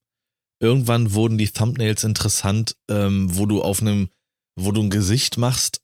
Irgendwann 0.61 1.13
wurden 1.13 1.39
die 1.39 1.51
Thumbnails 1.51 2.05
interessant, 2.05 2.77
ähm, 2.91 3.37
wo 3.37 3.47
du 3.47 3.63
auf 3.63 3.81
einem, 3.81 4.09
wo 4.59 4.73
du 4.73 4.83
ein 4.83 4.91
Gesicht 4.91 5.37
machst, 5.37 5.81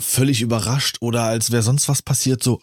völlig 0.00 0.42
überrascht 0.42 0.98
oder 1.00 1.22
als 1.22 1.50
wäre 1.50 1.62
sonst 1.62 1.88
was 1.88 2.02
passiert, 2.02 2.42
so 2.42 2.60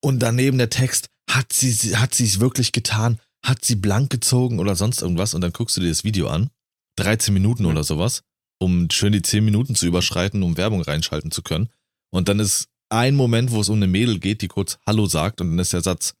und 0.00 0.20
daneben 0.20 0.58
der 0.58 0.70
Text, 0.70 1.08
hat 1.30 1.52
sie, 1.52 1.96
hat 1.96 2.14
sie 2.14 2.24
es 2.24 2.40
wirklich 2.40 2.72
getan, 2.72 3.20
hat 3.44 3.64
sie 3.64 3.76
blank 3.76 4.10
gezogen 4.10 4.58
oder 4.58 4.74
sonst 4.74 5.02
irgendwas 5.02 5.34
und 5.34 5.40
dann 5.40 5.52
guckst 5.52 5.76
du 5.76 5.80
dir 5.80 5.88
das 5.88 6.04
Video 6.04 6.28
an, 6.28 6.50
13 6.96 7.32
Minuten 7.32 7.66
oder 7.66 7.84
sowas, 7.84 8.22
um 8.60 8.90
schön 8.90 9.12
die 9.12 9.22
10 9.22 9.44
Minuten 9.44 9.74
zu 9.74 9.86
überschreiten, 9.86 10.42
um 10.42 10.56
Werbung 10.56 10.82
reinschalten 10.82 11.30
zu 11.30 11.42
können. 11.42 11.68
Und 12.10 12.28
dann 12.28 12.40
ist 12.40 12.68
ein 12.88 13.14
Moment, 13.14 13.52
wo 13.52 13.60
es 13.60 13.68
um 13.68 13.76
eine 13.76 13.86
Mädel 13.86 14.18
geht, 14.18 14.42
die 14.42 14.48
kurz 14.48 14.78
Hallo 14.86 15.06
sagt 15.06 15.40
und 15.40 15.50
dann 15.50 15.58
ist 15.58 15.72
der 15.72 15.82
Satz, 15.82 16.14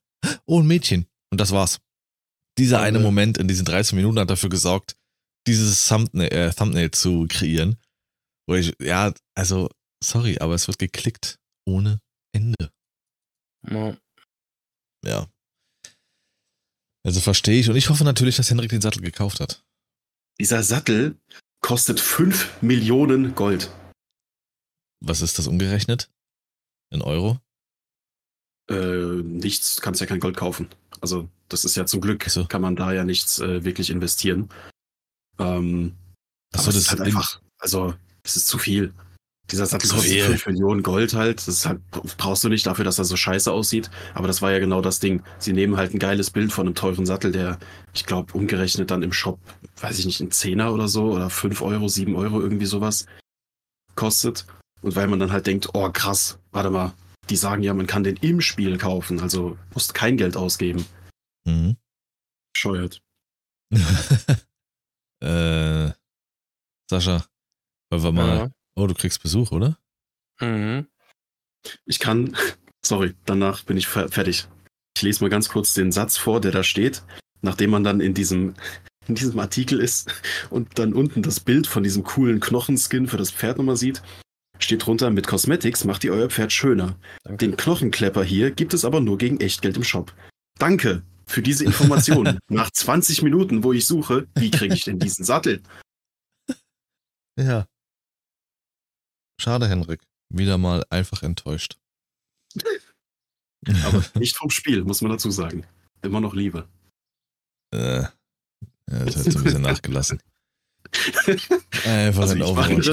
oh, 0.46 0.60
ein 0.60 0.66
Mädchen. 0.66 1.06
Und 1.30 1.40
das 1.40 1.52
war's. 1.52 1.80
Dieser 2.58 2.80
eine 2.80 2.98
Ja. 2.98 3.04
Moment 3.04 3.38
in 3.38 3.48
diesen 3.48 3.64
13 3.64 3.96
Minuten 3.96 4.18
hat 4.18 4.30
dafür 4.30 4.50
gesorgt, 4.50 4.96
dieses 5.46 5.86
Thumbnail, 5.86 6.32
äh, 6.32 6.50
Thumbnail 6.52 6.90
zu 6.90 7.26
kreieren. 7.28 7.78
Wo 8.48 8.54
ich, 8.54 8.74
ja, 8.80 9.12
also, 9.36 9.70
sorry, 10.02 10.38
aber 10.38 10.54
es 10.54 10.66
wird 10.68 10.78
geklickt 10.78 11.38
ohne 11.66 12.00
Ende. 12.34 12.70
Ja. 13.70 13.96
Ja. 15.04 15.26
Also 17.06 17.20
verstehe 17.20 17.60
ich 17.60 17.70
und 17.70 17.76
ich 17.76 17.88
hoffe 17.88 18.04
natürlich, 18.04 18.36
dass 18.36 18.50
Henrik 18.50 18.70
den 18.70 18.80
Sattel 18.80 19.02
gekauft 19.02 19.40
hat. 19.40 19.64
Dieser 20.40 20.62
Sattel 20.62 21.16
kostet 21.62 22.00
5 22.00 22.60
Millionen 22.62 23.34
Gold. 23.34 23.70
Was 25.00 25.20
ist 25.20 25.38
das 25.38 25.46
umgerechnet? 25.46 26.10
In 26.92 27.02
Euro? 27.02 27.40
Äh, 28.68 29.22
nichts, 29.22 29.80
kannst 29.80 30.00
ja 30.00 30.06
kein 30.06 30.20
Gold 30.20 30.36
kaufen. 30.36 30.68
Also, 31.00 31.28
das 31.48 31.64
ist 31.64 31.76
ja 31.76 31.86
zum 31.86 32.00
Glück, 32.00 32.24
so. 32.24 32.44
kann 32.44 32.62
man 32.62 32.76
da 32.76 32.92
ja 32.92 33.04
nichts 33.04 33.38
äh, 33.40 33.64
wirklich 33.64 33.90
investieren. 33.90 34.48
Ähm, 35.38 35.94
Achso, 36.52 36.66
das 36.66 36.76
ist 36.76 36.90
halt 36.90 37.00
einfach, 37.00 37.40
also, 37.58 37.94
es 38.24 38.36
ist 38.36 38.48
zu 38.48 38.58
viel. 38.58 38.92
Dieser 39.50 39.64
Sattel 39.64 39.88
kostet 39.88 40.10
viel. 40.10 40.24
5 40.24 40.46
Millionen 40.48 40.82
Gold 40.82 41.14
halt. 41.14 41.46
Das 41.48 41.64
halt, 41.64 41.80
brauchst 42.18 42.44
du 42.44 42.50
nicht 42.50 42.66
dafür, 42.66 42.84
dass 42.84 42.98
er 42.98 43.06
so 43.06 43.16
scheiße 43.16 43.50
aussieht. 43.50 43.90
Aber 44.12 44.26
das 44.26 44.42
war 44.42 44.52
ja 44.52 44.58
genau 44.58 44.82
das 44.82 45.00
Ding. 45.00 45.22
Sie 45.38 45.54
nehmen 45.54 45.78
halt 45.78 45.94
ein 45.94 45.98
geiles 45.98 46.30
Bild 46.30 46.52
von 46.52 46.66
einem 46.66 46.74
teuren 46.74 47.06
Sattel, 47.06 47.32
der, 47.32 47.58
ich 47.94 48.04
glaube, 48.04 48.34
umgerechnet 48.34 48.90
dann 48.90 49.02
im 49.02 49.12
Shop, 49.12 49.38
weiß 49.80 49.98
ich 49.98 50.04
nicht, 50.04 50.20
ein 50.20 50.30
Zehner 50.30 50.74
oder 50.74 50.88
so 50.88 51.12
oder 51.12 51.30
5 51.30 51.62
Euro, 51.62 51.88
7 51.88 52.14
Euro, 52.14 52.42
irgendwie 52.42 52.66
sowas 52.66 53.06
kostet. 53.94 54.46
Und 54.82 54.96
weil 54.96 55.08
man 55.08 55.18
dann 55.18 55.32
halt 55.32 55.46
denkt, 55.46 55.70
oh 55.72 55.90
krass, 55.90 56.38
warte 56.52 56.70
mal, 56.70 56.92
die 57.30 57.36
sagen 57.36 57.62
ja, 57.62 57.74
man 57.74 57.86
kann 57.86 58.04
den 58.04 58.16
im 58.16 58.40
Spiel 58.40 58.78
kaufen, 58.78 59.20
also 59.20 59.58
musst 59.74 59.94
kein 59.94 60.16
Geld 60.16 60.36
ausgeben. 60.36 60.84
Mhm. 61.44 61.76
Scheuert. 62.56 63.02
äh, 65.20 65.90
Sascha, 66.90 67.24
wollen 67.90 68.02
wir 68.02 68.12
mal. 68.12 68.36
Ja. 68.36 68.50
Oh, 68.76 68.86
du 68.86 68.94
kriegst 68.94 69.22
Besuch, 69.22 69.52
oder? 69.52 69.78
Mhm. 70.40 70.86
Ich 71.84 71.98
kann, 71.98 72.36
sorry, 72.84 73.14
danach 73.24 73.64
bin 73.64 73.76
ich 73.76 73.88
fer 73.88 74.08
fertig. 74.08 74.48
Ich 74.96 75.02
lese 75.02 75.22
mal 75.22 75.30
ganz 75.30 75.48
kurz 75.48 75.74
den 75.74 75.92
Satz 75.92 76.16
vor, 76.16 76.40
der 76.40 76.50
da 76.50 76.64
steht, 76.64 77.02
nachdem 77.40 77.70
man 77.70 77.84
dann 77.84 78.00
in 78.00 78.14
diesem, 78.14 78.54
in 79.06 79.14
diesem 79.14 79.38
Artikel 79.38 79.80
ist 79.80 80.12
und 80.50 80.78
dann 80.78 80.92
unten 80.92 81.22
das 81.22 81.40
Bild 81.40 81.66
von 81.66 81.82
diesem 81.82 82.04
coolen 82.04 82.40
Knochenskin 82.40 83.06
für 83.06 83.16
das 83.16 83.30
Pferd 83.30 83.58
nochmal 83.58 83.76
sieht. 83.76 84.02
Steht 84.58 84.84
drunter, 84.84 85.10
mit 85.10 85.26
Cosmetics 85.26 85.84
macht 85.84 86.04
ihr 86.04 86.12
euer 86.12 86.28
Pferd 86.28 86.52
schöner. 86.52 86.98
Danke. 87.22 87.46
Den 87.46 87.56
Knochenklepper 87.56 88.24
hier 88.24 88.50
gibt 88.50 88.74
es 88.74 88.84
aber 88.84 89.00
nur 89.00 89.18
gegen 89.18 89.40
Echtgeld 89.40 89.76
im 89.76 89.84
Shop. 89.84 90.12
Danke 90.58 91.02
für 91.26 91.42
diese 91.42 91.64
Information. 91.64 92.38
Nach 92.48 92.70
20 92.70 93.22
Minuten, 93.22 93.62
wo 93.62 93.72
ich 93.72 93.86
suche, 93.86 94.26
wie 94.34 94.50
kriege 94.50 94.74
ich 94.74 94.84
denn 94.84 94.98
diesen 94.98 95.24
Sattel? 95.24 95.62
Ja. 97.38 97.68
Schade, 99.40 99.68
Henrik. 99.68 100.02
Wieder 100.28 100.58
mal 100.58 100.84
einfach 100.90 101.22
enttäuscht. 101.22 101.76
Aber 103.84 104.04
nicht 104.18 104.36
vom 104.36 104.50
Spiel, 104.50 104.82
muss 104.82 105.02
man 105.02 105.12
dazu 105.12 105.30
sagen. 105.30 105.64
Immer 106.02 106.20
noch 106.20 106.34
Liebe. 106.34 106.68
äh, 107.72 108.02
ja, 108.02 108.10
das 108.86 109.18
hat 109.18 109.32
so 109.32 109.38
ein 109.38 109.44
bisschen 109.44 109.62
nachgelassen. 109.62 110.20
Einfach 111.84 112.22
Also 112.22 112.34
den 112.34 112.42
Overwatch. 112.42 112.90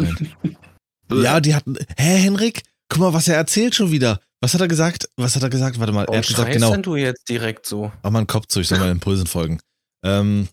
Ja, 1.12 1.39
die 1.39 1.56
hatten. 1.56 1.78
Hä, 1.98 2.18
Henrik? 2.18 2.63
Guck 2.89 3.00
mal, 3.00 3.13
was 3.13 3.28
er 3.28 3.36
erzählt 3.36 3.76
schon 3.76 3.91
wieder. 3.91 4.20
Was 4.41 4.54
hat 4.54 4.62
er 4.62 4.68
gesagt? 4.68 5.10
Was 5.18 5.36
hat 5.36 5.44
er 5.44 5.50
gesagt? 5.50 5.80
Warte 5.80 5.91
mal, 5.94 6.04
er 6.04 6.08
Warum 6.08 6.20
hat 6.20 6.28
gesagt, 6.28 6.52
genau. 6.52 6.72
denn 6.72 6.84
du 6.84 6.96
jetzt 6.96 7.28
direkt 7.30 7.65
so? 7.65 7.91
Mach 8.04 8.12
mal 8.12 8.20
einen 8.20 8.28
Kopf 8.28 8.48
zu, 8.48 8.60
ich 8.62 8.68
soll 8.68 8.80
meinen 8.80 8.94
Impulsen 8.94 9.28
folgen. 9.28 9.60
Ähm, 10.04 10.48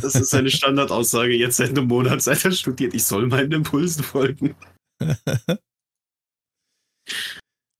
Das 0.00 0.14
ist 0.14 0.30
seine 0.30 0.50
Standardaussage 0.50 1.32
jetzt 1.32 1.56
seit 1.56 1.70
einem 1.70 1.86
Monat, 1.86 2.22
seit 2.22 2.44
er 2.44 2.52
studiert. 2.52 2.94
Ich 2.94 3.04
soll 3.04 3.26
meinen 3.28 3.52
Impulsen 3.52 4.04
folgen. 4.04 4.54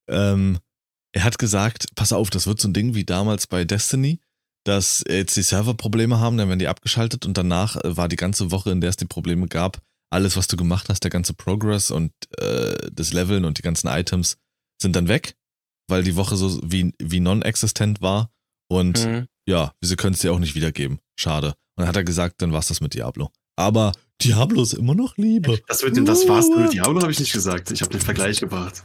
ähm, 0.08 0.58
er 1.14 1.24
hat 1.24 1.38
gesagt, 1.38 1.86
pass 1.94 2.12
auf, 2.12 2.30
das 2.30 2.46
wird 2.46 2.60
so 2.60 2.68
ein 2.68 2.74
Ding 2.74 2.94
wie 2.94 3.04
damals 3.04 3.46
bei 3.46 3.64
Destiny, 3.64 4.20
dass 4.64 5.04
jetzt 5.08 5.36
die 5.36 5.42
Server 5.42 5.74
Probleme 5.74 6.20
haben, 6.20 6.36
dann 6.36 6.48
werden 6.48 6.58
die 6.58 6.68
abgeschaltet 6.68 7.26
und 7.26 7.36
danach 7.36 7.76
äh, 7.76 7.96
war 7.96 8.08
die 8.08 8.16
ganze 8.16 8.50
Woche, 8.50 8.70
in 8.70 8.80
der 8.80 8.90
es 8.90 8.96
die 8.96 9.04
Probleme 9.06 9.46
gab, 9.46 9.78
alles, 10.12 10.36
was 10.36 10.46
du 10.46 10.56
gemacht 10.56 10.88
hast, 10.88 11.04
der 11.04 11.10
ganze 11.10 11.34
Progress 11.34 11.90
und 11.90 12.12
äh, 12.38 12.90
das 12.92 13.12
Leveln 13.12 13.44
und 13.44 13.58
die 13.58 13.62
ganzen 13.62 13.88
Items 13.88 14.36
sind 14.80 14.94
dann 14.96 15.08
weg, 15.08 15.34
weil 15.88 16.02
die 16.04 16.16
Woche 16.16 16.36
so 16.36 16.60
wie, 16.62 16.92
wie 16.98 17.20
non-existent 17.20 18.00
war 18.00 18.30
und 18.70 19.04
Mhm. 19.04 19.26
ja, 19.48 19.72
sie 19.80 19.96
können 19.96 20.14
es 20.14 20.20
dir 20.20 20.32
auch 20.32 20.38
nicht 20.38 20.54
wiedergeben. 20.54 20.98
Schade. 21.18 21.48
Und 21.48 21.82
dann 21.82 21.88
hat 21.88 21.96
er 21.96 22.04
gesagt, 22.04 22.42
dann 22.42 22.52
war's 22.52 22.68
das 22.68 22.80
mit 22.80 22.94
Diablo. 22.94 23.30
Aber 23.56 23.92
Diablo 24.22 24.62
ist 24.62 24.74
immer 24.74 24.94
noch 24.94 25.16
Liebe. 25.16 25.60
Das 25.66 25.82
mit 25.82 25.96
dem 25.96 26.04
Das 26.04 26.28
war's 26.28 26.48
mit 26.48 26.72
Diablo 26.72 27.00
habe 27.00 27.12
ich 27.12 27.20
nicht 27.20 27.32
gesagt. 27.32 27.70
Ich 27.70 27.80
habe 27.80 27.90
den 27.90 28.00
Vergleich 28.00 28.40
gebracht. 28.40 28.84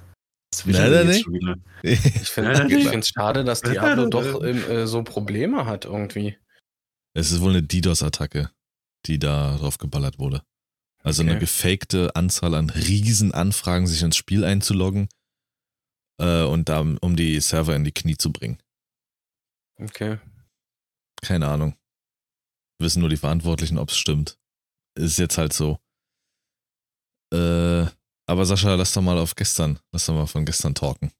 Er 0.66 1.14
schon 1.24 1.34
wieder. 1.34 1.56
Ich 1.84 2.30
finde 2.30 2.68
find's 2.90 3.10
schade, 3.10 3.44
dass 3.44 3.62
Diablo 3.62 4.08
doch 4.08 4.44
ähm, 4.44 4.64
äh, 4.70 4.88
so 4.88 5.04
Probleme 5.04 5.66
hat 5.66 5.86
irgendwie. 5.86 6.38
Es 7.14 7.32
ist 7.32 7.42
wohl 7.42 7.52
eine 7.52 7.64
DDoS-Attacke, 7.64 8.50
die 9.06 9.20
da 9.20 9.58
drauf 9.58 9.78
geballert 9.78 10.20
wurde. 10.20 10.42
Also 11.08 11.22
eine 11.24 11.32
Okay. 11.32 11.40
gefakte 11.40 12.16
Anzahl 12.16 12.54
an 12.56 12.70
Riesenanfragen, 12.70 13.88
sich 13.88 14.02
ins 14.02 14.18
Spiel 14.18 14.44
einzuloggen 14.44 15.10
äh, 16.20 16.44
und 16.44 16.70
da, 16.70 16.82
um 16.82 17.16
die 17.16 17.40
Server 17.40 17.76
in 17.76 17.84
die 17.84 17.92
Knie 17.92 18.18
zu 18.18 18.32
bringen. 18.32 18.60
Okay. 19.80 20.20
Keine 21.22 21.48
Ahnung. 21.48 21.76
Wissen 22.80 23.00
nur 23.00 23.10
die 23.10 23.18
Verantwortlichen, 23.18 23.78
ob 23.78 23.90
es 23.90 23.98
stimmt. 23.98 24.38
Ist 24.96 25.18
jetzt 25.18 25.38
halt 25.38 25.54
so. 25.54 25.80
Äh, 27.34 27.86
aber 28.30 28.46
Sascha, 28.46 28.76
lass 28.76 28.94
doch 28.94 29.02
mal 29.02 29.18
auf 29.18 29.36
gestern, 29.36 29.80
lass 29.92 30.06
doch 30.06 30.14
mal 30.14 30.28
von 30.28 30.46
gestern 30.46 30.76
talken. 30.76 31.12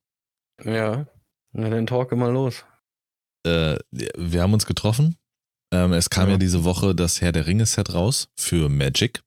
Ja. 0.64 1.08
Na, 1.54 1.70
dann 1.70 1.88
talk 1.88 2.12
immer 2.12 2.30
los. 2.30 2.66
Äh, 3.46 3.78
wir 3.92 4.42
haben 4.42 4.54
uns 4.54 4.66
getroffen. 4.66 5.18
Ähm, 5.74 5.94
es 5.94 6.10
kam 6.10 6.28
ja. 6.28 6.34
Ja. 6.34 6.38
diese 6.38 6.64
Woche 6.64 6.96
das 6.96 7.22
Herr 7.22 7.32
der 7.32 7.46
Ringe-Set 7.48 7.94
raus 7.94 8.30
für 8.38 8.70
Magic. 8.70 9.24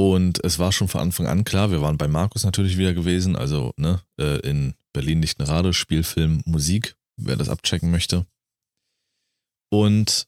Und 0.00 0.42
es 0.44 0.58
war 0.58 0.72
schon 0.72 0.88
von 0.88 1.02
Anfang 1.02 1.26
an 1.26 1.44
klar, 1.44 1.70
wir 1.70 1.82
waren 1.82 1.98
bei 1.98 2.08
Markus 2.08 2.44
natürlich 2.44 2.78
wieder 2.78 2.94
gewesen, 2.94 3.36
also 3.36 3.74
ne, 3.76 4.00
äh, 4.18 4.38
in 4.48 4.74
Berlin-Lichtenrade, 4.94 5.74
Spielfilm, 5.74 6.40
Musik, 6.46 6.96
wer 7.18 7.36
das 7.36 7.50
abchecken 7.50 7.90
möchte. 7.90 8.26
Und 9.70 10.26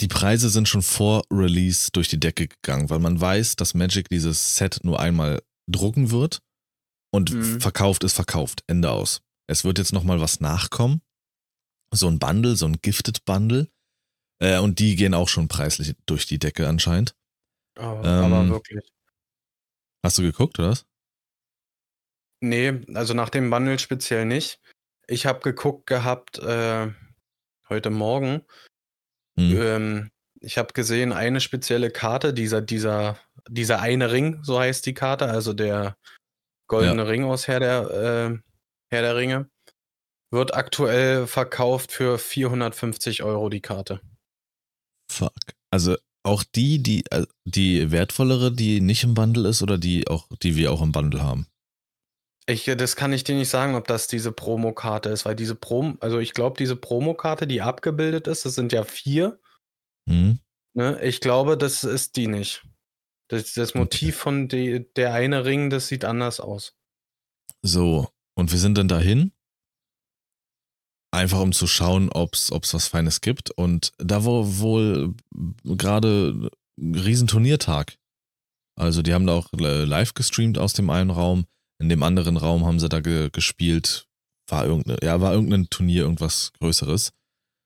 die 0.00 0.06
Preise 0.06 0.48
sind 0.48 0.68
schon 0.68 0.82
vor 0.82 1.24
Release 1.28 1.90
durch 1.90 2.06
die 2.06 2.20
Decke 2.20 2.46
gegangen, 2.46 2.88
weil 2.88 3.00
man 3.00 3.20
weiß, 3.20 3.56
dass 3.56 3.74
Magic 3.74 4.08
dieses 4.08 4.54
Set 4.54 4.78
nur 4.84 5.00
einmal 5.00 5.42
drucken 5.68 6.12
wird 6.12 6.40
und 7.12 7.32
Mhm. 7.32 7.60
verkauft 7.60 8.04
ist 8.04 8.12
verkauft. 8.14 8.62
Ende 8.68 8.92
aus. 8.92 9.22
Es 9.48 9.64
wird 9.64 9.78
jetzt 9.78 9.92
nochmal 9.92 10.20
was 10.20 10.38
nachkommen. 10.38 11.02
So 11.92 12.06
ein 12.06 12.20
Bundle, 12.20 12.54
so 12.54 12.66
ein 12.66 12.80
Gifted 12.80 13.24
Bundle. 13.24 13.68
Äh, 14.40 14.60
und 14.60 14.78
die 14.78 14.94
gehen 14.94 15.14
auch 15.14 15.28
schon 15.28 15.48
preislich 15.48 15.96
durch 16.06 16.26
die 16.26 16.38
Decke 16.38 16.68
anscheinend. 16.68 17.16
Aber, 17.76 18.04
Ähm, 18.04 18.32
aber 18.32 18.48
wirklich. 18.48 18.92
Hast 20.04 20.18
du 20.18 20.22
geguckt, 20.22 20.58
oder 20.58 20.70
was? 20.70 20.86
Nee, 22.40 22.80
also 22.94 23.14
nach 23.14 23.30
dem 23.30 23.50
Bundle 23.50 23.78
speziell 23.78 24.24
nicht. 24.24 24.60
Ich 25.06 25.26
habe 25.26 25.40
geguckt 25.40 25.86
gehabt 25.86 26.38
äh, 26.40 26.90
heute 27.68 27.90
Morgen. 27.90 28.42
Hm. 29.38 29.56
Ähm, 29.60 30.10
ich 30.40 30.58
habe 30.58 30.72
gesehen, 30.72 31.12
eine 31.12 31.40
spezielle 31.40 31.90
Karte, 31.90 32.34
dieser, 32.34 32.60
dieser, 32.60 33.18
dieser 33.48 33.80
eine 33.80 34.10
Ring, 34.10 34.42
so 34.42 34.58
heißt 34.58 34.84
die 34.86 34.94
Karte, 34.94 35.26
also 35.26 35.52
der 35.52 35.96
goldene 36.66 37.06
Ring 37.06 37.24
aus 37.24 37.46
Herr 37.46 37.60
der, 37.60 37.90
äh, 37.90 38.38
Herr 38.90 39.02
der 39.02 39.16
Ringe, 39.16 39.50
wird 40.30 40.54
aktuell 40.54 41.26
verkauft 41.26 41.92
für 41.92 42.18
450 42.18 43.22
Euro 43.22 43.50
die 43.50 43.60
Karte. 43.60 44.00
Fuck. 45.10 45.32
Also 45.70 45.96
auch 46.22 46.44
die, 46.44 46.82
die, 46.82 47.04
äh, 47.10 47.26
die 47.44 47.90
wertvollere, 47.90 48.52
die 48.52 48.80
nicht 48.80 49.04
im 49.04 49.14
Bundle 49.14 49.48
ist 49.48 49.62
oder 49.62 49.78
die 49.78 50.08
auch, 50.08 50.28
die 50.42 50.56
wir 50.56 50.72
auch 50.72 50.82
im 50.82 50.92
Bundle 50.92 51.22
haben? 51.22 51.46
Ich, 52.46 52.66
äh, 52.68 52.76
das 52.76 52.96
kann 52.96 53.12
ich 53.12 53.24
dir 53.24 53.34
nicht 53.34 53.48
sagen, 53.48 53.74
ob 53.74 53.86
das 53.86 54.06
diese 54.06 54.32
Promokarte 54.32 55.08
ist, 55.08 55.24
weil 55.24 55.36
diese 55.36 55.54
Prom, 55.54 55.98
also 56.00 56.18
ich 56.18 56.32
glaube, 56.32 56.56
diese 56.58 56.76
Promokarte, 56.76 57.46
die 57.46 57.62
abgebildet 57.62 58.26
ist, 58.26 58.44
das 58.44 58.54
sind 58.54 58.72
ja 58.72 58.84
vier. 58.84 59.40
Hm? 60.08 60.38
Ne? 60.74 61.00
Ich 61.02 61.20
glaube, 61.20 61.56
das 61.56 61.84
ist 61.84 62.16
die 62.16 62.26
nicht. 62.26 62.66
Das, 63.28 63.54
das 63.54 63.74
Motiv 63.74 64.16
von 64.16 64.48
de, 64.48 64.86
der 64.96 65.14
eine 65.14 65.44
Ring, 65.44 65.70
das 65.70 65.88
sieht 65.88 66.04
anders 66.04 66.40
aus. 66.40 66.76
So, 67.62 68.08
und 68.34 68.52
wir 68.52 68.58
sind 68.58 68.76
dann 68.76 68.88
dahin. 68.88 69.32
Einfach 71.12 71.40
um 71.40 71.52
zu 71.52 71.66
schauen, 71.66 72.08
ob 72.10 72.34
es 72.34 72.50
was 72.52 72.88
Feines 72.88 73.20
gibt. 73.20 73.50
Und 73.50 73.92
da 73.98 74.24
war 74.24 74.58
wohl 74.58 75.14
gerade 75.64 76.50
ein 76.78 76.94
Riesenturniertag. 76.94 77.98
Also 78.76 79.02
die 79.02 79.12
haben 79.12 79.26
da 79.26 79.34
auch 79.34 79.48
live 79.52 80.14
gestreamt 80.14 80.56
aus 80.58 80.72
dem 80.72 80.88
einen 80.90 81.10
Raum. 81.10 81.46
In 81.78 81.88
dem 81.90 82.02
anderen 82.02 82.36
Raum 82.38 82.64
haben 82.64 82.80
sie 82.80 82.88
da 82.88 83.00
ge 83.00 83.28
gespielt. 83.30 84.06
War 84.48 84.64
irgendeine, 84.64 84.98
ja, 85.02 85.20
war 85.20 85.32
irgendein 85.34 85.68
Turnier, 85.68 86.02
irgendwas 86.02 86.52
Größeres. 86.58 87.12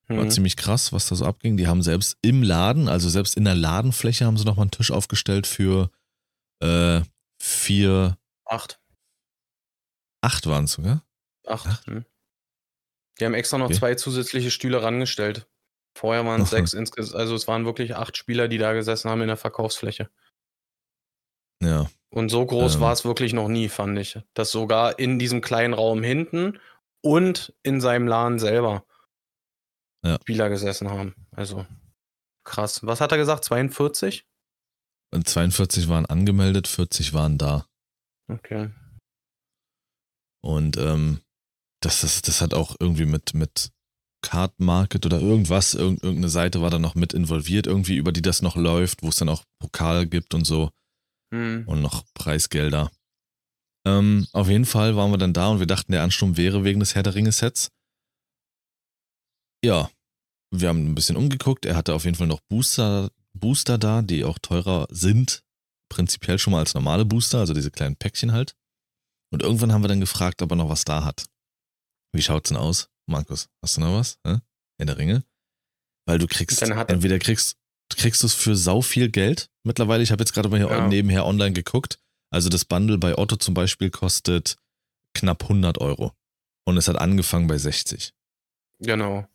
War 0.09 0.25
Mhm. 0.25 0.31
ziemlich 0.31 0.57
krass, 0.57 0.93
was 0.93 1.09
da 1.09 1.15
so 1.17 1.25
abging. 1.25 1.57
Die 1.57 1.67
haben 1.69 1.83
selbst 1.83 2.17
im 2.23 2.43
Laden, 2.43 2.89
also 2.89 3.09
selbst 3.09 3.37
in 3.37 3.45
der 3.45 3.55
Ladenfläche, 3.55 4.25
haben 4.25 4.37
sie 4.37 4.45
nochmal 4.45 4.65
einen 4.65 4.71
Tisch 4.73 4.91
aufgestellt 4.91 5.47
für 5.47 5.91
äh, 6.63 7.03
vier, 7.41 8.17
Acht. 8.45 8.81
acht 10.23 10.47
waren 10.47 10.65
es 10.65 10.73
sogar. 10.73 11.05
Acht. 11.47 11.67
Acht? 11.67 11.87
Hm. 11.87 12.05
Die 13.19 13.25
haben 13.25 13.35
extra 13.35 13.59
noch 13.59 13.67
Okay. 13.67 13.75
zwei 13.79 13.95
zusätzliche 13.95 14.51
Stühle 14.51 14.83
rangestellt. 14.83 15.49
Vorher 15.97 16.27
waren 16.27 16.43
es 16.43 16.51
sechs 16.51 16.75
insgesamt. 16.75 17.17
Also 17.19 17.35
es 17.35 17.49
waren 17.49 17.65
wirklich 17.65 17.97
acht 17.97 18.17
Spieler, 18.17 18.49
die 18.49 18.59
da 18.59 18.75
gesessen 18.75 19.11
haben 19.11 19.23
in 19.23 19.29
der 19.29 19.37
Verkaufsfläche. 19.39 20.11
Ja. 21.63 21.89
Und 22.11 22.29
so 22.29 22.45
groß 22.45 22.75
Ähm. 22.77 22.81
war 22.83 22.93
es 22.93 23.05
wirklich 23.05 23.33
noch 23.33 23.49
nie, 23.49 23.69
fand 23.69 23.99
ich. 23.99 24.19
Dass 24.35 24.51
sogar 24.51 24.99
in 24.99 25.19
diesem 25.19 25.41
kleinen 25.41 25.73
Raum 25.75 26.03
hinten 26.03 26.59
und 27.03 27.55
in 27.63 27.81
seinem 27.81 28.07
Laden 28.07 28.39
selber 28.39 28.85
Ja. 30.05 30.17
Spieler 30.21 30.49
gesessen 30.51 30.91
haben. 30.91 31.15
Also 31.33 31.67
krass. 32.45 32.85
Was 32.87 33.01
hat 33.01 33.13
er 33.13 33.19
gesagt? 33.19 33.45
42? 33.45 34.27
Und 35.13 35.27
42 35.29 35.89
waren 35.89 36.05
angemeldet, 36.07 36.69
40 36.69 37.15
waren 37.15 37.39
da. 37.39 37.67
Okay. 38.29 38.71
Und 40.43 40.77
ähm, 40.77 41.21
das, 41.87 42.01
das, 42.01 42.21
das 42.23 42.41
hat 42.41 42.53
auch 42.53 42.75
irgendwie 42.81 43.07
mit, 43.07 43.33
mit 43.35 43.71
Card 44.21 44.59
Market 44.59 45.07
oder 45.07 45.21
irgendwas, 45.21 45.75
irgend, 45.75 46.03
irgendeine 46.03 46.29
Seite 46.29 46.61
war 46.61 46.71
da 46.71 46.81
noch 46.81 46.97
mit 46.97 47.13
involviert, 47.13 47.69
irgendwie, 47.69 47.97
über 47.97 48.11
die 48.11 48.23
das 48.23 48.43
noch 48.43 48.57
läuft, 48.57 49.05
wo 49.05 49.09
es 49.09 49.17
dann 49.17 49.29
auch 49.29 49.45
Pokal 49.61 50.07
gibt 50.07 50.35
und 50.35 50.45
so 50.45 50.71
Hm. 51.33 51.65
und 51.67 51.83
noch 51.83 52.05
Preisgelder. 52.15 52.91
Ähm, 53.87 54.27
auf 54.33 54.49
jeden 54.49 54.65
Fall 54.65 54.97
waren 54.97 55.13
wir 55.13 55.19
dann 55.19 55.33
da 55.33 55.49
und 55.49 55.61
wir 55.61 55.67
dachten, 55.67 55.93
der 55.93 56.03
Ansturm 56.03 56.37
wäre 56.37 56.65
wegen 56.65 56.81
des 56.81 56.95
Herr 56.95 57.03
der 57.05 57.15
Ringe-Sets. 57.15 57.69
Ja, 59.65 59.91
wir 60.53 60.69
haben 60.69 60.87
ein 60.87 60.95
bisschen 60.95 61.17
umgeguckt. 61.17 61.67
Er 61.67 61.77
hatte 61.77 61.95
auf 61.95 62.05
jeden 62.05 62.17
Fall 62.17 62.27
noch 62.27 62.41
Booster, 62.49 63.11
Booster 63.33 63.79
da, 63.79 64.03
die 64.03 64.25
auch 64.25 64.39
teurer 64.41 64.87
sind. 64.91 65.43
Prinzipiell 65.89 66.39
schon 66.39 66.53
mal 66.53 66.61
als 66.61 66.75
normale 66.75 67.05
Booster, 67.05 67.39
also 67.39 67.55
diese 67.55 67.71
kleinen 67.71 67.97
Päckchen 67.97 68.33
halt. 68.33 68.55
Und 69.33 69.43
irgendwann 69.43 69.73
haben 69.73 69.83
wir 69.83 69.89
dann 69.89 70.01
gefragt, 70.01 70.43
ob 70.43 70.51
er 70.51 70.57
noch 70.57 70.69
was 70.69 70.85
da 70.85 71.05
hat. 71.05 71.27
Wie 72.17 72.23
schaut's 72.23 72.49
denn 72.49 72.57
aus? 72.57 72.89
Markus, 73.07 73.49
hast 73.63 73.77
du 73.77 73.83
noch 73.83 73.93
was? 73.99 74.19
Hä? 74.27 74.39
In 74.79 74.87
der 74.87 74.97
Ringe? 74.99 75.25
Weil 76.07 76.19
du 76.19 76.27
kriegst, 76.27 76.63
er- 76.63 76.89
entweder 76.89 77.19
kriegst, 77.19 77.57
kriegst 77.95 78.23
du 78.23 78.27
es 78.27 78.35
für 78.35 78.57
sau 78.57 78.81
viel 78.81 79.11
Geld 79.11 79.51
mittlerweile. 79.65 80.03
Ich 80.03 80.11
habe 80.13 80.23
jetzt 80.23 80.33
gerade 80.33 80.49
mal 80.49 80.59
hier 80.59 80.69
Ja. 80.71 80.89
nebenher 80.89 81.27
online 81.27 81.53
geguckt. 81.53 81.99
Also 82.31 82.49
das 82.49 82.65
Bundle 82.65 82.99
bei 82.99 83.17
Otto 83.19 83.37
zum 83.37 83.55
Beispiel 83.55 83.91
kostet 83.91 84.57
knapp 85.15 85.43
100 85.45 85.79
Euro. 85.81 86.13
Und 86.65 86.77
es 86.77 86.89
hat 86.89 86.97
angefangen 86.97 87.47
bei 87.49 87.59
60. 87.59 88.13
Genau. 88.81 89.27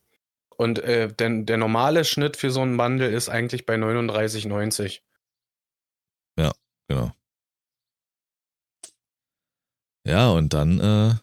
Und 0.58 0.80
äh, 0.80 1.12
denn 1.14 1.46
der 1.46 1.58
normale 1.58 2.04
Schnitt 2.04 2.36
für 2.38 2.52
so 2.52 2.62
einen 2.62 2.78
Bundle 2.78 3.10
ist 3.10 3.30
eigentlich 3.30 3.66
bei 3.66 3.76
39,90. 3.76 5.02
Genau. 6.90 7.12
Ja, 10.06 10.32
und 10.32 10.54
dann 10.54 10.80
äh, 10.80 11.16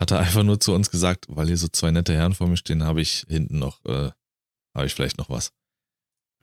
hat 0.00 0.10
er 0.10 0.20
einfach 0.20 0.42
nur 0.42 0.60
zu 0.60 0.74
uns 0.74 0.90
gesagt, 0.90 1.26
weil 1.28 1.46
hier 1.46 1.56
so 1.56 1.68
zwei 1.68 1.90
nette 1.90 2.12
Herren 2.14 2.34
vor 2.34 2.46
mir 2.48 2.56
stehen, 2.56 2.82
habe 2.84 3.00
ich 3.00 3.24
hinten 3.28 3.58
noch, 3.58 3.84
äh, 3.84 4.10
habe 4.74 4.86
ich 4.86 4.94
vielleicht 4.94 5.18
noch 5.18 5.30
was. 5.30 5.52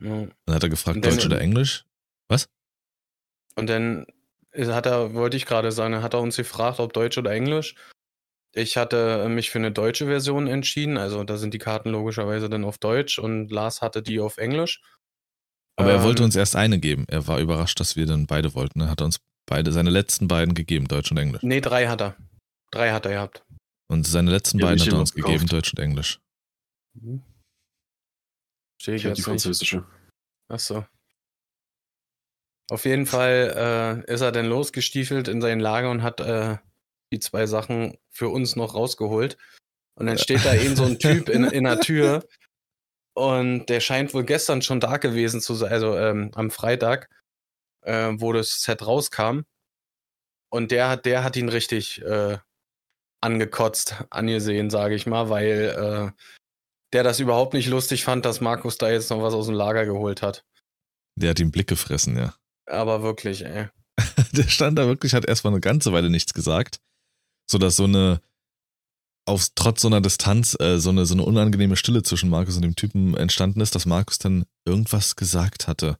Ja. 0.00 0.26
Dann 0.46 0.54
hat 0.54 0.62
er 0.62 0.68
gefragt, 0.68 1.04
Deutsch 1.04 1.24
oder 1.26 1.40
Englisch? 1.40 1.84
Und 3.54 3.66
dann 3.68 4.06
hat 4.56 4.86
er, 4.86 5.14
wollte 5.14 5.36
ich 5.36 5.46
gerade 5.46 5.72
sagen, 5.72 6.02
hat 6.02 6.14
er 6.14 6.20
uns 6.20 6.36
gefragt, 6.36 6.80
ob 6.80 6.92
Deutsch 6.92 7.18
oder 7.18 7.32
Englisch. 7.32 7.74
ich 8.54 8.76
hatte 8.76 9.28
mich 9.28 9.50
für 9.50 9.58
eine 9.58 9.72
deutsche 9.72 10.06
Version 10.06 10.46
entschieden. 10.46 10.96
Also 10.98 11.22
da 11.24 11.36
sind 11.36 11.54
die 11.54 11.58
Karten 11.58 11.90
logischerweise 11.90 12.48
dann 12.48 12.64
auf 12.64 12.78
Deutsch 12.78 13.18
und 13.18 13.50
Lars 13.50 13.80
hatte 13.82 14.02
die 14.02 14.20
auf 14.20 14.36
Englisch. 14.38 14.82
Aber 15.76 15.90
er 15.90 16.02
wollte 16.02 16.22
Ähm, 16.22 16.26
uns 16.26 16.36
erst 16.36 16.56
eine 16.56 16.78
geben. 16.78 17.06
Er 17.08 17.26
war 17.26 17.40
überrascht, 17.40 17.80
dass 17.80 17.96
wir 17.96 18.04
dann 18.06 18.26
beide 18.26 18.54
wollten. 18.54 18.80
Er 18.80 18.90
hat 18.90 19.00
uns 19.00 19.20
beide, 19.46 19.72
seine 19.72 19.90
letzten 19.90 20.28
beiden 20.28 20.54
gegeben, 20.54 20.86
Deutsch 20.86 21.10
und 21.10 21.16
Englisch. 21.18 21.42
Nee, 21.42 21.60
drei 21.60 21.88
hat 21.88 22.02
er. 22.02 22.16
Drei 22.72 22.90
hat 22.90 23.06
er 23.06 23.12
gehabt. 23.12 23.44
Und 23.88 24.06
seine 24.06 24.30
letzten 24.30 24.58
Ja, 24.58 24.66
beiden 24.66 24.80
hat 24.80 24.88
er 24.88 24.98
uns 24.98 25.12
gegeben, 25.12 25.34
gekauft? 25.34 25.52
Deutsch 25.52 25.74
und 25.74 25.78
Englisch. 25.78 26.20
Stehe 28.80 28.96
ich 28.96 29.02
Ich 29.02 29.04
habe 29.04 29.14
die 29.14 29.22
französische. 29.22 29.84
Achso. 30.48 30.84
Auf 32.70 32.86
jeden 32.86 33.06
Fall 33.06 34.04
äh, 34.06 34.12
ist 34.12 34.22
er 34.22 34.32
dann 34.32 34.46
losgestiefelt 34.46 35.28
in 35.28 35.42
sein 35.42 35.60
Lager 35.60 35.90
und 35.90 36.02
hat 36.02 36.20
äh, 36.20 36.56
die 37.12 37.20
zwei 37.20 37.46
Sachen 37.46 37.98
für 38.08 38.30
uns 38.30 38.56
noch 38.56 38.74
rausgeholt. 38.74 39.36
Und 39.94 40.06
dann 40.06 40.16
steht 40.16 40.44
da 40.44 40.54
eben 40.54 40.74
so 40.74 40.84
ein 40.84 40.98
Typ 40.98 41.28
in, 41.28 41.44
in 41.44 41.64
der 41.64 41.80
Tür 41.80 42.26
und 43.14 43.66
der 43.66 43.80
scheint 43.80 44.14
wohl 44.14 44.24
gestern 44.24 44.62
schon 44.62 44.80
da 44.80 44.96
gewesen 44.96 45.42
zu 45.42 45.54
sein, 45.54 45.70
also 45.70 45.98
ähm, 45.98 46.30
am 46.34 46.50
Freitag, 46.50 47.10
äh, 47.82 48.12
wo 48.14 48.32
das 48.32 48.62
Set 48.62 48.86
rauskam. 48.86 49.40
Und 50.50 50.70
der 50.70 50.88
hat, 50.88 51.04
der 51.04 51.24
hat 51.24 51.36
ihn 51.36 51.50
richtig 51.50 52.00
äh, 52.02 52.38
angekotzt, 53.22 54.04
angesehen, 54.10 54.68
sage 54.70 54.94
ich 54.94 55.06
mal, 55.06 55.30
weil 55.30 56.12
äh, 56.14 56.22
der 56.92 57.02
das 57.02 57.20
überhaupt 57.20 57.54
nicht 57.54 57.68
lustig 57.68 58.04
fand, 58.04 58.24
dass 58.24 58.40
Markus 58.40 58.76
da 58.76 58.90
jetzt 58.90 59.10
noch 59.10 59.22
was 59.22 59.34
aus 59.34 59.46
dem 59.46 59.54
Lager 59.54 59.86
geholt 59.86 60.22
hat. 60.22 60.44
Der 61.16 61.30
hat 61.30 61.38
den 61.38 61.50
Blick 61.50 61.68
gefressen, 61.68 62.16
ja. 62.16 62.34
Aber 62.66 63.02
wirklich, 63.02 63.44
ey. 63.44 63.68
Der 64.32 64.48
stand 64.48 64.78
da 64.78 64.86
wirklich, 64.86 65.14
hat 65.14 65.26
erstmal 65.26 65.52
eine 65.52 65.60
ganze 65.60 65.92
Weile 65.92 66.10
nichts 66.10 66.32
gesagt. 66.32 66.80
Sodass 67.50 67.76
so 67.76 67.84
eine, 67.84 68.20
auf, 69.26 69.48
trotz 69.54 69.82
so 69.82 69.88
einer 69.88 70.00
Distanz, 70.00 70.56
äh, 70.58 70.78
so, 70.78 70.90
eine, 70.90 71.06
so 71.06 71.14
eine 71.14 71.24
unangenehme 71.24 71.76
Stille 71.76 72.02
zwischen 72.02 72.30
Markus 72.30 72.56
und 72.56 72.62
dem 72.62 72.76
Typen 72.76 73.16
entstanden 73.16 73.60
ist, 73.60 73.74
dass 73.74 73.86
Markus 73.86 74.18
dann 74.18 74.44
irgendwas 74.66 75.16
gesagt 75.16 75.68
hatte. 75.68 75.98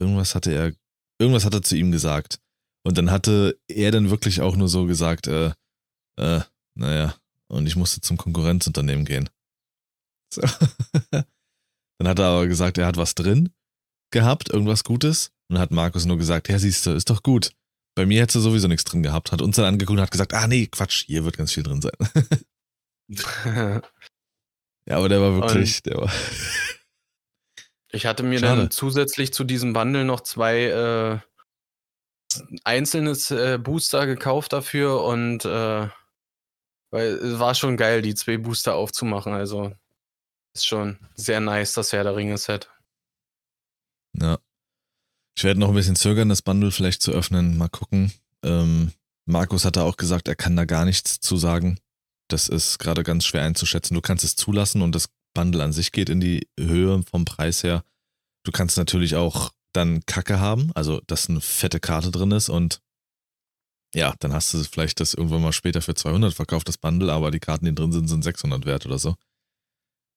Irgendwas 0.00 0.34
hatte 0.34 0.52
er, 0.52 0.72
irgendwas 1.20 1.44
hat 1.44 1.54
er 1.54 1.62
zu 1.62 1.76
ihm 1.76 1.92
gesagt. 1.92 2.40
Und 2.86 2.98
dann 2.98 3.10
hatte 3.10 3.58
er 3.68 3.92
dann 3.92 4.10
wirklich 4.10 4.40
auch 4.40 4.56
nur 4.56 4.68
so 4.68 4.86
gesagt, 4.86 5.28
äh, 5.28 5.52
äh, 6.16 6.40
naja, 6.74 7.14
und 7.48 7.66
ich 7.66 7.76
musste 7.76 8.00
zum 8.00 8.16
Konkurrenzunternehmen 8.16 9.04
gehen. 9.04 9.28
So. 10.32 10.42
dann 11.10 12.08
hat 12.08 12.18
er 12.18 12.26
aber 12.26 12.46
gesagt, 12.46 12.78
er 12.78 12.86
hat 12.86 12.96
was 12.96 13.14
drin 13.14 13.50
gehabt, 14.10 14.50
irgendwas 14.50 14.84
Gutes. 14.84 15.28
Und 15.48 15.54
dann 15.54 15.62
hat 15.62 15.70
Markus 15.70 16.04
nur 16.06 16.18
gesagt, 16.18 16.48
ja, 16.48 16.58
siehst 16.58 16.86
du, 16.86 16.92
ist 16.92 17.10
doch 17.10 17.22
gut. 17.22 17.52
Bei 17.96 18.06
mir 18.06 18.22
hättest 18.22 18.36
du 18.36 18.40
sowieso 18.40 18.66
nichts 18.66 18.84
drin 18.84 19.02
gehabt. 19.02 19.30
Hat 19.30 19.42
uns 19.42 19.56
dann 19.56 19.66
angeguckt 19.66 19.98
und 19.98 20.02
hat 20.02 20.10
gesagt, 20.10 20.34
ah 20.34 20.46
nee, 20.46 20.66
Quatsch, 20.66 21.04
hier 21.04 21.24
wird 21.24 21.36
ganz 21.36 21.52
viel 21.52 21.62
drin 21.62 21.80
sein. 21.80 21.92
ja, 24.86 24.96
aber 24.96 25.08
der 25.08 25.20
war 25.20 25.34
wirklich, 25.36 25.82
der 25.82 25.96
war. 25.98 26.12
Ich 27.90 28.06
hatte 28.06 28.24
mir 28.24 28.40
Schade. 28.40 28.62
dann 28.62 28.70
zusätzlich 28.70 29.32
zu 29.32 29.44
diesem 29.44 29.72
Bundle 29.72 30.04
noch 30.04 30.22
zwei 30.22 30.64
äh, 30.64 31.18
einzelnes 32.64 33.30
äh, 33.30 33.58
Booster 33.58 34.06
gekauft 34.06 34.52
dafür 34.52 35.04
und 35.04 35.44
äh, 35.44 35.88
weil 36.94 37.14
es 37.14 37.40
war 37.40 37.56
schon 37.56 37.76
geil, 37.76 38.02
die 38.02 38.14
zwei 38.14 38.38
Booster 38.38 38.76
aufzumachen. 38.76 39.32
Also 39.32 39.72
ist 40.54 40.64
schon 40.64 40.96
sehr 41.16 41.40
nice, 41.40 41.72
das 41.72 41.92
Herr 41.92 42.04
der 42.04 42.14
Ringe-Set. 42.14 42.70
Ja. 44.16 44.38
Ich 45.36 45.42
werde 45.42 45.58
noch 45.58 45.70
ein 45.70 45.74
bisschen 45.74 45.96
zögern, 45.96 46.28
das 46.28 46.40
Bundle 46.40 46.70
vielleicht 46.70 47.02
zu 47.02 47.10
öffnen. 47.10 47.58
Mal 47.58 47.68
gucken. 47.68 48.12
Ähm, 48.44 48.92
Markus 49.26 49.64
hatte 49.64 49.82
auch 49.82 49.96
gesagt, 49.96 50.28
er 50.28 50.36
kann 50.36 50.54
da 50.54 50.66
gar 50.66 50.84
nichts 50.84 51.18
zu 51.18 51.36
sagen. 51.36 51.80
Das 52.28 52.46
ist 52.48 52.78
gerade 52.78 53.02
ganz 53.02 53.24
schwer 53.24 53.42
einzuschätzen. 53.42 53.94
Du 53.94 54.00
kannst 54.00 54.22
es 54.22 54.36
zulassen 54.36 54.80
und 54.80 54.94
das 54.94 55.08
Bundle 55.34 55.64
an 55.64 55.72
sich 55.72 55.90
geht 55.90 56.08
in 56.08 56.20
die 56.20 56.46
Höhe 56.56 57.02
vom 57.10 57.24
Preis 57.24 57.64
her. 57.64 57.82
Du 58.44 58.52
kannst 58.52 58.76
natürlich 58.76 59.16
auch 59.16 59.50
dann 59.72 60.06
Kacke 60.06 60.38
haben, 60.38 60.70
also 60.76 61.00
dass 61.08 61.28
eine 61.28 61.40
fette 61.40 61.80
Karte 61.80 62.12
drin 62.12 62.30
ist 62.30 62.48
und 62.48 62.80
ja, 63.94 64.14
dann 64.20 64.32
hast 64.32 64.52
du 64.52 64.62
vielleicht 64.64 65.00
das 65.00 65.14
irgendwann 65.14 65.42
mal 65.42 65.52
später 65.52 65.80
für 65.80 65.94
200 65.94 66.34
verkauft, 66.34 66.68
das 66.68 66.78
Bundle, 66.78 67.12
aber 67.12 67.30
die 67.30 67.40
Karten, 67.40 67.64
die 67.64 67.74
drin 67.74 67.92
sind, 67.92 68.08
sind 68.08 68.22
600 68.22 68.66
wert 68.66 68.84
oder 68.86 68.98
so. 68.98 69.14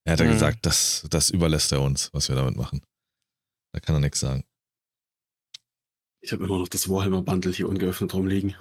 Er 0.05 0.13
hat 0.13 0.19
ja 0.19 0.25
Mhm. 0.25 0.31
gesagt, 0.31 0.65
das, 0.65 1.05
das 1.09 1.29
überlässt 1.29 1.71
er 1.71 1.81
uns, 1.81 2.13
was 2.13 2.29
wir 2.29 2.35
damit 2.35 2.55
machen. 2.55 2.81
Da 3.73 3.79
kann 3.79 3.95
er 3.95 3.99
nichts 4.01 4.19
sagen. 4.19 4.43
Ich 6.21 6.31
habe 6.31 6.45
immer 6.45 6.57
noch 6.57 6.67
das 6.67 6.89
Warhammer 6.89 7.21
Bundle 7.21 7.51
hier 7.53 7.69
ungeöffnet 7.69 8.13
rumliegen. 8.13 8.55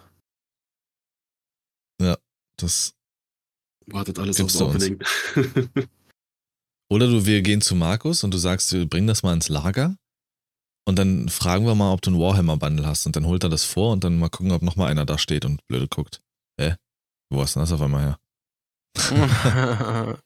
Das 2.59 2.95
Wartet 3.87 4.19
alles 4.19 4.41
aufs. 4.41 4.61
Opening. 4.61 4.99
Oder 6.91 7.07
du, 7.07 7.27
wir 7.27 7.43
gehen 7.43 7.61
zu 7.61 7.75
Markus 7.75 8.25
und 8.25 8.33
du 8.33 8.39
sagst, 8.39 8.73
wir 8.73 8.89
bringen 8.89 9.07
das 9.07 9.23
mal 9.23 9.35
ins 9.35 9.49
Lager 9.51 9.97
und 10.87 10.97
dann 10.99 11.29
fragen 11.29 11.67
wir 11.67 11.75
mal, 11.75 11.93
ob 11.93 12.01
du 12.01 12.13
ein 12.13 12.19
Warhammer-Bundle 12.19 12.87
hast 12.87 13.07
und 13.07 13.17
dann 13.17 13.27
holt 13.27 13.43
er 13.43 13.51
das 13.51 13.65
vor 13.65 13.93
und 13.93 14.05
dann 14.05 14.19
mal 14.19 14.31
gucken, 14.31 14.53
ob 14.53 14.63
noch 14.63 14.77
mal 14.77 14.87
einer 14.87 15.05
da 15.05 15.19
steht 15.19 15.45
und 15.45 15.67
blöde 15.67 15.89
guckt. 15.89 16.23
Hä? 16.59 16.77
Wo 17.29 17.43
hast 17.43 17.57
du 17.57 17.61
das 17.61 17.73
auf 17.73 17.83
einmal 17.83 18.03
her? 18.03 18.21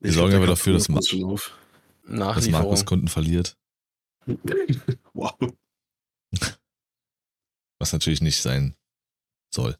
Wir 0.00 0.12
sorgen 0.12 0.34
aber 0.34 0.46
dafür, 0.46 0.74
dass 0.74 0.88
Ma-. 0.88 1.00
Dass. 2.06 2.48
Markus 2.48 2.84
Kunden 2.84 3.08
verliert, 3.08 3.56
wow. 5.14 5.34
was 7.78 7.92
natürlich 7.92 8.20
nicht 8.20 8.42
sein 8.42 8.76
soll. 9.54 9.78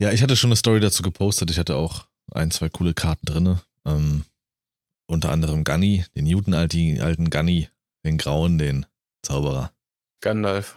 Ja, 0.00 0.12
ich 0.12 0.22
hatte 0.22 0.36
schon 0.36 0.48
eine 0.48 0.56
Story 0.56 0.80
dazu 0.80 1.02
gepostet. 1.02 1.50
Ich 1.50 1.58
hatte 1.58 1.76
auch 1.76 2.06
ein, 2.32 2.50
zwei 2.50 2.68
coole 2.68 2.94
Karten 2.94 3.26
drinne. 3.26 3.62
Ähm, 3.84 4.24
unter 5.06 5.30
anderem 5.30 5.64
Gunny, 5.64 6.04
den 6.14 6.24
Newton 6.24 6.54
alten, 6.54 7.00
alten 7.00 7.30
Gunny, 7.30 7.68
den 8.04 8.18
grauen, 8.18 8.58
den 8.58 8.86
Zauberer. 9.22 9.72
Gandalf. 10.20 10.76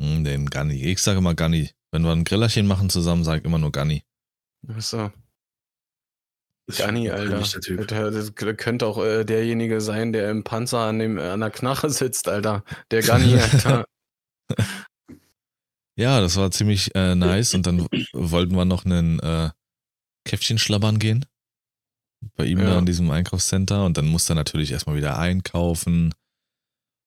Hm, 0.00 0.24
Den 0.24 0.46
Gunny. 0.46 0.82
Ich 0.84 1.02
sage 1.02 1.18
immer 1.18 1.34
Gunny. 1.34 1.70
Wenn 1.90 2.02
wir 2.02 2.12
ein 2.12 2.24
Grillerchen 2.24 2.66
machen 2.66 2.90
zusammen, 2.90 3.24
sage 3.24 3.40
ich 3.40 3.44
immer 3.44 3.58
nur 3.58 3.72
Gunny. 3.72 4.02
Achso. 4.68 5.12
Gunny, 6.68 7.10
Alter. 7.10 7.40
der 7.86 8.10
das 8.10 8.34
könnte 8.34 8.86
auch 8.86 8.98
äh, 8.98 9.24
derjenige 9.24 9.80
sein, 9.80 10.12
der 10.12 10.30
im 10.30 10.42
Panzer 10.42 10.80
an, 10.80 10.98
dem, 10.98 11.18
an 11.18 11.40
der 11.40 11.50
Knarre 11.50 11.90
sitzt, 11.90 12.28
Alter. 12.28 12.64
Der 12.90 13.02
Gunny, 13.02 13.34
Alter. 13.40 13.84
Ja, 15.96 16.20
das 16.20 16.36
war 16.36 16.50
ziemlich 16.50 16.94
äh, 16.94 17.14
nice. 17.14 17.54
Und 17.54 17.66
dann 17.66 17.86
wollten 18.12 18.54
wir 18.54 18.64
noch 18.64 18.84
einen 18.84 19.20
äh, 19.20 19.50
Käffchen 20.24 20.58
schlabbern 20.58 20.98
gehen. 20.98 21.24
Bei 22.36 22.44
ihm 22.44 22.58
Ja. 22.58 22.66
da 22.70 22.78
in 22.78 22.86
diesem 22.86 23.10
Einkaufscenter. 23.10 23.84
Und 23.84 23.96
dann 23.98 24.06
musste 24.06 24.32
er 24.32 24.36
natürlich 24.36 24.72
erstmal 24.72 24.96
wieder 24.96 25.18
einkaufen. 25.18 26.12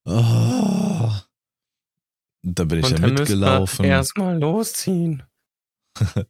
Oh. 0.06 1.10
Dann 2.42 2.68
bin 2.68 2.78
ich 2.78 2.84
Und 2.86 2.92
ja 2.92 2.98
dann 2.98 3.14
mitgelaufen. 3.14 3.84
erstmal 3.84 4.38
losziehen. 4.38 5.22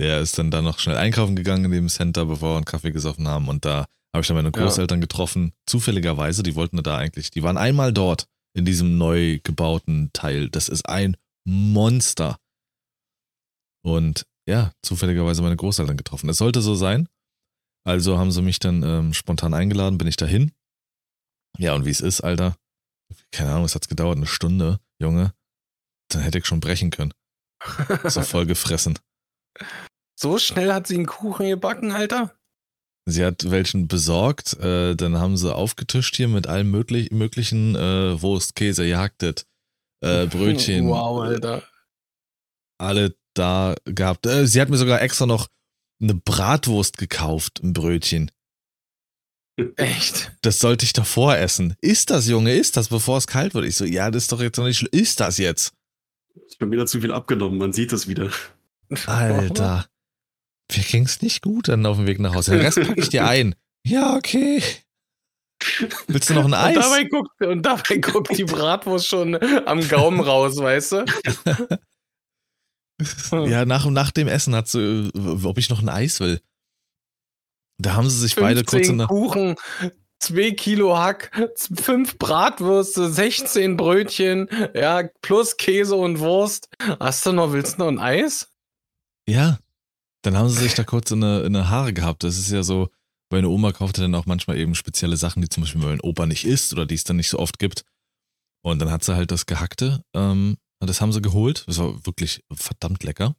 Der 0.00 0.20
ist 0.20 0.38
dann 0.38 0.50
da 0.50 0.62
noch 0.62 0.78
schnell 0.78 0.96
einkaufen 0.96 1.34
gegangen 1.36 1.64
in 1.66 1.70
dem 1.72 1.88
Center, 1.88 2.24
bevor 2.26 2.52
wir 2.52 2.56
einen 2.56 2.64
Kaffee 2.64 2.92
gesoffen 2.92 3.26
haben. 3.28 3.48
Und 3.48 3.64
da 3.64 3.84
habe 4.14 4.20
ich 4.22 4.28
dann 4.28 4.36
meine 4.36 4.52
Ja. 4.54 4.62
Großeltern 4.62 5.00
getroffen. 5.00 5.52
Zufälligerweise, 5.66 6.42
die 6.42 6.54
wollten 6.54 6.80
da 6.82 6.96
eigentlich, 6.96 7.30
die 7.30 7.42
waren 7.42 7.58
einmal 7.58 7.92
dort 7.92 8.26
in 8.54 8.64
diesem 8.64 8.96
neu 8.96 9.40
gebauten 9.42 10.10
Teil. 10.12 10.48
Das 10.50 10.68
ist 10.68 10.88
ein 10.88 11.16
Monster. 11.44 12.38
Und 13.84 14.24
ja, 14.48 14.72
zufälligerweise 14.82 15.42
meine 15.42 15.56
Großeltern 15.56 15.96
getroffen. 15.96 16.28
Es 16.30 16.38
sollte 16.38 16.62
so 16.62 16.74
sein. 16.74 17.08
Also 17.88 18.18
haben 18.18 18.30
sie 18.30 18.42
mich 18.42 18.58
dann 18.58 18.82
ähm, 18.82 19.14
spontan 19.14 19.54
eingeladen, 19.54 19.96
bin 19.96 20.08
ich 20.08 20.16
dahin. 20.16 20.52
Ja, 21.56 21.72
und 21.74 21.86
wie 21.86 21.90
es 21.90 22.02
ist, 22.02 22.20
Alter, 22.20 22.54
keine 23.32 23.50
Ahnung, 23.52 23.64
es 23.64 23.74
hat's 23.74 23.88
gedauert, 23.88 24.18
eine 24.18 24.26
Stunde, 24.26 24.78
Junge. 25.00 25.32
Dann 26.10 26.20
hätte 26.20 26.36
ich 26.36 26.44
schon 26.44 26.60
brechen 26.60 26.90
können. 26.90 27.14
Ist 28.04 28.18
doch 28.18 28.24
voll 28.24 28.44
gefressen. 28.44 28.98
so 30.20 30.38
schnell 30.38 30.70
hat 30.70 30.86
sie 30.86 30.96
einen 30.96 31.06
Kuchen 31.06 31.48
gebacken, 31.48 31.90
Alter? 31.90 32.34
Sie 33.08 33.24
hat 33.24 33.50
welchen 33.50 33.88
besorgt, 33.88 34.52
äh, 34.58 34.94
dann 34.94 35.16
haben 35.16 35.38
sie 35.38 35.54
aufgetischt 35.54 36.14
hier 36.14 36.28
mit 36.28 36.46
allem 36.46 36.70
möglich, 36.70 37.10
möglichen 37.10 37.74
äh, 37.74 38.20
Wurst, 38.20 38.54
Käse, 38.54 38.86
gehacktet, 38.86 39.46
äh, 40.04 40.26
Brötchen, 40.30 40.88
Wow, 40.88 41.22
Alter. 41.22 41.62
alle 42.78 43.16
da 43.34 43.76
gehabt. 43.86 44.26
Äh, 44.26 44.46
sie 44.46 44.60
hat 44.60 44.68
mir 44.68 44.76
sogar 44.76 45.00
extra 45.00 45.24
noch 45.24 45.48
eine 46.00 46.14
Bratwurst 46.14 46.98
gekauft, 46.98 47.60
ein 47.62 47.72
Brötchen. 47.72 48.30
Echt? 49.76 50.32
Das 50.42 50.60
sollte 50.60 50.84
ich 50.84 50.92
davor 50.92 51.36
essen. 51.36 51.74
Ist 51.80 52.10
das, 52.10 52.28
Junge, 52.28 52.54
ist 52.54 52.76
das, 52.76 52.88
bevor 52.88 53.18
es 53.18 53.26
kalt 53.26 53.54
wird? 53.54 53.64
Ich 53.64 53.74
so, 53.76 53.84
ja, 53.84 54.10
das 54.10 54.24
ist 54.24 54.32
doch 54.32 54.40
jetzt 54.40 54.56
noch 54.56 54.64
nicht 54.66 54.78
schlimm. 54.78 54.90
Ist 54.92 55.18
das 55.18 55.38
jetzt? 55.38 55.72
Ich 56.48 56.60
habe 56.60 56.70
wieder 56.70 56.86
zu 56.86 57.00
viel 57.00 57.12
abgenommen, 57.12 57.58
man 57.58 57.72
sieht 57.72 57.92
das 57.92 58.06
wieder. 58.06 58.30
Alter. 59.06 59.86
Mir 60.74 60.82
ging's 60.84 61.22
nicht 61.22 61.42
gut 61.42 61.68
dann 61.68 61.84
auf 61.86 61.96
dem 61.96 62.06
Weg 62.06 62.20
nach 62.20 62.34
Hause. 62.34 62.52
Den 62.52 62.60
Rest 62.60 62.80
packe 62.80 63.00
ich 63.00 63.08
dir 63.08 63.26
ein. 63.28 63.54
Ja, 63.84 64.14
okay. 64.14 64.62
Willst 66.06 66.30
du 66.30 66.34
noch 66.34 66.44
ein 66.44 66.52
Und 66.52 66.54
Eis? 66.54 66.74
dabei, 66.76 67.04
guckt, 67.04 67.42
und 67.44 67.62
dabei 67.62 67.96
guckt 67.96 68.38
die 68.38 68.44
Bratwurst 68.44 69.08
schon 69.08 69.34
am 69.66 69.86
Gaumen 69.88 70.20
raus, 70.20 70.56
weißt 70.56 70.92
du? 70.92 71.04
ja, 73.30 73.64
nach, 73.66 73.86
nach 73.86 74.10
dem 74.10 74.28
Essen 74.28 74.54
hat 74.54 74.68
sie, 74.68 75.10
ob 75.44 75.58
ich 75.58 75.70
noch 75.70 75.82
ein 75.82 75.88
Eis 75.88 76.20
will. 76.20 76.40
Da 77.78 77.94
haben 77.94 78.10
sie 78.10 78.18
sich 78.18 78.34
beide 78.34 78.64
kurz 78.64 78.88
in 78.88 78.98
der. 78.98 79.06
Kuchen, 79.06 79.54
2 80.20 80.50
Kilo 80.52 80.98
Hack, 80.98 81.30
5 81.56 82.18
Bratwürste, 82.18 83.10
16 83.10 83.76
Brötchen, 83.76 84.48
ja, 84.74 85.04
plus 85.22 85.56
Käse 85.56 85.94
und 85.94 86.18
Wurst. 86.18 86.68
Hast 86.98 87.24
du 87.24 87.32
noch, 87.32 87.52
willst 87.52 87.78
du 87.78 87.82
noch 87.82 87.88
ein 87.88 87.98
Eis? 87.98 88.50
Ja. 89.28 89.58
Dann 90.22 90.36
haben 90.36 90.48
sie 90.48 90.60
sich 90.60 90.74
da 90.74 90.82
kurz 90.82 91.12
in 91.12 91.22
eine, 91.22 91.40
in 91.42 91.54
eine 91.54 91.70
Haare 91.70 91.92
gehabt. 91.92 92.24
Das 92.24 92.36
ist 92.38 92.50
ja 92.50 92.64
so, 92.64 92.88
meine 93.30 93.48
Oma 93.48 93.72
kaufte 93.72 94.00
dann 94.00 94.14
auch 94.16 94.26
manchmal 94.26 94.58
eben 94.58 94.74
spezielle 94.74 95.16
Sachen, 95.16 95.42
die 95.42 95.48
zum 95.48 95.62
Beispiel 95.62 95.80
mein 95.80 96.00
Opa 96.00 96.26
nicht 96.26 96.44
isst 96.44 96.72
oder 96.72 96.86
die 96.86 96.96
es 96.96 97.04
dann 97.04 97.16
nicht 97.16 97.28
so 97.28 97.38
oft 97.38 97.58
gibt. 97.58 97.84
Und 98.62 98.80
dann 98.80 98.90
hat 98.90 99.04
sie 99.04 99.14
halt 99.14 99.30
das 99.30 99.46
Gehackte, 99.46 100.02
ähm, 100.14 100.56
das 100.86 101.00
haben 101.00 101.12
sie 101.12 101.22
geholt. 101.22 101.64
Das 101.66 101.78
war 101.78 102.06
wirklich 102.06 102.44
verdammt 102.52 103.02
lecker. 103.02 103.34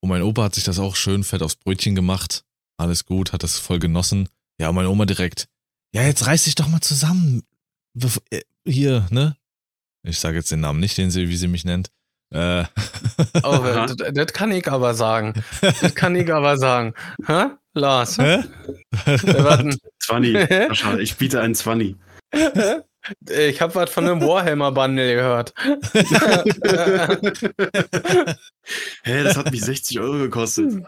Und 0.00 0.08
mein 0.08 0.22
Opa 0.22 0.44
hat 0.44 0.54
sich 0.54 0.64
das 0.64 0.78
auch 0.78 0.96
schön 0.96 1.24
fett 1.24 1.42
aufs 1.42 1.56
Brötchen 1.56 1.94
gemacht. 1.94 2.44
Alles 2.78 3.04
gut, 3.04 3.32
hat 3.32 3.42
das 3.42 3.58
voll 3.58 3.78
genossen. 3.78 4.28
Ja, 4.58 4.70
und 4.70 4.74
meine 4.74 4.90
Oma 4.90 5.06
direkt, 5.06 5.48
ja, 5.92 6.02
jetzt 6.02 6.26
reiß 6.26 6.44
dich 6.44 6.54
doch 6.54 6.68
mal 6.68 6.80
zusammen. 6.80 7.42
Äh, 8.30 8.42
hier, 8.64 9.06
ne? 9.10 9.36
Ich 10.02 10.18
sage 10.18 10.36
jetzt 10.36 10.50
den 10.50 10.60
Namen 10.60 10.80
nicht, 10.80 10.96
den 10.96 11.10
sie, 11.10 11.28
wie 11.28 11.36
sie 11.36 11.48
mich 11.48 11.64
nennt. 11.64 11.90
Äh. 12.32 12.64
Oh, 13.42 13.58
das, 13.62 13.96
das, 14.12 14.32
kann 14.32 14.50
ich 14.50 14.66
aber 14.70 14.94
sagen. 14.94 15.34
Das 15.60 15.94
kann 15.94 16.16
ich 16.16 16.32
aber 16.32 16.56
sagen. 16.56 16.94
Hä? 17.26 17.46
Lars? 17.74 18.18
Hä? 18.18 18.44
Warten. 19.04 19.78
20. 20.00 21.00
Ich 21.00 21.16
biete 21.16 21.40
einen 21.40 21.54
20. 21.54 21.96
Ich 23.28 23.60
habe 23.60 23.74
was 23.74 23.90
von 23.90 24.06
einem 24.06 24.20
Warhammer-Bundle 24.20 25.14
gehört. 25.14 25.54
Hä, 29.02 29.24
das 29.24 29.36
hat 29.36 29.50
mich 29.50 29.62
60 29.62 29.98
Euro 30.00 30.18
gekostet. 30.18 30.84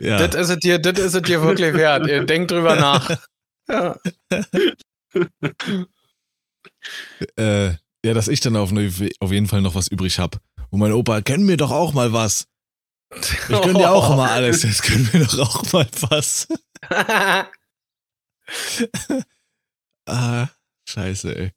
Ja. 0.00 0.26
Das 0.26 0.34
ist 0.34 0.50
es 0.50 0.58
dir, 0.58 0.78
das 0.78 0.98
ist 0.98 1.14
es 1.14 1.22
dir 1.22 1.42
wirklich 1.42 1.74
wert. 1.74 2.06
Denk 2.28 2.48
drüber 2.48 2.76
nach. 2.76 3.10
Ja. 3.68 3.96
äh, 7.36 7.68
ja, 8.04 8.14
dass 8.14 8.28
ich 8.28 8.40
dann 8.40 8.56
auf, 8.56 8.70
auf 8.72 9.32
jeden 9.32 9.46
Fall 9.46 9.62
noch 9.62 9.74
was 9.74 9.88
übrig 9.88 10.18
habe. 10.18 10.38
Und 10.70 10.80
mein 10.80 10.92
Opa, 10.92 11.22
kenn 11.22 11.44
mir 11.44 11.56
doch 11.56 11.70
auch 11.70 11.94
mal 11.94 12.12
was. 12.12 12.46
Ich 13.20 13.46
gönn 13.48 13.74
dir 13.74 13.90
auch 13.90 14.14
mal 14.16 14.28
alles, 14.28 14.62
jetzt 14.64 14.82
können 14.82 15.10
wir 15.12 15.24
doch 15.24 15.64
auch 15.64 15.72
mal 15.72 15.88
was. 16.10 16.46
ah, 20.06 20.48
scheiße, 20.88 21.36
ey. 21.36 21.52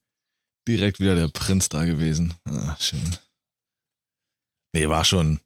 Direkt 0.68 1.00
wieder 1.00 1.16
der 1.16 1.28
Prinz 1.28 1.70
da 1.70 1.86
gewesen. 1.86 2.36
Ah, 2.46 2.76
schön. 2.80 3.18
Nee, 4.74 4.88
war 4.88 5.04
schon, 5.04 5.40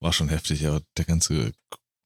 war 0.00 0.12
schon 0.12 0.28
heftig, 0.28 0.66
aber 0.66 0.82
der 0.96 1.04
ganze. 1.04 1.52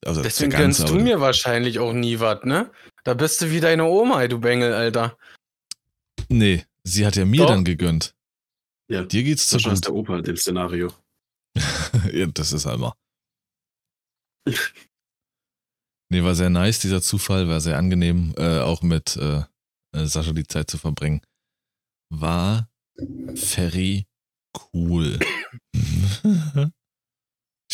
Also 0.05 0.23
Deswegen 0.23 0.51
der 0.51 0.61
ganze, 0.61 0.83
gönnst 0.83 0.95
du 0.95 1.01
mir 1.01 1.21
wahrscheinlich 1.21 1.79
auch 1.79 1.93
nie 1.93 2.19
was, 2.21 2.45
ne? 2.45 2.71
Da 3.05 3.15
bist 3.15 3.41
du 3.41 3.51
wie 3.51 3.61
deine 3.61 3.85
Oma, 3.85 4.23
ey, 4.23 4.29
du 4.29 4.39
Bengel, 4.39 4.73
Alter. 4.73 5.17
Nee, 6.29 6.65
sie 6.85 7.07
hat 7.07 7.17
ja 7.17 7.25
mir 7.25 7.39
Doch. 7.39 7.49
dann 7.49 7.65
gegönnt. 7.65 8.15
Ja, 8.89 9.05
dir 9.05 9.23
geht's 9.23 9.49
zu 9.49 9.59
gut. 9.59 9.85
der 9.85 9.95
Opa 9.95 10.19
in 10.19 10.25
dem 10.25 10.37
Szenario. 10.37 10.93
ja, 12.13 12.27
das 12.27 12.53
ist 12.53 12.67
einmal. 12.67 12.93
nee, 16.09 16.23
war 16.23 16.35
sehr 16.35 16.51
nice, 16.51 16.81
dieser 16.81 17.03
Zufall, 17.03 17.49
war 17.49 17.61
sehr 17.61 17.79
angenehm, 17.79 18.35
äh, 18.37 18.61
auch 18.61 18.83
mit 18.83 19.17
äh, 19.17 19.39
äh 19.39 19.45
Sascha 19.93 20.33
die 20.33 20.47
Zeit 20.47 20.71
zu 20.71 20.79
verbringen. 20.79 21.21
War 22.11 22.71
very 23.35 24.07
cool. 24.75 25.19
ich 25.75 26.71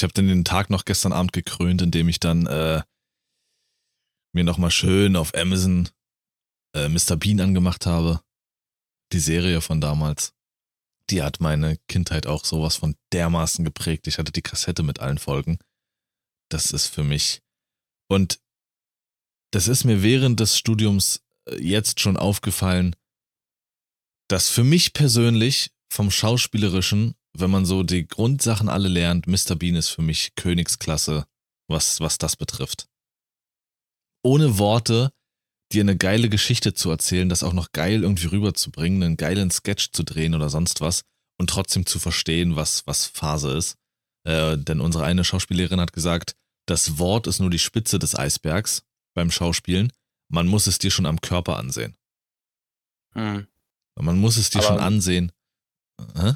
habe 0.02 0.12
dann 0.14 0.28
den 0.28 0.44
Tag 0.44 0.70
noch 0.70 0.84
gestern 0.84 1.12
Abend 1.12 1.32
gekrönt, 1.32 1.82
indem 1.82 2.08
ich 2.08 2.20
dann 2.20 2.46
äh, 2.46 2.82
mir 4.34 4.44
nochmal 4.44 4.70
schön 4.70 5.16
auf 5.16 5.34
Amazon 5.34 5.88
äh, 6.74 6.88
Mr. 6.88 7.16
Bean 7.16 7.40
angemacht 7.40 7.86
habe. 7.86 8.22
Die 9.12 9.20
Serie 9.20 9.60
von 9.60 9.80
damals 9.80 10.34
die 11.10 11.22
hat 11.22 11.40
meine 11.40 11.78
Kindheit 11.88 12.26
auch 12.26 12.44
sowas 12.44 12.76
von 12.76 12.96
dermaßen 13.12 13.64
geprägt. 13.64 14.06
Ich 14.06 14.18
hatte 14.18 14.32
die 14.32 14.42
Kassette 14.42 14.82
mit 14.82 15.00
allen 15.00 15.18
Folgen. 15.18 15.58
Das 16.50 16.72
ist 16.72 16.86
für 16.86 17.04
mich. 17.04 17.42
Und 18.10 18.40
das 19.52 19.68
ist 19.68 19.84
mir 19.84 20.02
während 20.02 20.40
des 20.40 20.58
Studiums 20.58 21.16
äh, 21.16 21.20
jetzt 21.58 22.00
schon 22.00 22.16
aufgefallen, 22.16 22.94
dass 24.28 24.48
für 24.48 24.64
mich 24.64 24.92
persönlich 24.92 25.70
vom 25.90 26.10
Schauspielerischen, 26.10 27.14
wenn 27.32 27.50
man 27.50 27.64
so 27.64 27.82
die 27.82 28.06
Grundsachen 28.06 28.68
alle 28.68 28.88
lernt, 28.88 29.26
Mr. 29.26 29.56
Bean 29.56 29.76
ist 29.76 29.88
für 29.88 30.02
mich 30.02 30.34
Königsklasse, 30.34 31.26
was, 31.68 32.00
was 32.00 32.18
das 32.18 32.36
betrifft. 32.36 32.88
Ohne 34.22 34.58
Worte 34.58 35.10
dir 35.72 35.82
eine 35.82 35.96
geile 35.96 36.28
Geschichte 36.28 36.74
zu 36.74 36.90
erzählen, 36.90 37.28
das 37.28 37.42
auch 37.42 37.52
noch 37.52 37.72
geil 37.72 38.02
irgendwie 38.02 38.26
rüberzubringen, 38.26 39.02
einen 39.02 39.16
geilen 39.16 39.50
Sketch 39.50 39.90
zu 39.92 40.02
drehen 40.02 40.34
oder 40.34 40.48
sonst 40.48 40.80
was 40.80 41.02
und 41.38 41.50
trotzdem 41.50 41.86
zu 41.86 41.98
verstehen, 41.98 42.56
was, 42.56 42.86
was 42.86 43.06
Phase 43.06 43.52
ist. 43.52 43.76
Äh, 44.24 44.58
denn 44.58 44.80
unsere 44.80 45.04
eine 45.04 45.24
Schauspielerin 45.24 45.80
hat 45.80 45.92
gesagt, 45.92 46.34
das 46.66 46.98
Wort 46.98 47.26
ist 47.26 47.38
nur 47.38 47.50
die 47.50 47.58
Spitze 47.58 47.98
des 47.98 48.18
Eisbergs 48.18 48.82
beim 49.14 49.30
Schauspielen. 49.30 49.92
Man 50.28 50.46
muss 50.46 50.66
es 50.66 50.78
dir 50.78 50.90
schon 50.90 51.06
am 51.06 51.20
Körper 51.20 51.56
ansehen. 51.56 51.96
Hm. 53.14 53.46
Man 53.96 54.18
muss 54.18 54.36
es 54.36 54.50
dir 54.50 54.58
aber, 54.58 54.68
schon 54.68 54.78
ansehen. 54.78 55.32
Hä? 56.14 56.34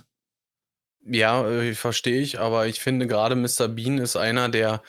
Ja, 1.04 1.48
äh, 1.48 1.74
verstehe 1.74 2.20
ich, 2.20 2.40
aber 2.40 2.66
ich 2.66 2.80
finde 2.80 3.06
gerade 3.06 3.36
Mr. 3.36 3.68
Bean 3.68 3.98
ist 3.98 4.16
einer, 4.16 4.48
der, 4.48 4.82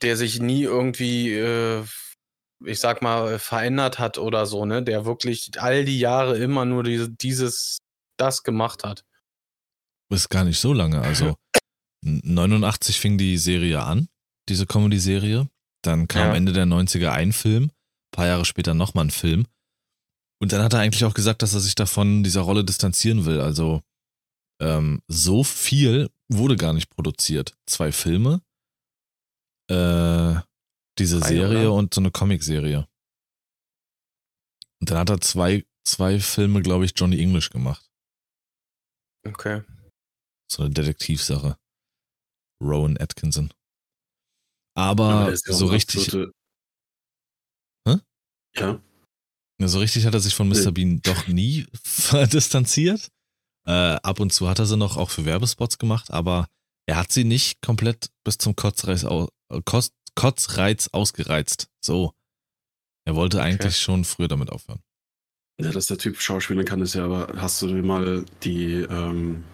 der 0.00 0.16
sich 0.16 0.40
nie 0.40 0.62
irgendwie 0.62 1.34
äh, 1.34 1.84
ich 2.66 2.80
sag 2.80 3.02
mal, 3.02 3.38
verändert 3.38 3.98
hat 3.98 4.18
oder 4.18 4.46
so, 4.46 4.64
ne? 4.64 4.82
Der 4.82 5.04
wirklich 5.04 5.50
all 5.58 5.84
die 5.84 5.98
Jahre 5.98 6.38
immer 6.38 6.64
nur 6.64 6.82
diese, 6.82 7.10
dieses, 7.10 7.78
das 8.16 8.42
gemacht 8.42 8.84
hat. 8.84 9.04
Ist 10.10 10.28
gar 10.28 10.44
nicht 10.44 10.60
so 10.60 10.72
lange. 10.72 11.00
Also 11.00 11.36
89 12.02 13.00
fing 13.00 13.18
die 13.18 13.38
Serie 13.38 13.82
an, 13.82 14.08
diese 14.48 14.66
Comedy-Serie. 14.66 15.48
Dann 15.82 16.08
kam 16.08 16.28
ja. 16.28 16.34
Ende 16.34 16.52
der 16.52 16.64
90er 16.64 17.10
ein 17.10 17.32
Film, 17.32 17.70
paar 18.14 18.26
Jahre 18.26 18.44
später 18.44 18.74
nochmal 18.74 19.06
ein 19.06 19.10
Film. 19.10 19.46
Und 20.40 20.52
dann 20.52 20.62
hat 20.62 20.72
er 20.72 20.80
eigentlich 20.80 21.04
auch 21.04 21.14
gesagt, 21.14 21.42
dass 21.42 21.54
er 21.54 21.60
sich 21.60 21.74
davon 21.74 22.22
dieser 22.22 22.42
Rolle 22.42 22.64
distanzieren 22.64 23.24
will. 23.24 23.40
Also 23.40 23.82
ähm, 24.60 25.02
so 25.08 25.44
viel 25.44 26.10
wurde 26.28 26.56
gar 26.56 26.72
nicht 26.72 26.90
produziert. 26.90 27.56
Zwei 27.66 27.92
Filme, 27.92 28.40
äh, 29.70 30.40
diese 30.98 31.20
Drei, 31.20 31.28
Serie 31.28 31.70
oder? 31.70 31.74
und 31.74 31.94
so 31.94 32.00
eine 32.00 32.10
Comicserie. 32.10 32.86
Und 34.80 34.90
dann 34.90 34.98
hat 34.98 35.10
er 35.10 35.20
zwei, 35.20 35.64
zwei 35.86 36.20
Filme, 36.20 36.62
glaube 36.62 36.84
ich, 36.84 36.92
Johnny 36.94 37.18
English 37.20 37.50
gemacht. 37.50 37.90
Okay. 39.26 39.62
So 40.50 40.62
eine 40.62 40.72
Detektivsache. 40.72 41.56
Rowan 42.62 42.96
Atkinson. 42.98 43.52
Aber 44.76 45.30
ja, 45.30 45.36
so 45.36 45.66
richtig. 45.66 46.12
Hä? 46.12 46.26
Ja. 48.56 48.80
ja. 49.60 49.68
So 49.68 49.78
richtig 49.78 50.06
hat 50.06 50.14
er 50.14 50.20
sich 50.20 50.34
von 50.34 50.48
Mr. 50.48 50.66
Nee. 50.66 50.70
Bean 50.70 51.02
doch 51.02 51.26
nie 51.26 51.66
distanziert. 52.32 53.08
Äh, 53.66 53.70
ab 54.02 54.20
und 54.20 54.32
zu 54.32 54.48
hat 54.48 54.58
er 54.58 54.66
sie 54.66 54.76
noch 54.76 54.96
auch 54.96 55.10
für 55.10 55.24
Werbespots 55.24 55.78
gemacht, 55.78 56.10
aber 56.10 56.48
er 56.86 56.96
hat 56.96 57.12
sie 57.12 57.24
nicht 57.24 57.62
komplett 57.62 58.10
bis 58.24 58.36
zum 58.36 58.54
Kotzreiß, 58.56 59.06
Kost, 59.64 59.94
Kotzreiz 60.14 60.88
ausgereizt. 60.92 61.68
So. 61.80 62.12
Er 63.06 63.16
wollte 63.16 63.42
eigentlich 63.42 63.74
okay. 63.74 63.84
schon 63.84 64.04
früher 64.04 64.28
damit 64.28 64.50
aufhören. 64.50 64.80
Ja, 65.60 65.70
dass 65.70 65.86
der 65.86 65.98
Typ 65.98 66.20
schauspielen 66.20 66.64
kann, 66.64 66.80
ist 66.80 66.94
ja 66.94 67.04
aber, 67.04 67.32
hast 67.40 67.62
du 67.62 67.68
dir 67.68 67.82
mal 67.82 68.24
die, 68.42 68.80
ähm, 68.82 69.44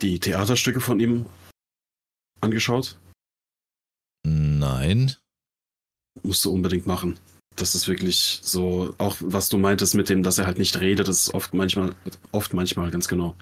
die 0.00 0.18
Theaterstücke 0.20 0.80
von 0.80 1.00
ihm 1.00 1.26
angeschaut? 2.40 2.98
Nein. 4.24 5.16
Musst 6.22 6.44
du 6.44 6.52
unbedingt 6.52 6.86
machen. 6.86 7.18
Das 7.56 7.74
ist 7.74 7.88
wirklich 7.88 8.40
so, 8.42 8.94
auch 8.98 9.16
was 9.20 9.48
du 9.48 9.58
meintest 9.58 9.94
mit 9.94 10.08
dem, 10.08 10.22
dass 10.22 10.38
er 10.38 10.46
halt 10.46 10.58
nicht 10.58 10.78
redet, 10.80 11.08
das 11.08 11.22
ist 11.22 11.34
oft 11.34 11.54
manchmal, 11.54 11.94
oft 12.32 12.52
manchmal, 12.52 12.90
ganz 12.90 13.08
genau. 13.08 13.34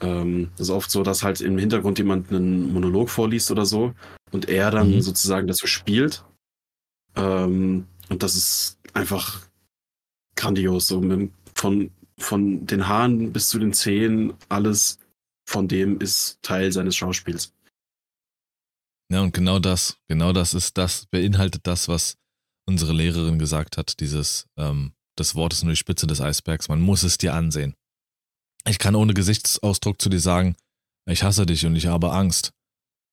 Ähm, 0.00 0.50
das 0.56 0.68
ist 0.68 0.74
oft 0.74 0.90
so, 0.90 1.02
dass 1.02 1.22
halt 1.22 1.40
im 1.40 1.58
Hintergrund 1.58 1.98
jemand 1.98 2.30
einen 2.30 2.72
Monolog 2.72 3.10
vorliest 3.10 3.50
oder 3.50 3.64
so 3.64 3.94
und 4.30 4.48
er 4.48 4.70
dann 4.70 4.96
mhm. 4.96 5.00
sozusagen 5.00 5.46
dazu 5.46 5.66
spielt. 5.66 6.24
Ähm, 7.16 7.86
und 8.08 8.22
das 8.22 8.36
ist 8.36 8.78
einfach 8.92 9.42
grandios. 10.36 10.86
So 10.86 11.00
mit, 11.00 11.32
von, 11.54 11.90
von 12.18 12.66
den 12.66 12.86
Haaren 12.86 13.32
bis 13.32 13.48
zu 13.48 13.58
den 13.58 13.72
Zehen, 13.72 14.34
alles 14.48 14.98
von 15.48 15.68
dem 15.68 16.00
ist 16.00 16.38
Teil 16.42 16.70
seines 16.72 16.96
Schauspiels. 16.96 17.52
Ja, 19.10 19.22
und 19.22 19.32
genau 19.32 19.58
das, 19.58 19.96
genau 20.08 20.32
das 20.32 20.54
ist 20.54 20.76
das, 20.76 21.06
beinhaltet 21.06 21.66
das, 21.66 21.88
was 21.88 22.16
unsere 22.66 22.92
Lehrerin 22.92 23.38
gesagt 23.38 23.78
hat, 23.78 24.00
dieses, 24.00 24.46
ähm, 24.58 24.92
das 25.16 25.34
Wort 25.34 25.54
ist 25.54 25.64
nur 25.64 25.72
die 25.72 25.76
Spitze 25.76 26.06
des 26.06 26.20
Eisbergs, 26.20 26.68
man 26.68 26.80
muss 26.80 27.02
es 27.02 27.16
dir 27.16 27.34
ansehen. 27.34 27.74
Ich 28.66 28.78
kann 28.78 28.94
ohne 28.94 29.14
Gesichtsausdruck 29.14 30.00
zu 30.00 30.10
dir 30.10 30.20
sagen, 30.20 30.56
ich 31.08 31.22
hasse 31.22 31.46
dich 31.46 31.64
und 31.64 31.74
ich 31.76 31.86
habe 31.86 32.12
Angst. 32.12 32.52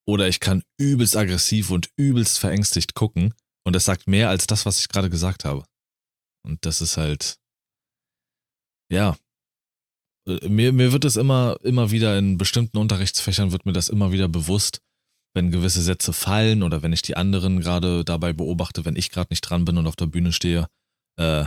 Oder 0.07 0.27
ich 0.27 0.39
kann 0.39 0.63
übelst 0.77 1.15
aggressiv 1.15 1.71
und 1.71 1.89
übelst 1.95 2.37
verängstigt 2.37 2.93
gucken 2.93 3.33
und 3.65 3.73
das 3.73 3.85
sagt 3.85 4.07
mehr 4.07 4.29
als 4.29 4.45
das, 4.47 4.65
was 4.65 4.79
ich 4.79 4.89
gerade 4.89 5.09
gesagt 5.09 5.45
habe. 5.45 5.65
Und 6.45 6.63
das 6.65 6.81
ist 6.81 6.97
halt, 6.97 7.39
ja, 8.91 9.17
äh, 10.27 10.47
mir, 10.47 10.73
mir 10.73 10.91
wird 10.91 11.05
es 11.05 11.15
immer, 11.15 11.57
immer 11.63 11.89
wieder 11.89 12.17
in 12.19 12.37
bestimmten 12.37 12.77
Unterrichtsfächern 12.77 13.51
wird 13.51 13.65
mir 13.65 13.73
das 13.73 13.89
immer 13.89 14.11
wieder 14.11 14.27
bewusst, 14.27 14.81
wenn 15.35 15.51
gewisse 15.51 15.81
Sätze 15.81 16.13
fallen 16.13 16.63
oder 16.63 16.81
wenn 16.81 16.93
ich 16.93 17.01
die 17.01 17.17
anderen 17.17 17.59
gerade 17.59 18.05
dabei 18.05 18.31
beobachte, 18.33 18.85
wenn 18.85 18.95
ich 18.95 19.11
gerade 19.11 19.31
nicht 19.31 19.41
dran 19.41 19.65
bin 19.65 19.77
und 19.77 19.85
auf 19.85 19.97
der 19.97 20.05
Bühne 20.05 20.31
stehe, 20.31 20.67
äh, 21.17 21.45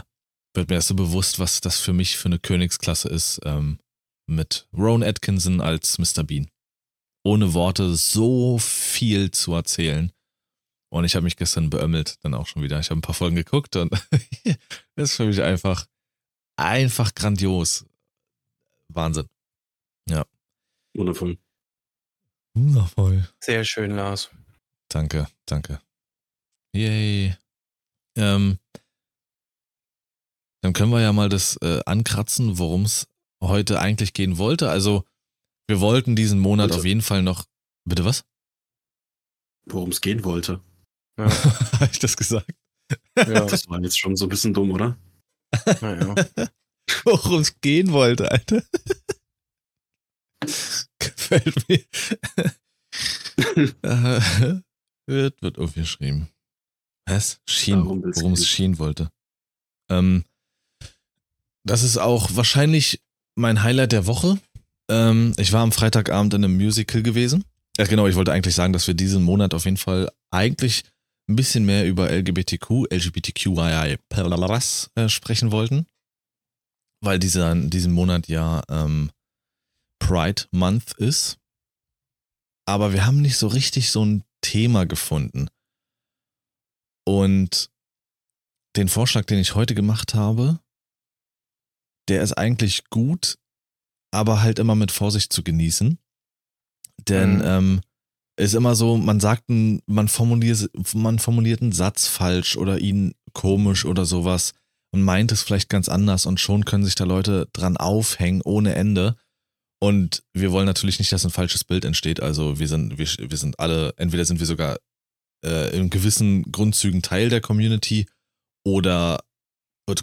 wird 0.55 0.69
mir 0.69 0.77
das 0.77 0.89
so 0.89 0.95
bewusst, 0.95 1.39
was 1.39 1.61
das 1.61 1.81
für 1.81 1.95
mich 1.95 2.17
für 2.19 2.27
eine 2.27 2.39
Königsklasse 2.39 3.09
ist, 3.09 3.41
ähm, 3.45 3.79
mit 4.27 4.69
Rowan 4.77 5.03
Atkinson 5.03 5.63
als 5.63 5.99
Mr. 5.99 6.23
Bean. 6.23 6.49
Ohne 7.25 7.55
Worte 7.55 7.95
so 7.97 8.59
viel 8.59 9.31
zu 9.31 9.55
erzählen. 9.55 10.13
Und 10.91 11.05
ich 11.05 11.15
habe 11.17 11.25
mich 11.25 11.37
gestern 11.37 11.71
beömmelt, 11.71 12.17
dann 12.23 12.35
auch 12.35 12.47
schon 12.47 12.63
wieder. 12.63 12.79
Ich 12.81 12.91
habe 12.91 12.99
ein 12.99 13.03
paar 13.03 13.15
Folgen 13.15 13.37
geguckt 13.37 13.77
und 13.77 13.91
das 14.97 15.11
ist 15.11 15.17
für 15.17 15.27
mich 15.27 15.43
einfach, 15.43 15.87
einfach 16.57 17.15
grandios. 17.15 17.87
Wahnsinn. 18.89 19.29
Ja. 20.09 20.27
Wundervoll. 20.95 21.39
Wundervoll. 22.59 23.29
Sehr 23.43 23.65
schön, 23.65 23.93
Lars. 23.93 24.31
Danke, 24.91 25.29
danke. 25.47 25.81
Yay. 26.75 27.37
Ähm, 28.17 28.59
dann 30.63 30.73
können 30.73 30.91
wir 30.91 31.01
ja 31.01 31.13
mal 31.13 31.29
das 31.29 31.57
äh, 31.63 31.81
ankratzen, 31.87 32.59
worum 32.59 32.83
es 32.85 33.07
heute 33.43 33.81
eigentlich 33.81 34.13
gehen 34.13 34.39
wollte. 34.39 34.71
Also, 34.71 35.05
wir 35.69 35.81
wollten 35.81 36.17
diesen 36.17 36.41
Monat 36.41 36.71
Wollte. 36.71 36.81
auf 36.81 36.85
jeden 36.85 37.03
Fall 37.03 37.23
noch. 37.23 37.45
Bitte 37.89 38.05
was? 38.05 38.25
Worum 39.67 39.91
es 39.91 40.01
gehen 40.01 40.25
wollte. 40.25 40.61
Ja, 41.19 41.27
Habe 41.81 41.91
ich 41.93 42.01
das 42.01 42.17
gesagt? 42.17 42.51
ja, 43.17 43.47
Das 43.47 43.69
war 43.69 43.81
jetzt 43.81 43.99
schon 43.99 44.17
so 44.17 44.27
ein 44.27 44.31
bisschen 44.31 44.53
dumm, 44.53 44.73
oder? 44.73 44.99
naja. 45.81 46.15
Worum 47.05 47.41
es 47.41 47.61
gehen 47.61 47.93
wollte, 47.93 48.31
Alter. 48.31 48.63
Gefällt 51.17 51.69
mir. 51.69 51.85
Wird, 55.07 55.41
wird 55.41 55.59
aufgeschrieben. 55.59 56.29
Was? 57.07 57.41
Schien. 57.49 57.85
Worum 57.87 58.35
es 58.35 58.47
schien 58.47 58.79
wollte. 58.79 59.11
Ähm, 59.89 60.25
das 61.65 61.83
ist 61.83 61.97
auch 61.97 62.37
wahrscheinlich 62.37 63.01
mein 63.35 63.63
Highlight 63.63 63.93
der 63.93 64.07
Woche. 64.07 64.39
Ähm, 64.91 65.33
ich 65.39 65.53
war 65.53 65.63
am 65.63 65.73
Freitagabend 65.73 66.35
in 66.35 66.45
einem 66.45 66.57
Musical 66.57 67.03
gewesen. 67.03 67.45
Ja, 67.79 67.87
genau, 67.87 68.07
ich 68.07 68.17
wollte 68.17 68.33
eigentlich 68.33 68.55
sagen, 68.55 68.73
dass 68.73 68.87
wir 68.87 68.95
diesen 68.95 69.23
Monat 69.23 69.55
auf 69.55 69.65
jeden 69.65 69.77
Fall 69.77 70.11
eigentlich 70.31 70.83
ein 71.29 71.37
bisschen 71.37 71.65
mehr 71.65 71.87
über 71.87 72.11
LGBTQ, 72.11 72.91
LGBTQII 72.91 73.97
äh, 74.95 75.09
sprechen 75.09 75.53
wollten. 75.53 75.87
Weil 77.01 77.19
dieser, 77.19 77.55
diesen 77.55 77.93
Monat 77.93 78.29
ja 78.29 78.63
ähm, 78.69 79.11
Pride 79.99 80.45
Month 80.53 80.93
ist. 80.95 81.39
Aber 82.67 82.93
wir 82.93 83.07
haben 83.07 83.23
nicht 83.23 83.37
so 83.37 83.47
richtig 83.47 83.91
so 83.91 84.05
ein 84.05 84.25
Thema 84.43 84.87
gefunden. 84.87 85.49
Und 87.07 87.71
den 88.77 88.89
Vorschlag, 88.89 89.25
den 89.25 89.39
ich 89.39 89.55
heute 89.55 89.75
gemacht 89.75 90.15
habe, 90.15 90.61
der 92.09 92.23
ist 92.23 92.35
eigentlich 92.35 92.85
gut, 92.91 93.39
aber 94.13 94.43
halt 94.43 94.59
immer 94.59 94.75
mit 94.75 94.93
Vorsicht 94.93 95.33
zu 95.33 95.43
genießen. 95.43 95.99
Denn 97.09 97.37
Mhm. 97.37 97.45
ähm, 97.45 97.81
ist 98.39 98.55
immer 98.55 98.75
so, 98.77 98.97
man 98.97 99.21
sagt, 99.21 99.49
einen, 99.49 99.81
man, 99.87 100.09
formuliert, 100.09 100.71
man 100.95 101.19
formuliert 101.19 101.61
einen 101.61 101.73
Satz 101.73 102.07
falsch 102.07 102.57
oder 102.57 102.79
ihn 102.79 103.15
komisch 103.33 103.85
oder 103.85 104.05
sowas 104.05 104.53
und 104.93 105.03
meint 105.03 105.33
es 105.33 105.43
vielleicht 105.43 105.69
ganz 105.69 105.89
anders 105.89 106.25
und 106.25 106.39
schon 106.41 106.65
können 106.65 106.85
sich 106.85 106.95
da 106.95 107.05
Leute 107.05 107.49
dran 107.53 107.77
aufhängen 107.77 108.43
ohne 108.43 108.75
Ende. 108.75 109.17
Und 109.81 110.25
wir 110.33 110.51
wollen 110.51 110.67
natürlich 110.67 110.99
nicht, 110.99 111.13
dass 111.13 111.25
ein 111.25 111.31
falsches 111.31 111.65
Bild 111.65 111.85
entsteht. 111.85 112.21
Also 112.21 112.59
wir 112.59 112.69
sind, 112.69 112.99
wir, 112.99 113.07
wir 113.07 113.37
sind 113.37 113.61
alle, 113.61 113.95
entweder 113.97 114.25
sind 114.25 114.41
wir 114.41 114.47
sogar 114.47 114.79
äh, 115.45 115.77
in 115.77 115.91
gewissen 115.91 116.51
Grundzügen 116.51 117.03
Teil 117.03 117.29
der 117.29 117.41
Community 117.41 118.07
oder 118.65 119.21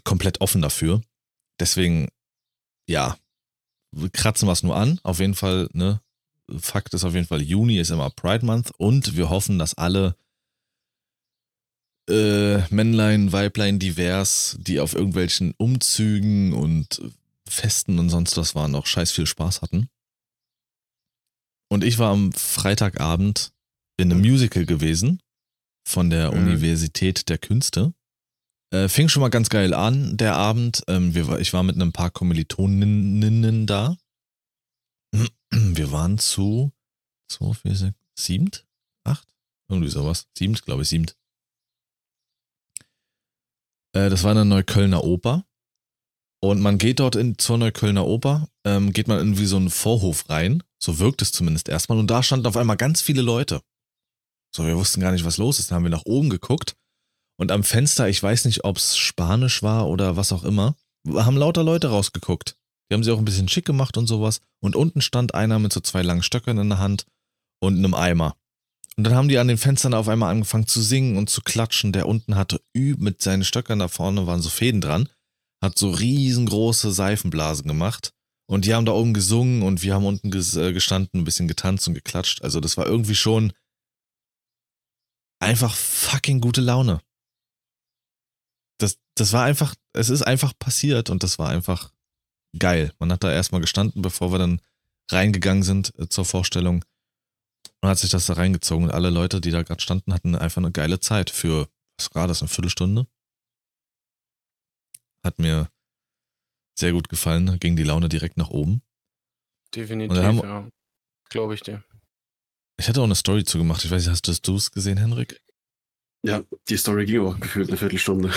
komplett 0.03 0.41
offen 0.41 0.61
dafür. 0.61 1.01
Deswegen, 1.59 2.09
ja, 2.88 3.17
kratzen 4.13 4.47
wir 4.47 4.53
es 4.53 4.63
nur 4.63 4.76
an. 4.76 4.99
Auf 5.03 5.19
jeden 5.19 5.36
Fall, 5.36 5.69
ne? 5.73 6.01
Fakt 6.59 6.93
ist 6.93 7.03
auf 7.03 7.13
jeden 7.13 7.26
Fall, 7.26 7.41
Juni 7.41 7.80
ist 7.80 7.89
immer 7.89 8.11
Pride 8.11 8.45
Month 8.45 8.71
und 8.78 9.17
wir 9.17 9.30
hoffen, 9.30 9.57
dass 9.57 9.73
alle 9.73 10.15
äh, 12.07 12.59
Männlein, 12.69 13.32
Weiblein, 13.32 13.80
divers, 13.80 14.55
die 14.59 14.80
auf 14.80 14.93
irgendwelchen 14.93 15.55
Umzügen 15.57 16.53
und 16.53 17.01
Festen 17.47 17.99
und 17.99 18.09
sonst 18.09 18.37
was 18.37 18.55
waren, 18.55 18.75
auch 18.75 18.85
scheiß 18.85 19.11
viel 19.11 19.25
Spaß 19.27 19.61
hatten. 19.61 19.89
Und 21.69 21.83
ich 21.83 21.97
war 21.99 22.11
am 22.11 22.31
Freitagabend 22.31 23.51
in 23.97 24.11
einem 24.11 24.21
Musical 24.21 24.65
gewesen 24.65 25.21
von 25.87 26.09
der 26.09 26.31
Mhm. 26.31 26.37
Universität 26.39 27.29
der 27.29 27.37
Künste. 27.37 27.93
Äh, 28.73 28.89
fing 28.89 29.09
schon 29.09 29.21
mal 29.21 29.29
ganz 29.29 29.49
geil 29.49 29.73
an, 29.73 30.17
der 30.17 30.35
Abend. 30.35 30.83
Ähm, 30.87 31.13
wir, 31.13 31.39
ich 31.39 31.53
war 31.53 31.63
mit 31.63 31.75
einem 31.75 31.91
paar 31.93 32.11
Kommilitoninnen 32.11 33.67
da. 33.67 33.97
Wir 35.51 35.91
waren 35.91 36.17
zu 36.17 36.73
zwei, 37.31 37.53
vier, 37.53 37.75
sechs, 37.75 37.97
siebt? 38.19 38.65
Acht? 39.05 39.27
Irgendwie 39.69 39.89
sowas. 39.89 40.27
Siebt, 40.37 40.63
glaube 40.65 40.81
ich, 40.81 40.89
siebt. 40.89 41.17
Äh, 43.93 44.09
das 44.09 44.23
war 44.23 44.31
eine 44.31 44.45
Neuköllner 44.45 45.03
Oper. 45.03 45.45
Und 46.49 46.61
man 46.61 46.77
geht 46.77 46.99
dort 46.99 47.15
in, 47.15 47.39
zur 47.39 47.57
Neuköllner 47.57 48.05
Oper, 48.05 48.47
ähm, 48.65 48.93
geht 48.93 49.07
man 49.07 49.19
in 49.19 49.39
wie 49.39 49.47
so 49.47 49.57
einen 49.57 49.71
Vorhof 49.71 50.29
rein. 50.29 50.61
So 50.77 50.99
wirkt 50.99 51.23
es 51.23 51.31
zumindest 51.31 51.69
erstmal. 51.69 51.97
Und 51.97 52.07
da 52.07 52.21
standen 52.21 52.45
auf 52.45 52.55
einmal 52.55 52.77
ganz 52.77 53.01
viele 53.01 53.23
Leute. 53.23 53.61
So, 54.55 54.65
wir 54.67 54.77
wussten 54.77 55.01
gar 55.01 55.11
nicht, 55.11 55.25
was 55.25 55.37
los 55.37 55.57
ist. 55.57 55.71
Dann 55.71 55.77
haben 55.77 55.83
wir 55.83 55.89
nach 55.89 56.05
oben 56.05 56.29
geguckt. 56.29 56.75
Und 57.37 57.51
am 57.51 57.63
Fenster, 57.63 58.07
ich 58.09 58.21
weiß 58.21 58.45
nicht, 58.45 58.63
ob 58.63 58.77
es 58.77 58.95
Spanisch 58.95 59.63
war 59.63 59.89
oder 59.89 60.17
was 60.17 60.31
auch 60.31 60.43
immer, 60.43 60.75
haben 61.15 61.35
lauter 61.35 61.63
Leute 61.63 61.87
rausgeguckt. 61.87 62.55
Die 62.89 62.93
haben 62.93 63.03
sie 63.03 63.11
auch 63.11 63.17
ein 63.17 63.25
bisschen 63.25 63.49
schick 63.49 63.65
gemacht 63.65 63.97
und 63.97 64.05
sowas. 64.05 64.39
Und 64.61 64.75
unten 64.75 65.01
stand 65.01 65.33
einer 65.33 65.57
mit 65.57 65.73
so 65.73 65.79
zwei 65.79 66.03
langen 66.03 66.23
Stöckern 66.23 66.59
in 66.59 66.69
der 66.69 66.77
Hand 66.77 67.07
und 67.59 67.75
einem 67.75 67.95
Eimer. 67.95 68.35
Und 68.97 69.03
dann 69.03 69.15
haben 69.15 69.29
die 69.29 69.39
an 69.39 69.47
den 69.47 69.57
Fenstern 69.57 69.95
auf 69.95 70.07
einmal 70.07 70.31
angefangen 70.31 70.67
zu 70.67 70.81
singen 70.81 71.17
und 71.17 71.29
zu 71.29 71.41
klatschen. 71.41 71.91
Der 71.91 72.07
unten 72.07 72.35
hatte 72.35 72.61
üb 72.77 73.01
mit 73.01 73.21
seinen 73.23 73.43
Stöckern 73.43 73.79
da 73.79 73.87
vorne 73.87 74.27
waren 74.27 74.41
so 74.41 74.49
Fäden 74.49 74.79
dran, 74.79 75.09
hat 75.66 75.78
so 75.78 75.89
riesengroße 75.89 76.91
Seifenblasen 76.91 77.68
gemacht. 77.68 78.11
Und 78.47 78.66
die 78.66 78.74
haben 78.74 78.86
da 78.86 78.91
oben 78.91 79.13
gesungen 79.13 79.63
und 79.63 79.82
wir 79.82 79.95
haben 79.95 80.05
unten 80.05 80.28
äh, 80.28 80.74
gestanden, 80.74 81.22
ein 81.22 81.24
bisschen 81.24 81.47
getanzt 81.47 81.88
und 81.88 81.95
geklatscht. 81.95 82.43
Also 82.43 82.59
das 82.59 82.78
war 82.78 82.86
irgendwie 82.86 83.16
schon 83.16 83.53
einfach 85.39 85.76
fucking 85.76 86.41
gute 86.41 86.61
Laune. 86.61 87.01
Das, 88.78 88.97
das 89.16 89.34
war 89.34 89.43
einfach, 89.43 89.74
es 89.93 90.09
ist 90.09 90.22
einfach 90.22 90.53
passiert 90.59 91.09
und 91.09 91.24
das 91.24 91.39
war 91.39 91.49
einfach 91.49 91.91
geil. 92.57 92.93
Man 92.99 93.11
hat 93.11 93.24
da 93.24 93.32
erstmal 93.32 93.61
gestanden, 93.61 94.01
bevor 94.01 94.32
wir 94.32 94.38
dann 94.38 94.61
reingegangen 95.09 95.63
sind 95.63 95.97
äh, 95.97 96.07
zur 96.07 96.26
Vorstellung 96.26 96.86
und 97.82 97.89
hat 97.89 97.97
sich 97.97 98.11
das 98.11 98.28
da 98.28 98.34
reingezogen. 98.34 98.86
Und 98.86 98.91
alle 98.93 99.09
Leute, 99.09 99.41
die 99.41 99.51
da 99.51 99.63
gerade 99.63 99.82
standen, 99.82 100.13
hatten 100.13 100.36
einfach 100.36 100.61
eine 100.61 100.72
geile 100.72 100.99
Zeit 100.99 101.30
für, 101.30 101.68
was 101.97 102.13
war 102.13 102.28
das, 102.28 102.41
eine 102.41 102.49
Viertelstunde? 102.49 103.07
Hat 105.26 105.39
mir 105.39 105.69
sehr 106.78 106.91
gut 106.91 107.09
gefallen, 107.09 107.47
da 107.47 107.57
ging 107.57 107.76
die 107.76 107.84
Laune 107.84 108.09
direkt 108.09 108.38
nach 108.38 108.49
oben. 108.51 108.84
Definitiv, 109.73 110.17
haben- 110.17 110.38
ja. 110.39 110.69
Glaube 111.30 111.55
ich 111.55 111.61
dir. 111.61 111.84
Ich 112.78 112.88
hatte 112.88 112.99
auch 113.01 113.05
eine 113.05 113.15
Story 113.15 113.43
zugemacht. 113.43 113.84
Ich 113.84 113.89
weiß 113.89 114.05
nicht, 114.05 114.28
hast 114.28 114.47
du 114.47 114.55
es 114.55 114.71
gesehen, 114.71 114.97
Henrik? 114.97 115.41
Ja, 116.23 116.43
die 116.69 116.78
Story 116.78 117.05
ging 117.05 117.21
auch 117.26 117.39
gefühlt 117.39 117.69
eine 117.69 117.78
Viertelstunde. 117.78 118.32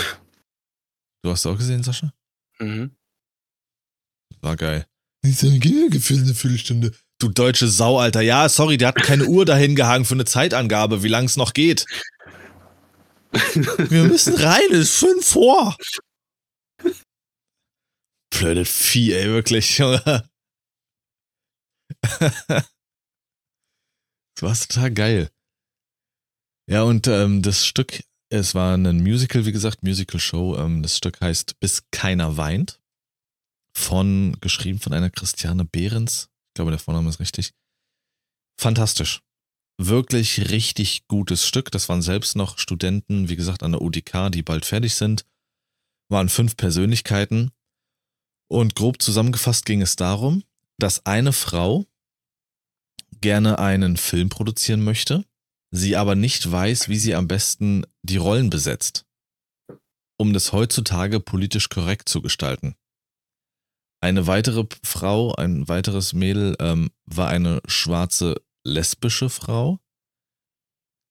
Du 1.23 1.29
hast 1.29 1.41
es 1.41 1.45
auch 1.45 1.57
gesehen, 1.57 1.83
Sascha? 1.83 2.11
Mhm. 2.59 2.95
War 4.41 4.55
geil. 4.55 4.87
Ich 5.21 5.37
sage, 5.37 5.59
gefühlt 5.59 6.21
eine 6.23 6.33
Viertelstunde. 6.33 6.93
Du 7.19 7.27
deutsche 7.27 7.67
Sau, 7.67 7.99
Alter. 7.99 8.21
Ja, 8.21 8.47
sorry, 8.47 8.77
der 8.77 8.87
hat 8.89 8.95
keine 8.95 9.25
Uhr 9.25 9.45
dahin 9.45 9.75
gehangen 9.75 10.05
für 10.05 10.13
eine 10.13 10.25
Zeitangabe, 10.25 11.03
wie 11.03 11.09
lang 11.09 11.25
es 11.25 11.35
noch 11.35 11.53
geht. 11.53 11.85
Wir 13.31 14.03
müssen 14.05 14.35
rein, 14.35 14.71
es 14.71 14.79
ist 14.91 14.95
fünf 14.95 15.27
vor. 15.27 15.75
Blödes 18.39 18.69
Vieh, 18.71 19.11
ey, 19.11 19.27
wirklich, 19.27 19.77
Junge. 19.77 20.01
Das 24.33 24.41
war 24.41 24.55
total 24.55 24.91
geil. 24.91 25.29
Ja, 26.69 26.83
und 26.83 27.07
ähm, 27.07 27.41
das 27.41 27.65
Stück, 27.65 28.01
es 28.29 28.55
war 28.55 28.77
ein 28.77 29.03
Musical, 29.03 29.45
wie 29.45 29.51
gesagt, 29.51 29.83
Musical-Show. 29.83 30.55
Ähm, 30.55 30.81
das 30.83 30.95
Stück 30.95 31.19
heißt 31.19 31.59
Bis 31.59 31.83
keiner 31.91 32.37
weint. 32.37 32.79
Von, 33.75 34.37
geschrieben 34.39 34.79
von 34.79 34.93
einer 34.93 35.09
Christiane 35.09 35.65
Behrens. 35.65 36.29
Ich 36.47 36.53
glaube, 36.53 36.71
der 36.71 36.79
Vorname 36.79 37.09
ist 37.09 37.19
richtig. 37.19 37.51
fantastisch. 38.57 39.21
Wirklich 39.77 40.49
richtig 40.49 41.07
gutes 41.09 41.45
Stück. 41.45 41.71
Das 41.71 41.89
waren 41.89 42.01
selbst 42.01 42.37
noch 42.37 42.57
Studenten, 42.57 43.27
wie 43.27 43.35
gesagt, 43.35 43.63
an 43.63 43.73
der 43.73 43.81
UDK, 43.81 44.31
die 44.31 44.43
bald 44.43 44.63
fertig 44.63 44.95
sind. 44.95 45.25
Waren 46.09 46.29
fünf 46.29 46.55
Persönlichkeiten. 46.55 47.51
Und 48.49 48.75
grob 48.75 49.01
zusammengefasst 49.01 49.65
ging 49.65 49.81
es 49.81 49.95
darum, 49.95 50.43
dass 50.79 51.05
eine 51.05 51.33
Frau 51.33 51.85
gerne 53.21 53.59
einen 53.59 53.95
Film 53.97 54.29
produzieren 54.29 54.83
möchte, 54.83 55.25
sie 55.71 55.95
aber 55.95 56.15
nicht 56.15 56.49
weiß, 56.49 56.89
wie 56.89 56.97
sie 56.97 57.15
am 57.15 57.27
besten 57.27 57.85
die 58.01 58.17
Rollen 58.17 58.49
besetzt, 58.49 59.05
um 60.17 60.33
das 60.33 60.51
heutzutage 60.51 61.19
politisch 61.19 61.69
korrekt 61.69 62.09
zu 62.09 62.21
gestalten. 62.21 62.75
Eine 64.01 64.27
weitere 64.27 64.65
Frau, 64.83 65.35
ein 65.35 65.67
weiteres 65.67 66.13
Mädel 66.13 66.55
ähm, 66.59 66.89
war 67.05 67.27
eine 67.27 67.61
schwarze 67.65 68.41
lesbische 68.63 69.29
Frau. 69.29 69.79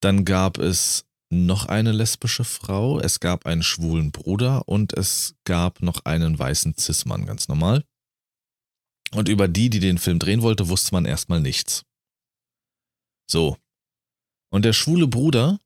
Dann 0.00 0.24
gab 0.24 0.58
es 0.58 1.07
noch 1.30 1.66
eine 1.66 1.92
lesbische 1.92 2.44
Frau, 2.44 2.98
es 3.00 3.20
gab 3.20 3.46
einen 3.46 3.62
schwulen 3.62 4.12
Bruder 4.12 4.66
und 4.66 4.92
es 4.94 5.36
gab 5.44 5.82
noch 5.82 6.04
einen 6.04 6.38
weißen 6.38 6.74
Cis-Mann, 6.76 7.26
ganz 7.26 7.48
normal. 7.48 7.84
Und 9.12 9.28
über 9.28 9.48
die, 9.48 9.70
die 9.70 9.80
den 9.80 9.98
Film 9.98 10.18
drehen 10.18 10.42
wollte, 10.42 10.68
wusste 10.68 10.94
man 10.94 11.04
erstmal 11.04 11.40
nichts. 11.40 11.84
So. 13.30 13.56
Und 14.50 14.64
der 14.64 14.72
schwule 14.72 15.06
Bruder 15.06 15.58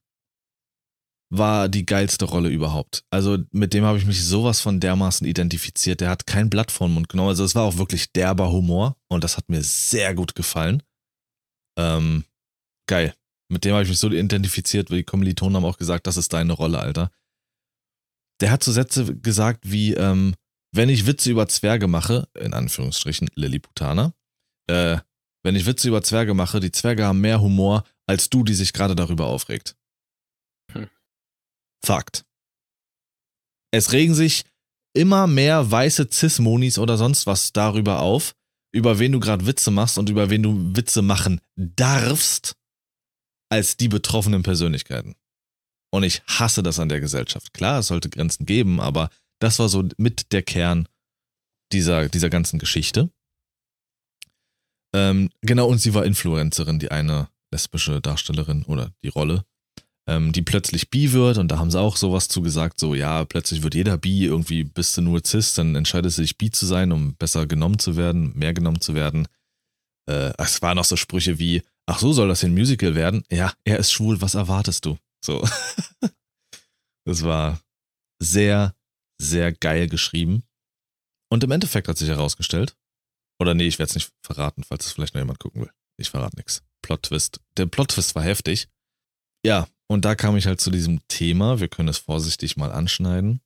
war 1.31 1.69
die 1.69 1.87
geilste 1.87 2.27
Rolle 2.27 2.51
überhaupt. 2.51 3.05
Also 3.11 3.39
mit 3.53 3.73
dem 3.73 3.85
habe 3.85 3.97
ich 3.97 4.05
mich 4.05 4.23
sowas 4.23 4.61
von 4.61 4.81
dermaßen 4.81 5.27
identifiziert. 5.27 6.01
Der 6.01 6.11
hat 6.11 6.27
kein 6.27 6.51
Blatt 6.51 6.71
vor 6.71 6.89
den 6.89 6.95
Mund 6.95 7.09
genommen. 7.09 7.31
Also 7.31 7.45
es 7.45 7.55
war 7.55 7.63
auch 7.63 7.79
wirklich 7.79 8.13
derber 8.13 8.53
Humor 8.53 8.97
und 9.09 9.25
das 9.25 9.37
hat 9.37 9.49
mir 9.49 9.63
sehr 9.63 10.15
gut 10.15 10.35
gefallen. 10.35 10.83
Ähm, 11.79 12.25
geil. 12.87 13.15
Mit 13.53 13.67
dem 13.67 13.75
habe 13.75 13.83
ich 13.83 13.91
mich 13.91 13.99
so 13.99 14.11
identifiziert, 14.11 14.91
weil 14.91 14.99
die 14.99 15.05
Kommilitonen 15.05 15.57
haben 15.57 15.67
auch 15.67 15.77
gesagt, 15.77 16.07
das 16.07 16.17
ist 16.17 16.33
deine 16.33 16.55
Rolle, 16.55 16.79
Alter. 16.79 17.13
Der 18.41 18.51
hat 18.51 18.65
so 18.65 18.73
Sätze 18.73 19.15
gesagt 19.15 19.71
wie, 19.71 19.93
ähm, 19.93 20.35
wenn 20.75 20.89
ich 20.89 21.07
Witze 21.07 21.31
über 21.31 21.47
Zwerge 21.49 21.87
mache, 21.87 22.29
in 22.35 22.55
Anführungsstrichen 22.55 23.29
Lilliputaner, 23.35 24.15
äh, 24.69 24.99
wenn 25.45 25.55
ich 25.55 25.67
Witze 25.67 25.89
über 25.89 26.03
Zwerge 26.03 26.33
mache, 26.33 26.61
die 26.61 26.73
Zwerge 26.73 27.05
haben 27.05 27.21
mehr 27.21 27.43
Humor 27.43 27.85
als 28.07 28.31
du, 28.31 28.43
die 28.43 28.55
sich 28.55 28.73
gerade 28.73 28.97
darüber 28.97 29.27
aufregt. 29.27 29.77
Hm. 30.73 30.89
Fakt. 31.85 32.25
Es 33.71 33.93
regen 33.93 34.15
sich 34.15 34.45
immer 34.95 35.27
mehr 35.27 35.71
weiße 35.71 36.09
Cis-Monis 36.11 36.79
oder 36.79 36.97
sonst 36.97 37.27
was 37.27 37.53
darüber 37.53 38.01
auf, 38.01 38.35
über 38.75 38.99
wen 38.99 39.13
du 39.13 39.21
gerade 39.21 39.47
Witze 39.47 39.71
machst 39.71 39.99
und 39.99 40.09
über 40.09 40.31
wen 40.31 40.43
du 40.43 40.75
Witze 40.75 41.03
machen 41.03 41.43
darfst, 41.57 42.57
als 43.53 43.77
die 43.77 43.89
betroffenen 43.89 44.43
Persönlichkeiten. 44.43 45.15
Und 45.93 46.05
ich 46.05 46.23
hasse 46.27 46.63
das 46.63 46.79
an 46.79 46.89
der 46.89 47.01
Gesellschaft. 47.01 47.53
Klar, 47.53 47.81
es 47.81 47.89
sollte 47.89 48.09
Grenzen 48.09 48.47
geben, 48.47 48.81
aber 48.81 49.11
das 49.41 49.59
war 49.59 49.69
so 49.69 49.87
mit 49.99 50.33
der 50.33 50.43
Kern 50.43 50.89
dieser, 51.71 52.09
dieser 52.09 52.31
ganzen 52.31 52.59
Geschichte. 52.59 53.11
Ähm, 54.95 55.29
genau, 55.43 55.69
und 55.69 55.83
sie 55.83 55.93
war 55.93 56.07
Influencerin, 56.07 56.79
die 56.79 56.91
eine 56.91 57.29
lesbische 57.53 58.01
Darstellerin 58.01 58.63
oder 58.63 58.91
die 59.05 59.09
Rolle, 59.09 59.45
ähm, 60.09 60.33
die 60.33 60.41
plötzlich 60.41 60.89
bi 60.89 61.13
wird 61.13 61.37
und 61.37 61.49
da 61.49 61.59
haben 61.59 61.71
sie 61.71 61.79
auch 61.79 61.99
sowas 61.99 62.29
zu 62.29 62.41
gesagt, 62.41 62.81
so 62.81 62.95
ja, 62.95 63.27
plötzlich 63.27 63.63
wird 63.63 63.75
jeder 63.75 63.99
bi, 63.99 64.25
irgendwie 64.25 64.65
bist 64.65 64.97
du 64.97 65.03
nur 65.03 65.21
cis, 65.27 65.53
dann 65.53 65.75
entscheidest 65.75 66.17
du 66.17 66.23
dich 66.23 66.39
bi 66.39 66.51
zu 66.51 66.65
sein, 66.65 66.91
um 66.91 67.17
besser 67.17 67.47
genommen 67.47 67.79
zu 67.79 67.97
werden, 67.97 68.33
mehr 68.35 68.55
genommen 68.55 68.81
zu 68.81 68.95
werden. 68.95 69.29
Äh, 70.09 70.33
es 70.39 70.63
waren 70.63 70.79
auch 70.79 70.85
so 70.85 70.97
Sprüche 70.97 71.39
wie, 71.39 71.63
ach 71.87 71.99
so 71.99 72.13
soll 72.13 72.29
das 72.29 72.45
ein 72.45 72.55
Musical 72.55 72.95
werden? 72.95 73.25
Ja, 73.31 73.53
er 73.65 73.79
ist 73.79 73.93
schwul, 73.93 74.21
was 74.21 74.35
erwartest 74.35 74.85
du? 74.85 74.99
So. 75.25 75.47
das 77.05 77.23
war 77.25 77.61
sehr, 78.21 78.75
sehr 79.21 79.53
geil 79.53 79.89
geschrieben. 79.89 80.45
Und 81.31 81.45
im 81.45 81.51
Endeffekt 81.51 81.89
hat 81.89 81.99
sich 81.99 82.09
herausgestellt, 82.09 82.77
oder 83.41 83.55
nee, 83.55 83.67
ich 83.67 83.79
werde 83.79 83.91
es 83.91 83.95
nicht 83.95 84.13
verraten, 84.23 84.63
falls 84.65 84.87
es 84.87 84.93
vielleicht 84.93 85.15
noch 85.15 85.21
jemand 85.21 85.41
gucken 85.41 85.63
will. 85.63 85.71
Ich 85.99 86.11
verrate 86.11 86.37
nichts. 86.37 86.63
Plot-Twist. 86.83 87.41
Der 87.57 87.67
Plot-Twist 87.67 88.15
war 88.15 88.23
heftig. 88.23 88.69
Ja, 89.45 89.67
und 89.89 90.05
da 90.05 90.15
kam 90.15 90.37
ich 90.37 90.47
halt 90.47 90.61
zu 90.61 90.71
diesem 90.71 91.07
Thema. 91.09 91.61
Wir 91.61 91.69
können 91.69 91.89
es 91.89 91.99
vorsichtig 91.99 92.57
mal 92.57 92.71
anschneiden. 92.71 93.41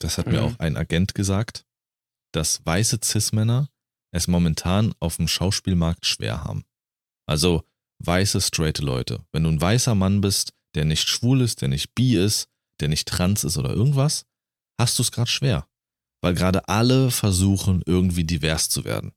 Das 0.00 0.18
hat 0.18 0.26
mhm. 0.26 0.32
mir 0.32 0.42
auch 0.42 0.58
ein 0.58 0.76
Agent 0.76 1.14
gesagt, 1.14 1.64
dass 2.32 2.64
weiße 2.64 2.98
Cis-Männer 3.02 3.68
es 4.12 4.28
momentan 4.28 4.94
auf 5.00 5.16
dem 5.16 5.28
Schauspielmarkt 5.28 6.06
schwer 6.06 6.44
haben. 6.44 6.64
Also 7.26 7.64
weiße, 7.98 8.40
straight 8.40 8.78
Leute. 8.78 9.24
Wenn 9.32 9.44
du 9.44 9.50
ein 9.50 9.60
weißer 9.60 9.94
Mann 9.94 10.20
bist, 10.20 10.52
der 10.74 10.84
nicht 10.84 11.08
schwul 11.08 11.40
ist, 11.40 11.60
der 11.62 11.68
nicht 11.68 11.94
bi 11.94 12.16
ist, 12.16 12.48
der 12.80 12.88
nicht 12.88 13.08
trans 13.08 13.44
ist 13.44 13.56
oder 13.56 13.70
irgendwas, 13.70 14.26
hast 14.78 14.98
du 14.98 15.02
es 15.02 15.12
gerade 15.12 15.30
schwer. 15.30 15.68
Weil 16.22 16.34
gerade 16.34 16.68
alle 16.68 17.10
versuchen, 17.10 17.82
irgendwie 17.86 18.24
divers 18.24 18.68
zu 18.68 18.84
werden. 18.84 19.12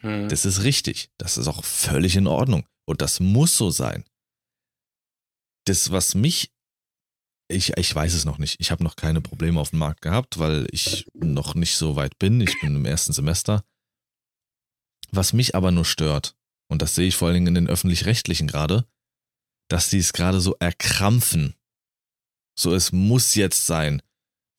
Hm. 0.00 0.28
Das 0.28 0.44
ist 0.44 0.62
richtig. 0.62 1.10
Das 1.18 1.38
ist 1.38 1.48
auch 1.48 1.64
völlig 1.64 2.16
in 2.16 2.26
Ordnung. 2.26 2.66
Und 2.86 3.02
das 3.02 3.20
muss 3.20 3.56
so 3.56 3.70
sein. 3.70 4.04
Das, 5.66 5.90
was 5.90 6.14
mich, 6.14 6.52
ich, 7.48 7.76
ich 7.76 7.94
weiß 7.94 8.14
es 8.14 8.24
noch 8.24 8.38
nicht. 8.38 8.56
Ich 8.60 8.70
habe 8.70 8.82
noch 8.82 8.96
keine 8.96 9.20
Probleme 9.20 9.60
auf 9.60 9.70
dem 9.70 9.80
Markt 9.80 10.02
gehabt, 10.02 10.38
weil 10.38 10.66
ich 10.72 11.06
noch 11.14 11.54
nicht 11.54 11.76
so 11.76 11.96
weit 11.96 12.18
bin. 12.18 12.40
Ich 12.40 12.58
bin 12.60 12.76
im 12.76 12.84
ersten 12.84 13.12
Semester. 13.12 13.64
Was 15.12 15.32
mich 15.32 15.54
aber 15.54 15.70
nur 15.70 15.84
stört, 15.84 16.36
und 16.70 16.82
das 16.82 16.94
sehe 16.94 17.08
ich 17.08 17.16
vor 17.16 17.28
allen 17.28 17.34
Dingen 17.34 17.48
in 17.48 17.54
den 17.54 17.68
öffentlich-rechtlichen 17.68 18.46
gerade, 18.46 18.86
dass 19.68 19.90
die 19.90 19.98
es 19.98 20.12
gerade 20.12 20.40
so 20.40 20.56
erkrampfen. 20.58 21.54
So, 22.58 22.74
es 22.74 22.92
muss 22.92 23.34
jetzt 23.34 23.66
sein. 23.66 24.02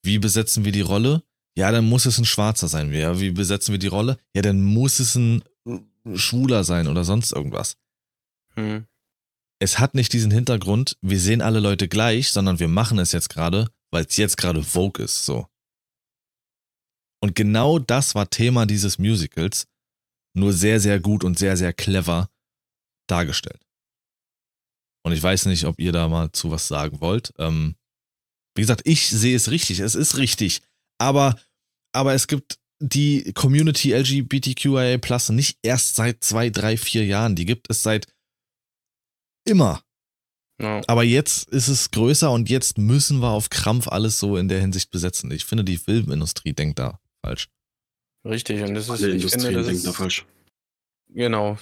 Wie 0.03 0.19
besetzen 0.19 0.65
wir 0.65 0.71
die 0.71 0.81
Rolle? 0.81 1.23
Ja, 1.57 1.71
dann 1.71 1.85
muss 1.85 2.05
es 2.05 2.17
ein 2.17 2.25
Schwarzer 2.25 2.67
sein. 2.67 2.91
Ja, 2.93 3.19
wie 3.19 3.31
besetzen 3.31 3.71
wir 3.71 3.79
die 3.79 3.87
Rolle? 3.87 4.17
Ja, 4.35 4.41
dann 4.41 4.61
muss 4.61 4.99
es 4.99 5.15
ein 5.15 5.43
Schwuler 6.15 6.63
sein 6.63 6.87
oder 6.87 7.03
sonst 7.03 7.31
irgendwas. 7.31 7.77
Hm. 8.55 8.85
Es 9.59 9.79
hat 9.79 9.93
nicht 9.93 10.11
diesen 10.11 10.31
Hintergrund, 10.31 10.97
wir 11.01 11.19
sehen 11.19 11.41
alle 11.41 11.59
Leute 11.59 11.87
gleich, 11.87 12.31
sondern 12.31 12.59
wir 12.59 12.67
machen 12.67 12.97
es 12.99 13.11
jetzt 13.11 13.29
gerade, 13.29 13.69
weil 13.91 14.05
es 14.05 14.17
jetzt 14.17 14.37
gerade 14.37 14.63
Vogue 14.63 15.03
ist, 15.03 15.25
so. 15.25 15.47
Und 17.21 17.35
genau 17.35 17.77
das 17.77 18.15
war 18.15 18.29
Thema 18.29 18.65
dieses 18.65 18.97
Musicals, 18.97 19.67
nur 20.33 20.53
sehr, 20.53 20.79
sehr 20.79 20.99
gut 20.99 21.23
und 21.23 21.37
sehr, 21.37 21.57
sehr 21.57 21.73
clever 21.73 22.29
dargestellt. 23.07 23.61
Und 25.03 25.13
ich 25.13 25.21
weiß 25.21 25.45
nicht, 25.47 25.65
ob 25.65 25.79
ihr 25.79 25.91
da 25.91 26.07
mal 26.07 26.31
zu 26.31 26.51
was 26.51 26.67
sagen 26.67 27.01
wollt. 27.01 27.33
Ähm, 27.37 27.75
wie 28.55 28.61
gesagt, 28.61 28.81
ich 28.85 29.09
sehe 29.09 29.35
es 29.35 29.49
richtig, 29.49 29.79
es 29.79 29.95
ist 29.95 30.17
richtig. 30.17 30.61
Aber, 30.99 31.39
aber 31.93 32.13
es 32.13 32.27
gibt 32.27 32.59
die 32.81 33.31
Community 33.33 33.93
LGBTQIA 33.93 34.97
Plus 34.97 35.29
nicht 35.29 35.57
erst 35.61 35.95
seit 35.95 36.23
zwei, 36.23 36.49
drei, 36.49 36.77
vier 36.77 37.05
Jahren. 37.05 37.35
Die 37.35 37.45
gibt 37.45 37.69
es 37.69 37.83
seit 37.83 38.07
immer. 39.47 39.83
Ja. 40.61 40.81
Aber 40.87 41.03
jetzt 41.03 41.49
ist 41.49 41.67
es 41.67 41.89
größer 41.89 42.31
und 42.31 42.49
jetzt 42.49 42.77
müssen 42.77 43.19
wir 43.19 43.29
auf 43.29 43.49
Krampf 43.49 43.87
alles 43.87 44.19
so 44.19 44.37
in 44.37 44.47
der 44.47 44.61
Hinsicht 44.61 44.91
besetzen. 44.91 45.31
Ich 45.31 45.45
finde, 45.45 45.63
die 45.63 45.77
Filmindustrie 45.77 46.53
denkt 46.53 46.77
da 46.77 46.99
falsch. 47.25 47.49
Richtig, 48.25 48.61
und 48.61 48.75
das 48.75 48.85
ist. 48.85 48.91
Alle 48.91 49.11
Industrien 49.11 49.41
finde, 49.41 49.63
denken 49.63 49.83
da 49.83 49.93
falsch. 49.93 50.25
Genau. 51.09 51.57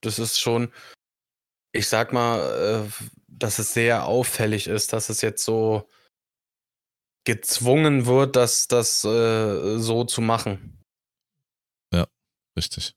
Das 0.00 0.18
ist 0.18 0.40
schon, 0.40 0.72
ich 1.72 1.88
sag 1.88 2.12
mal, 2.12 2.86
äh, 2.88 3.04
dass 3.28 3.58
es 3.58 3.72
sehr 3.72 4.04
auffällig 4.04 4.66
ist, 4.66 4.92
dass 4.92 5.08
es 5.08 5.20
jetzt 5.20 5.44
so 5.44 5.88
gezwungen 7.24 8.06
wird, 8.06 8.36
das, 8.36 8.66
das 8.66 9.04
äh, 9.04 9.78
so 9.78 10.04
zu 10.04 10.20
machen. 10.20 10.80
Ja, 11.94 12.06
richtig. 12.58 12.94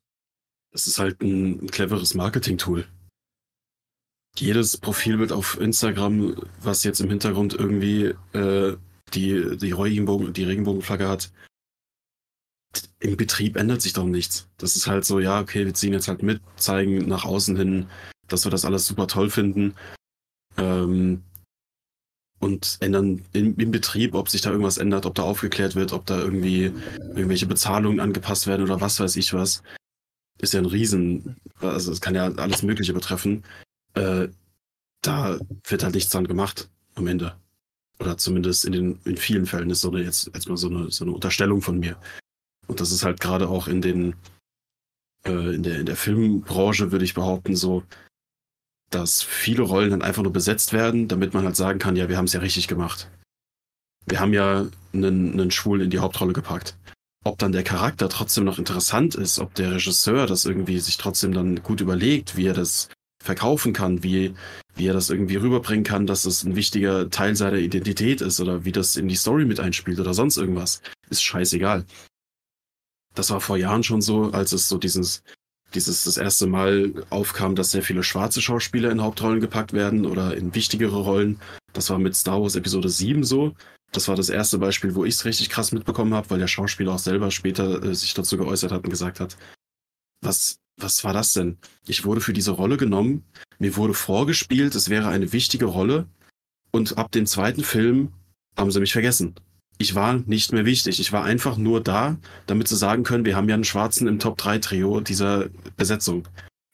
Das 0.72 0.86
ist 0.86 0.98
halt 0.98 1.22
ein, 1.22 1.64
ein 1.64 1.70
cleveres 1.70 2.14
Marketing-Tool. 2.14 2.86
Jedes 4.36 4.76
Profilbild 4.76 5.32
auf 5.32 5.58
Instagram, 5.58 6.36
was 6.60 6.84
jetzt 6.84 7.00
im 7.00 7.08
Hintergrund 7.08 7.54
irgendwie 7.54 8.14
äh, 8.34 8.76
die, 9.14 9.56
die 9.56 9.72
Regenbogen, 9.72 10.32
die 10.32 10.44
Regenbogenflagge 10.44 11.08
hat, 11.08 11.32
im 13.00 13.16
Betrieb 13.16 13.56
ändert 13.56 13.82
sich 13.82 13.92
doch 13.92 14.04
nichts. 14.04 14.48
Das 14.58 14.76
ist 14.76 14.86
halt 14.86 15.04
so, 15.04 15.20
ja, 15.20 15.40
okay, 15.40 15.64
wir 15.64 15.74
ziehen 15.74 15.92
jetzt 15.92 16.08
halt 16.08 16.22
mit, 16.22 16.40
zeigen 16.56 17.08
nach 17.08 17.24
außen 17.24 17.56
hin, 17.56 17.86
dass 18.28 18.44
wir 18.44 18.50
das 18.50 18.64
alles 18.64 18.86
super 18.86 19.06
toll 19.06 19.30
finden. 19.30 19.74
Ähm, 20.56 21.22
und 22.38 22.76
ändern 22.80 23.24
im, 23.32 23.56
im, 23.56 23.70
Betrieb, 23.70 24.14
ob 24.14 24.28
sich 24.28 24.42
da 24.42 24.50
irgendwas 24.50 24.78
ändert, 24.78 25.06
ob 25.06 25.14
da 25.14 25.22
aufgeklärt 25.22 25.74
wird, 25.74 25.92
ob 25.92 26.06
da 26.06 26.18
irgendwie 26.18 26.72
irgendwelche 26.98 27.46
Bezahlungen 27.46 28.00
angepasst 28.00 28.46
werden 28.46 28.62
oder 28.62 28.80
was 28.80 29.00
weiß 29.00 29.16
ich 29.16 29.32
was. 29.32 29.62
Ist 30.38 30.52
ja 30.52 30.60
ein 30.60 30.66
Riesen, 30.66 31.36
also 31.60 31.90
es 31.90 32.00
kann 32.00 32.14
ja 32.14 32.26
alles 32.34 32.62
Mögliche 32.62 32.92
betreffen. 32.92 33.44
Äh, 33.94 34.28
da 35.00 35.38
wird 35.66 35.82
halt 35.82 35.94
nichts 35.94 36.10
dran 36.10 36.26
gemacht 36.26 36.68
am 36.94 37.06
Ende. 37.06 37.36
Oder 37.98 38.18
zumindest 38.18 38.66
in 38.66 38.72
den 38.72 39.00
in 39.04 39.16
vielen 39.16 39.46
Fällen 39.46 39.70
ist 39.70 39.80
so 39.80 39.90
eine 39.90 40.02
jetzt, 40.02 40.30
jetzt 40.34 40.44
so 40.44 40.68
eine, 40.68 40.90
so 40.90 41.04
eine 41.04 41.12
Unterstellung 41.12 41.62
von 41.62 41.78
mir. 41.78 41.96
Und 42.66 42.80
das 42.80 42.92
ist 42.92 43.04
halt 43.04 43.20
gerade 43.20 43.48
auch 43.48 43.68
in 43.68 43.80
den 43.80 44.14
äh, 45.26 45.54
in, 45.54 45.62
der, 45.62 45.80
in 45.80 45.86
der 45.86 45.96
Filmbranche 45.96 46.92
würde 46.92 47.04
ich 47.04 47.14
behaupten, 47.14 47.56
so, 47.56 47.82
dass 48.90 49.22
viele 49.22 49.62
Rollen 49.62 49.90
dann 49.90 50.02
einfach 50.02 50.22
nur 50.22 50.32
besetzt 50.32 50.72
werden, 50.72 51.08
damit 51.08 51.34
man 51.34 51.44
halt 51.44 51.56
sagen 51.56 51.78
kann, 51.78 51.96
ja, 51.96 52.08
wir 52.08 52.16
haben 52.16 52.26
es 52.26 52.32
ja 52.32 52.40
richtig 52.40 52.68
gemacht. 52.68 53.10
Wir 54.06 54.20
haben 54.20 54.32
ja 54.32 54.66
einen, 54.92 55.32
einen 55.32 55.50
Schwulen 55.50 55.82
in 55.82 55.90
die 55.90 55.98
Hauptrolle 55.98 56.32
gepackt. 56.32 56.76
Ob 57.24 57.38
dann 57.38 57.50
der 57.50 57.64
Charakter 57.64 58.08
trotzdem 58.08 58.44
noch 58.44 58.58
interessant 58.58 59.16
ist, 59.16 59.40
ob 59.40 59.54
der 59.54 59.72
Regisseur 59.72 60.28
das 60.28 60.44
irgendwie 60.44 60.78
sich 60.78 60.96
trotzdem 60.96 61.32
dann 61.32 61.60
gut 61.62 61.80
überlegt, 61.80 62.36
wie 62.36 62.46
er 62.46 62.54
das 62.54 62.88
verkaufen 63.20 63.72
kann, 63.72 64.04
wie, 64.04 64.34
wie 64.76 64.86
er 64.86 64.92
das 64.92 65.10
irgendwie 65.10 65.34
rüberbringen 65.34 65.82
kann, 65.82 66.06
dass 66.06 66.24
es 66.24 66.44
ein 66.44 66.54
wichtiger 66.54 67.10
Teil 67.10 67.34
seiner 67.34 67.58
Identität 67.58 68.20
ist 68.20 68.38
oder 68.38 68.64
wie 68.64 68.70
das 68.70 68.94
in 68.94 69.08
die 69.08 69.16
Story 69.16 69.44
mit 69.44 69.58
einspielt 69.58 69.98
oder 69.98 70.14
sonst 70.14 70.36
irgendwas, 70.36 70.80
ist 71.10 71.24
scheißegal. 71.24 71.84
Das 73.16 73.30
war 73.30 73.40
vor 73.40 73.56
Jahren 73.56 73.82
schon 73.82 74.02
so, 74.02 74.30
als 74.30 74.52
es 74.52 74.68
so 74.68 74.76
dieses, 74.76 75.22
dieses 75.74 76.04
das 76.04 76.18
erste 76.18 76.46
Mal 76.46 76.92
aufkam, 77.08 77.56
dass 77.56 77.70
sehr 77.70 77.82
viele 77.82 78.02
schwarze 78.02 78.42
Schauspieler 78.42 78.90
in 78.90 79.02
Hauptrollen 79.02 79.40
gepackt 79.40 79.72
werden 79.72 80.04
oder 80.04 80.36
in 80.36 80.54
wichtigere 80.54 80.98
Rollen. 80.98 81.40
Das 81.72 81.88
war 81.88 81.98
mit 81.98 82.14
Star 82.14 82.40
Wars 82.42 82.56
Episode 82.56 82.90
7 82.90 83.24
so. 83.24 83.54
Das 83.90 84.08
war 84.08 84.16
das 84.16 84.28
erste 84.28 84.58
Beispiel, 84.58 84.94
wo 84.94 85.06
ich 85.06 85.14
es 85.14 85.24
richtig 85.24 85.48
krass 85.48 85.72
mitbekommen 85.72 86.12
habe, 86.12 86.28
weil 86.28 86.38
der 86.38 86.46
Schauspieler 86.46 86.92
auch 86.92 86.98
selber 86.98 87.30
später 87.30 87.82
äh, 87.82 87.94
sich 87.94 88.12
dazu 88.12 88.36
geäußert 88.36 88.70
hat 88.70 88.84
und 88.84 88.90
gesagt 88.90 89.18
hat, 89.18 89.38
was, 90.20 90.58
was 90.76 91.02
war 91.02 91.14
das 91.14 91.32
denn? 91.32 91.56
Ich 91.86 92.04
wurde 92.04 92.20
für 92.20 92.34
diese 92.34 92.50
Rolle 92.50 92.76
genommen, 92.76 93.24
mir 93.58 93.76
wurde 93.76 93.94
vorgespielt, 93.94 94.74
es 94.74 94.90
wäre 94.90 95.08
eine 95.08 95.32
wichtige 95.32 95.64
Rolle 95.64 96.06
und 96.70 96.98
ab 96.98 97.12
dem 97.12 97.24
zweiten 97.24 97.64
Film 97.64 98.12
haben 98.58 98.70
sie 98.70 98.80
mich 98.80 98.92
vergessen 98.92 99.34
ich 99.78 99.94
war 99.94 100.14
nicht 100.14 100.52
mehr 100.52 100.64
wichtig. 100.64 101.00
Ich 101.00 101.12
war 101.12 101.24
einfach 101.24 101.56
nur 101.56 101.82
da, 101.82 102.16
damit 102.46 102.68
sie 102.68 102.76
sagen 102.76 103.02
können, 103.02 103.24
wir 103.24 103.36
haben 103.36 103.48
ja 103.48 103.54
einen 103.54 103.64
Schwarzen 103.64 104.08
im 104.08 104.18
Top-3-Trio 104.18 105.00
dieser 105.00 105.48
Besetzung. 105.76 106.26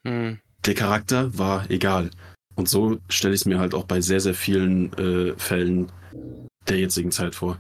Hm. 0.07 0.39
Der 0.65 0.75
Charakter 0.75 1.37
war 1.37 1.69
egal. 1.71 2.11
Und 2.55 2.69
so 2.69 3.01
stelle 3.09 3.35
ich 3.35 3.41
es 3.41 3.47
mir 3.47 3.59
halt 3.59 3.75
auch 3.75 3.85
bei 3.85 4.01
sehr, 4.01 4.21
sehr 4.21 4.35
vielen 4.35 4.93
äh, 4.95 5.37
Fällen 5.37 5.91
der 6.69 6.79
jetzigen 6.79 7.11
Zeit 7.11 7.35
vor. 7.35 7.59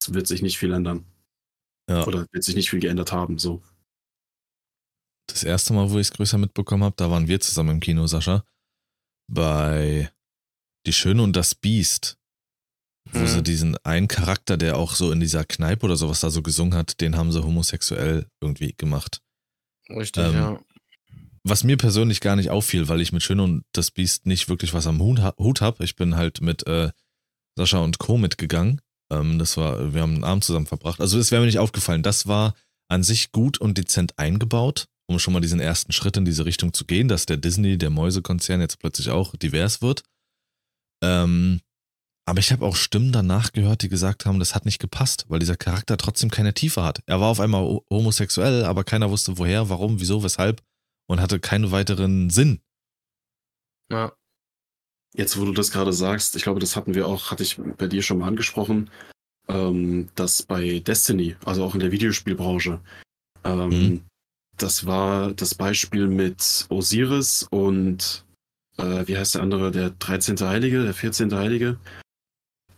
Es 0.00 0.14
wird 0.14 0.26
sich 0.26 0.42
nicht 0.42 0.58
viel 0.58 0.72
ändern. 0.72 1.04
Ja. 1.90 2.06
Oder 2.06 2.26
wird 2.32 2.44
sich 2.44 2.54
nicht 2.54 2.70
viel 2.70 2.80
geändert 2.80 3.12
haben, 3.12 3.38
so. 3.38 3.62
Das 5.26 5.42
erste 5.42 5.74
Mal, 5.74 5.90
wo 5.90 5.96
ich 5.98 6.08
es 6.08 6.12
größer 6.12 6.38
mitbekommen 6.38 6.84
habe, 6.84 6.96
da 6.96 7.10
waren 7.10 7.28
wir 7.28 7.40
zusammen 7.40 7.70
im 7.70 7.80
Kino, 7.80 8.06
Sascha. 8.06 8.44
Bei 9.30 10.10
Die 10.86 10.92
Schöne 10.92 11.22
und 11.22 11.36
das 11.36 11.54
Biest 11.54 12.18
wo 13.12 13.20
mhm. 13.20 13.26
sie 13.26 13.42
diesen 13.42 13.76
einen 13.84 14.08
Charakter, 14.08 14.56
der 14.56 14.76
auch 14.76 14.94
so 14.94 15.12
in 15.12 15.20
dieser 15.20 15.44
Kneipe 15.44 15.86
oder 15.86 15.96
sowas 15.96 16.20
da 16.20 16.30
so 16.30 16.42
gesungen 16.42 16.74
hat, 16.74 17.00
den 17.00 17.16
haben 17.16 17.32
sie 17.32 17.42
homosexuell 17.42 18.26
irgendwie 18.40 18.74
gemacht. 18.76 19.20
Richtig, 19.90 20.24
ähm, 20.26 20.34
ja. 20.34 20.60
Was 21.44 21.64
mir 21.64 21.76
persönlich 21.76 22.20
gar 22.20 22.36
nicht 22.36 22.50
auffiel, 22.50 22.88
weil 22.88 23.00
ich 23.00 23.12
mit 23.12 23.22
Schön 23.22 23.40
und 23.40 23.64
das 23.72 23.90
Biest 23.90 24.26
nicht 24.26 24.48
wirklich 24.48 24.74
was 24.74 24.86
am 24.86 25.00
Hut 25.00 25.60
habe. 25.60 25.84
Ich 25.84 25.96
bin 25.96 26.16
halt 26.16 26.40
mit 26.40 26.66
äh, 26.66 26.90
Sascha 27.56 27.78
und 27.78 27.98
Co. 27.98 28.18
mitgegangen. 28.18 28.80
Ähm, 29.10 29.38
das 29.38 29.56
war, 29.56 29.94
wir 29.94 30.02
haben 30.02 30.16
einen 30.16 30.24
Abend 30.24 30.44
zusammen 30.44 30.66
verbracht. 30.66 31.00
Also 31.00 31.16
das 31.16 31.30
wäre 31.30 31.40
mir 31.40 31.46
nicht 31.46 31.58
aufgefallen. 31.58 32.02
Das 32.02 32.26
war 32.26 32.54
an 32.88 33.02
sich 33.02 33.32
gut 33.32 33.58
und 33.58 33.78
dezent 33.78 34.18
eingebaut, 34.18 34.88
um 35.06 35.18
schon 35.18 35.32
mal 35.32 35.40
diesen 35.40 35.60
ersten 35.60 35.92
Schritt 35.92 36.16
in 36.16 36.24
diese 36.24 36.44
Richtung 36.44 36.72
zu 36.72 36.84
gehen, 36.84 37.08
dass 37.08 37.26
der 37.26 37.36
Disney, 37.36 37.78
der 37.78 37.90
Mäusekonzern 37.90 38.60
jetzt 38.60 38.78
plötzlich 38.78 39.10
auch 39.10 39.34
divers 39.36 39.80
wird. 39.80 40.02
Ähm, 41.02 41.60
aber 42.28 42.40
ich 42.40 42.52
habe 42.52 42.66
auch 42.66 42.76
Stimmen 42.76 43.10
danach 43.10 43.52
gehört, 43.52 43.80
die 43.80 43.88
gesagt 43.88 44.26
haben, 44.26 44.38
das 44.38 44.54
hat 44.54 44.66
nicht 44.66 44.78
gepasst, 44.78 45.24
weil 45.28 45.38
dieser 45.38 45.56
Charakter 45.56 45.96
trotzdem 45.96 46.30
keine 46.30 46.52
Tiefe 46.52 46.82
hat. 46.82 47.00
Er 47.06 47.20
war 47.20 47.28
auf 47.28 47.40
einmal 47.40 47.80
homosexuell, 47.88 48.64
aber 48.66 48.84
keiner 48.84 49.10
wusste 49.10 49.38
woher, 49.38 49.70
warum, 49.70 49.98
wieso, 49.98 50.22
weshalb 50.22 50.62
und 51.06 51.22
hatte 51.22 51.40
keinen 51.40 51.70
weiteren 51.70 52.28
Sinn. 52.28 52.60
Ja. 53.90 54.12
Jetzt, 55.14 55.40
wo 55.40 55.46
du 55.46 55.52
das 55.52 55.70
gerade 55.70 55.94
sagst, 55.94 56.36
ich 56.36 56.42
glaube, 56.42 56.60
das 56.60 56.76
hatten 56.76 56.94
wir 56.94 57.06
auch, 57.06 57.30
hatte 57.30 57.42
ich 57.42 57.56
bei 57.56 57.86
dir 57.86 58.02
schon 58.02 58.18
mal 58.18 58.28
angesprochen, 58.28 58.90
ähm, 59.48 60.10
dass 60.14 60.42
bei 60.42 60.80
Destiny, 60.80 61.34
also 61.46 61.64
auch 61.64 61.72
in 61.72 61.80
der 61.80 61.92
Videospielbranche, 61.92 62.78
ähm, 63.44 63.68
mhm. 63.68 64.04
das 64.58 64.84
war 64.84 65.32
das 65.32 65.54
Beispiel 65.54 66.08
mit 66.08 66.66
Osiris 66.68 67.44
und 67.50 68.26
äh, 68.76 69.06
wie 69.06 69.16
heißt 69.16 69.36
der 69.36 69.42
andere, 69.42 69.70
der 69.70 69.90
13. 69.90 70.38
Heilige, 70.40 70.82
der 70.82 70.92
14. 70.92 71.34
Heilige, 71.34 71.78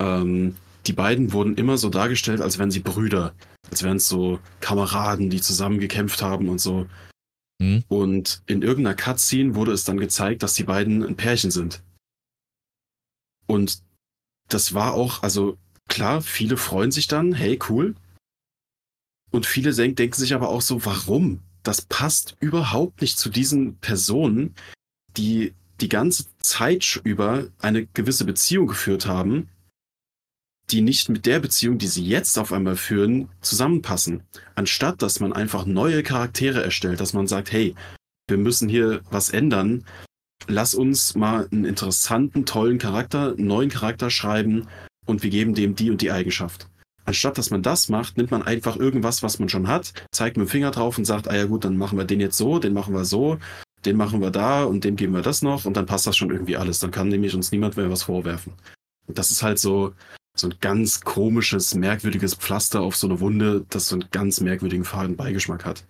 ähm, 0.01 0.57
die 0.87 0.93
beiden 0.93 1.33
wurden 1.33 1.57
immer 1.57 1.79
so 1.79 1.91
dargestellt, 1.91 2.41
als 2.41 2.59
wären 2.59 2.71
sie 2.71 2.81
Brüder, 2.81 3.35
als 3.71 3.83
wären 3.83 3.99
es 3.99 4.09
so 4.09 4.41
Kameraden, 4.61 5.31
die 5.31 5.41
zusammen 5.41 5.79
gekämpft 5.79 6.23
haben 6.23 6.49
und 6.49 6.59
so. 6.59 6.89
Mhm. 7.61 7.85
Und 7.89 8.43
in 8.47 8.63
irgendeiner 8.63 8.97
Cutscene 8.97 9.55
wurde 9.55 9.73
es 9.73 9.85
dann 9.85 9.99
gezeigt, 9.99 10.43
dass 10.43 10.55
die 10.55 10.65
beiden 10.65 11.05
ein 11.05 11.17
Pärchen 11.17 11.51
sind. 11.51 11.83
Und 13.47 13.83
das 14.49 14.75
war 14.75 14.95
auch, 14.95 15.23
also 15.23 15.59
klar, 15.89 16.23
viele 16.23 16.57
freuen 16.57 16.91
sich 16.91 17.07
dann, 17.07 17.35
hey, 17.35 17.59
cool. 17.69 17.95
Und 19.31 19.47
viele 19.47 19.73
denken 19.75 20.15
sich 20.15 20.35
aber 20.35 20.49
auch 20.49 20.63
so, 20.63 20.85
warum? 20.85 21.41
Das 21.63 21.83
passt 21.83 22.37
überhaupt 22.41 23.03
nicht 23.03 23.19
zu 23.19 23.29
diesen 23.29 23.77
Personen, 23.77 24.55
die 25.17 25.53
die 25.81 25.89
ganze 25.89 26.25
Zeit 26.41 27.01
über 27.05 27.47
eine 27.59 27.87
gewisse 27.87 28.25
Beziehung 28.25 28.67
geführt 28.67 29.07
haben 29.07 29.49
die 30.71 30.81
nicht 30.81 31.09
mit 31.09 31.27
der 31.27 31.41
Beziehung, 31.41 31.79
die 31.79 31.87
sie 31.87 32.05
jetzt 32.05 32.39
auf 32.39 32.53
einmal 32.53 32.77
führen, 32.77 33.29
zusammenpassen. 33.41 34.23
Anstatt 34.55 35.03
dass 35.03 35.21
man 35.21 35.33
einfach 35.33 35.66
neue 35.66 36.03
Charaktere 36.03 36.62
erstellt, 36.62 37.01
dass 37.01 37.12
man 37.12 37.27
sagt, 37.27 37.53
hey, 37.53 37.75
wir 38.29 38.39
müssen 38.39 38.68
hier 38.68 39.01
was 39.11 39.31
ändern, 39.31 39.85
lass 40.47 40.75
uns 40.75 41.14
mal 41.14 41.49
einen 41.51 41.64
interessanten, 41.64 42.47
tollen 42.47 42.79
Charakter, 42.79 43.35
einen 43.37 43.47
neuen 43.47 43.71
Charakter 43.71 44.11
schreiben 44.11 44.68
und 45.07 45.23
wir 45.23 45.31
geben 45.31 45.55
dem 45.55 45.75
die 45.75 45.91
und 45.91 46.01
die 46.01 46.12
Eigenschaft. 46.12 46.68
Anstatt 47.05 47.39
dass 47.39 47.51
man 47.51 47.62
das 47.62 47.89
macht, 47.89 48.16
nimmt 48.16 48.31
man 48.31 48.43
einfach 48.43 48.77
irgendwas, 48.77 49.23
was 49.23 49.39
man 49.39 49.49
schon 49.49 49.68
hat, 49.68 49.93
zeigt 50.12 50.37
mit 50.37 50.47
dem 50.47 50.51
Finger 50.51 50.71
drauf 50.71 50.97
und 50.97 51.05
sagt, 51.05 51.29
ah 51.29 51.37
ja 51.37 51.47
gut, 51.47 51.64
dann 51.64 51.77
machen 51.77 51.99
wir 51.99 52.05
den 52.05 52.21
jetzt 52.21 52.37
so, 52.37 52.59
den 52.59 52.73
machen 52.73 52.95
wir 52.95 53.05
so, 53.05 53.39
den 53.85 53.97
machen 53.97 54.21
wir 54.21 54.31
da 54.31 54.64
und 54.64 54.85
dem 54.85 54.97
geben 54.97 55.14
wir 55.14 55.23
das 55.23 55.43
noch 55.43 55.64
und 55.64 55.77
dann 55.77 55.87
passt 55.87 56.07
das 56.07 56.16
schon 56.16 56.31
irgendwie 56.31 56.57
alles. 56.57 56.79
Dann 56.79 56.91
kann 56.91 57.09
nämlich 57.09 57.35
uns 57.35 57.51
niemand 57.51 57.77
mehr 57.77 57.91
was 57.91 58.05
vorwerfen. 58.05 58.53
Und 59.07 59.18
das 59.18 59.31
ist 59.31 59.43
halt 59.43 59.59
so, 59.59 59.93
so 60.41 60.49
ein 60.49 60.59
ganz 60.61 61.01
komisches, 61.01 61.74
merkwürdiges 61.74 62.34
Pflaster 62.34 62.80
auf 62.80 62.97
so 62.97 63.07
eine 63.07 63.20
Wunde, 63.20 63.66
das 63.70 63.88
so 63.88 63.97
einen 63.97 64.11
ganz 64.11 64.41
merkwürdigen 64.41 64.84
faden 64.84 65.16
Beigeschmack 65.16 65.64
hat. 65.64 65.86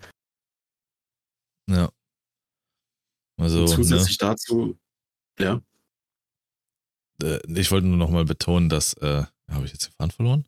Ja. 1.68 1.90
Also, 3.40 3.60
Und 3.60 3.68
zusätzlich 3.68 4.20
ne? 4.20 4.28
dazu, 4.28 4.78
ja. 5.38 5.62
Äh, 7.22 7.40
ich 7.58 7.70
wollte 7.70 7.86
nur 7.86 7.96
nochmal 7.96 8.24
betonen, 8.24 8.68
dass, 8.68 8.94
äh, 8.94 9.24
habe 9.50 9.64
ich 9.64 9.72
jetzt 9.72 9.86
den 9.86 9.92
Faden 9.92 10.10
verloren? 10.10 10.44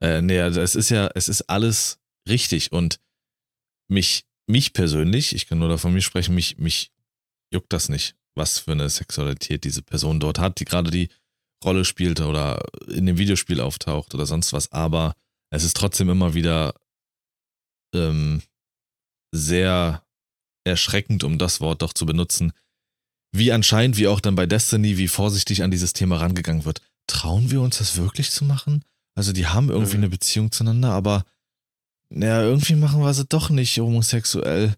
Äh, 0.00 0.22
nee, 0.22 0.40
also 0.40 0.60
es 0.60 0.74
ist 0.74 0.90
ja, 0.90 1.10
es 1.14 1.28
ist 1.28 1.42
alles 1.42 1.98
richtig 2.28 2.72
und 2.72 3.00
mich, 3.88 4.26
mich 4.46 4.72
persönlich, 4.72 5.34
ich 5.34 5.46
kann 5.46 5.58
nur 5.58 5.68
davon 5.68 5.92
mir 5.92 6.02
sprechen, 6.02 6.34
mich, 6.34 6.58
mich 6.58 6.92
juckt 7.52 7.72
das 7.72 7.88
nicht, 7.88 8.16
was 8.34 8.58
für 8.58 8.72
eine 8.72 8.88
Sexualität 8.88 9.64
diese 9.64 9.82
Person 9.82 10.20
dort 10.20 10.38
hat, 10.38 10.60
die 10.60 10.64
gerade 10.64 10.90
die 10.90 11.08
Rolle 11.64 11.84
spielte 11.84 12.26
oder 12.26 12.62
in 12.88 13.06
dem 13.06 13.18
Videospiel 13.18 13.60
auftaucht 13.60 14.14
oder 14.14 14.26
sonst 14.26 14.52
was, 14.52 14.72
aber 14.72 15.14
es 15.50 15.64
ist 15.64 15.76
trotzdem 15.76 16.08
immer 16.08 16.34
wieder 16.34 16.74
ähm, 17.94 18.42
sehr 19.32 20.02
erschreckend, 20.64 21.24
um 21.24 21.38
das 21.38 21.60
Wort 21.60 21.82
doch 21.82 21.92
zu 21.92 22.06
benutzen, 22.06 22.52
wie 23.32 23.52
anscheinend, 23.52 23.96
wie 23.96 24.08
auch 24.08 24.20
dann 24.20 24.36
bei 24.36 24.46
Destiny, 24.46 24.96
wie 24.96 25.08
vorsichtig 25.08 25.62
an 25.62 25.70
dieses 25.70 25.92
Thema 25.92 26.16
rangegangen 26.16 26.64
wird. 26.64 26.80
Trauen 27.06 27.50
wir 27.50 27.60
uns 27.60 27.78
das 27.78 27.96
wirklich 27.96 28.30
zu 28.30 28.44
machen? 28.44 28.84
Also 29.16 29.32
die 29.32 29.46
haben 29.46 29.70
irgendwie 29.70 29.96
mhm. 29.96 30.04
eine 30.04 30.10
Beziehung 30.10 30.52
zueinander, 30.52 30.90
aber 30.90 31.24
naja, 32.08 32.42
irgendwie 32.42 32.76
machen 32.76 33.00
wir 33.00 33.12
sie 33.12 33.26
doch 33.26 33.50
nicht 33.50 33.78
homosexuell. 33.78 34.74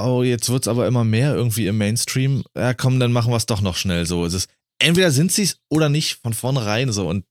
Oh, 0.00 0.22
jetzt 0.22 0.48
wird 0.48 0.64
es 0.64 0.68
aber 0.68 0.86
immer 0.86 1.04
mehr 1.04 1.34
irgendwie 1.34 1.66
im 1.66 1.76
Mainstream. 1.76 2.42
Ja, 2.56 2.72
komm, 2.72 2.98
dann 2.98 3.12
machen 3.12 3.30
wir 3.30 3.36
es 3.36 3.44
doch 3.44 3.60
noch 3.60 3.76
schnell 3.76 4.06
so. 4.06 4.24
Es 4.24 4.32
ist, 4.32 4.48
entweder 4.78 5.10
sind 5.10 5.32
sie 5.32 5.42
es 5.42 5.58
oder 5.70 5.88
nicht 5.88 6.16
von 6.22 6.34
vornherein 6.34 6.92
so 6.92 7.08
und 7.08 7.24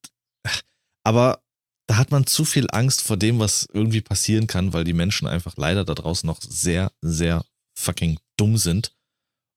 aber 1.03 1.41
da 1.87 1.97
hat 1.97 2.11
man 2.11 2.25
zu 2.25 2.45
viel 2.45 2.67
Angst 2.71 3.03
vor 3.03 3.17
dem, 3.17 3.39
was 3.39 3.67
irgendwie 3.71 4.01
passieren 4.01 4.47
kann, 4.47 4.73
weil 4.73 4.83
die 4.83 4.93
Menschen 4.93 5.27
einfach 5.27 5.55
leider 5.55 5.85
da 5.85 5.93
draußen 5.93 6.25
noch 6.25 6.41
sehr, 6.41 6.91
sehr 7.01 7.45
fucking 7.77 8.19
dumm 8.37 8.57
sind 8.57 8.95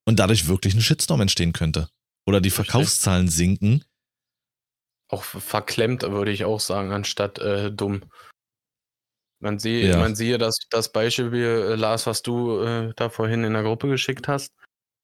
und 0.06 0.18
dadurch 0.18 0.46
wirklich 0.46 0.74
ein 0.74 0.82
Shitstorm 0.82 1.22
entstehen 1.22 1.52
könnte. 1.52 1.88
Oder 2.26 2.42
die 2.42 2.50
Verkaufszahlen 2.50 3.28
sinken. 3.28 3.84
Auch 5.08 5.24
verklemmt, 5.24 6.02
würde 6.02 6.30
ich 6.30 6.44
auch 6.44 6.60
sagen, 6.60 6.92
anstatt 6.92 7.38
äh, 7.38 7.72
dumm. 7.72 8.02
Man 9.40 9.58
sehe, 9.58 9.88
ja. 9.88 9.98
man 9.98 10.14
sehe 10.14 10.36
das, 10.36 10.58
das 10.68 10.92
Beispiel, 10.92 11.32
äh, 11.32 11.74
Lars, 11.76 12.06
was 12.06 12.22
du 12.22 12.60
äh, 12.60 12.92
da 12.96 13.08
vorhin 13.08 13.44
in 13.44 13.54
der 13.54 13.62
Gruppe 13.62 13.88
geschickt 13.88 14.28
hast. 14.28 14.52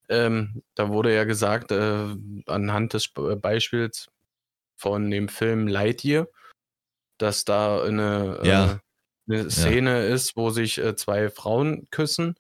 Ähm, 0.08 0.62
da 0.74 0.90
wurde 0.90 1.14
ja 1.14 1.24
gesagt, 1.24 1.72
äh, 1.72 2.16
anhand 2.46 2.92
des 2.92 3.10
äh, 3.16 3.36
Beispiels 3.36 4.08
von 4.76 5.10
dem 5.10 5.28
Film 5.28 5.66
Lightyear, 5.66 6.28
dass 7.18 7.44
da 7.44 7.82
eine, 7.82 8.40
äh, 8.42 8.48
ja. 8.48 8.64
äh, 8.72 8.78
eine 9.28 9.50
Szene 9.50 10.06
ja. 10.06 10.14
ist, 10.14 10.36
wo 10.36 10.50
sich 10.50 10.78
äh, 10.78 10.96
zwei 10.96 11.30
Frauen 11.30 11.88
küssen 11.90 12.36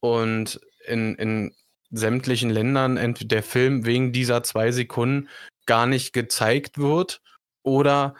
und 0.00 0.60
in, 0.86 1.16
in 1.16 1.54
sämtlichen 1.90 2.50
Ländern 2.50 3.14
der 3.20 3.42
Film 3.42 3.84
wegen 3.84 4.12
dieser 4.12 4.42
zwei 4.42 4.72
Sekunden 4.72 5.28
gar 5.66 5.86
nicht 5.86 6.12
gezeigt 6.12 6.78
wird 6.78 7.20
oder 7.62 8.14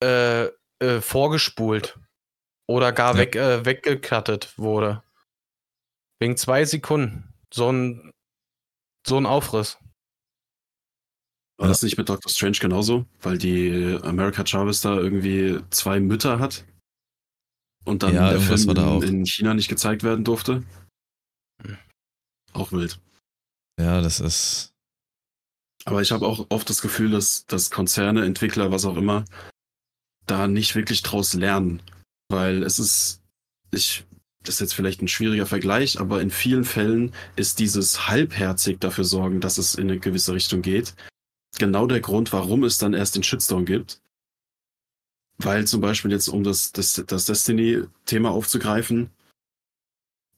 äh, 0.00 0.48
vorgespult 1.00 1.98
oder 2.66 2.92
gar 2.92 3.14
ja. 3.14 3.18
weg, 3.18 3.36
äh, 3.36 3.64
weggekattet 3.64 4.56
wurde. 4.56 5.02
Wegen 6.20 6.36
zwei 6.36 6.64
Sekunden. 6.64 7.34
So 7.52 7.72
ein, 7.72 8.12
so 9.06 9.16
ein 9.16 9.26
Aufriss. 9.26 9.78
War 11.58 11.68
das 11.68 11.82
nicht 11.82 11.98
mit 11.98 12.08
Doctor 12.08 12.30
Strange 12.30 12.56
genauso? 12.58 13.04
Weil 13.20 13.36
die 13.36 13.98
America 14.02 14.46
Chavez 14.46 14.80
da 14.80 14.96
irgendwie 14.96 15.60
zwei 15.68 16.00
Mütter 16.00 16.38
hat 16.38 16.64
und 17.84 18.02
dann 18.02 18.14
ja, 18.14 18.30
der 18.30 18.40
Film 18.40 18.70
in, 18.70 19.02
in, 19.02 19.26
China 19.26 19.52
nicht 19.52 19.68
gezeigt 19.68 20.02
werden 20.02 20.24
durfte? 20.24 20.62
Hm. 21.62 21.76
Auch 22.54 22.72
wild. 22.72 22.98
Ja, 23.78 24.00
das 24.00 24.20
ist. 24.20 24.72
Aber 25.84 26.00
ich 26.00 26.12
habe 26.12 26.26
auch 26.26 26.46
oft 26.48 26.68
das 26.70 26.80
Gefühl, 26.80 27.10
dass, 27.10 27.44
dass 27.46 27.70
Konzerne, 27.70 28.24
Entwickler, 28.24 28.70
was 28.70 28.84
auch 28.84 28.96
immer, 28.96 29.24
da 30.26 30.46
nicht 30.46 30.74
wirklich 30.74 31.02
draus 31.02 31.34
lernen. 31.34 31.82
Weil 32.28 32.62
es 32.62 32.78
ist, 32.78 33.22
ich, 33.70 34.04
das 34.44 34.56
ist 34.56 34.60
jetzt 34.60 34.74
vielleicht 34.74 35.02
ein 35.02 35.08
schwieriger 35.08 35.46
Vergleich, 35.46 36.00
aber 36.00 36.22
in 36.22 36.30
vielen 36.30 36.64
Fällen 36.64 37.12
ist 37.36 37.58
dieses 37.58 38.08
halbherzig 38.08 38.78
dafür 38.80 39.04
sorgen, 39.04 39.40
dass 39.40 39.58
es 39.58 39.74
in 39.74 39.90
eine 39.90 40.00
gewisse 40.00 40.32
Richtung 40.32 40.62
geht, 40.62 40.94
genau 41.58 41.86
der 41.86 42.00
Grund, 42.00 42.32
warum 42.32 42.64
es 42.64 42.78
dann 42.78 42.94
erst 42.94 43.16
den 43.16 43.22
Shitstorm 43.22 43.66
gibt. 43.66 44.00
Weil 45.38 45.66
zum 45.66 45.80
Beispiel 45.80 46.10
jetzt, 46.10 46.28
um 46.28 46.44
das, 46.44 46.72
das, 46.72 47.02
das 47.06 47.24
Destiny-Thema 47.26 48.30
aufzugreifen, 48.30 49.10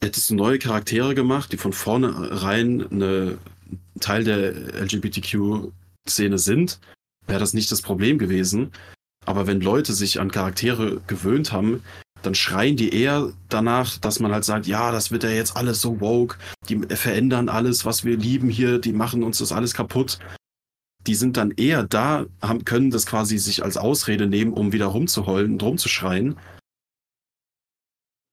hättest 0.03 0.31
du 0.31 0.35
neue 0.35 0.59
Charaktere 0.59 1.15
gemacht, 1.15 1.53
die 1.53 1.57
von 1.57 1.73
vornherein 1.73 2.87
eine 2.91 3.39
Teil 4.01 4.25
der 4.25 4.83
LGBTQ-Szene 4.83 6.39
sind, 6.39 6.81
wäre 7.27 7.41
das 7.41 7.55
nicht 7.55 7.71
das 7.71 7.83
Problem 7.83 8.19
gewesen. 8.19 8.73
Aber 9.25 9.47
wenn 9.47 9.61
Leute 9.61 9.93
sich 9.93 10.21
an 10.21 10.31
Charaktere 10.31 11.01
gewöhnt 11.07 11.53
haben, 11.53 11.83
dann 12.23 12.35
schreien 12.35 12.77
die 12.77 12.95
eher 12.95 13.33
danach, 13.49 13.99
dass 13.99 14.21
man 14.21 14.33
halt 14.33 14.45
sagt, 14.45 14.67
ja, 14.67 14.93
das 14.93 15.11
wird 15.11 15.25
ja 15.25 15.31
jetzt 15.31 15.57
alles 15.57 15.81
so 15.81 16.01
woke, 16.01 16.39
die 16.69 16.79
verändern 16.97 17.49
alles, 17.49 17.85
was 17.85 18.05
wir 18.05 18.17
lieben 18.17 18.49
hier, 18.49 18.79
die 18.79 18.93
machen 18.93 19.23
uns 19.23 19.39
das 19.39 19.53
alles 19.53 19.75
kaputt. 19.75 20.19
Die 21.07 21.15
sind 21.17 21.37
dann 21.37 21.51
eher 21.51 21.83
da, 21.83 22.27
haben, 22.41 22.65
können 22.65 22.91
das 22.91 23.07
quasi 23.07 23.39
sich 23.39 23.65
als 23.65 23.77
Ausrede 23.77 24.27
nehmen, 24.27 24.53
um 24.53 24.73
wieder 24.73 24.87
rumzuheulen 24.87 25.53
und 25.53 25.63
rumzuschreien. 25.63 26.37